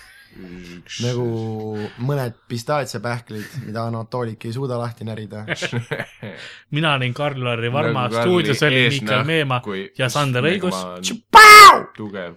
nagu 1.02 1.26
mõned 2.04 2.38
pistaatsiapähklid, 2.48 3.58
mida 3.66 3.86
Anatolik 3.88 4.44
ei 4.48 4.52
suuda 4.52 4.78
lahti 4.78 5.06
närida. 5.06 5.44
mina 6.76 6.94
olin 6.98 7.14
Karl-Lari 7.14 7.72
Varma 7.72 8.08
Nagu, 8.08 8.20
stuudios 8.20 8.62
oli 8.62 8.84
eesnäh, 8.86 9.00
Miikal 9.00 9.24
Meemaa 9.24 9.62
ja 9.98 10.08
Sander 10.08 10.44
Õigus 10.50 10.76
tugev, 11.96 12.36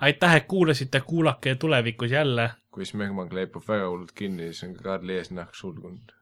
aitäh, 0.00 0.34
et 0.34 0.46
kuulasite, 0.46 1.00
kuulake 1.00 1.54
tulevikus 1.54 2.10
jälle. 2.10 2.50
kui 2.72 2.86
Smegma 2.88 3.26
kleepub 3.28 3.62
väga 3.68 3.88
hullult 3.88 4.12
kinni, 4.16 4.52
siis 4.52 4.64
on 4.64 4.74
ka 4.76 4.82
Karli 4.82 5.18
eesnahk 5.20 5.54
sulgunud. 5.54 6.14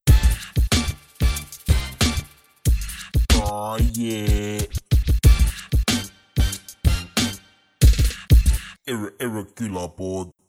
Oh 3.42 3.78
yeah. 3.98 4.60
Erre 8.86 9.44
külapood. 9.54 10.39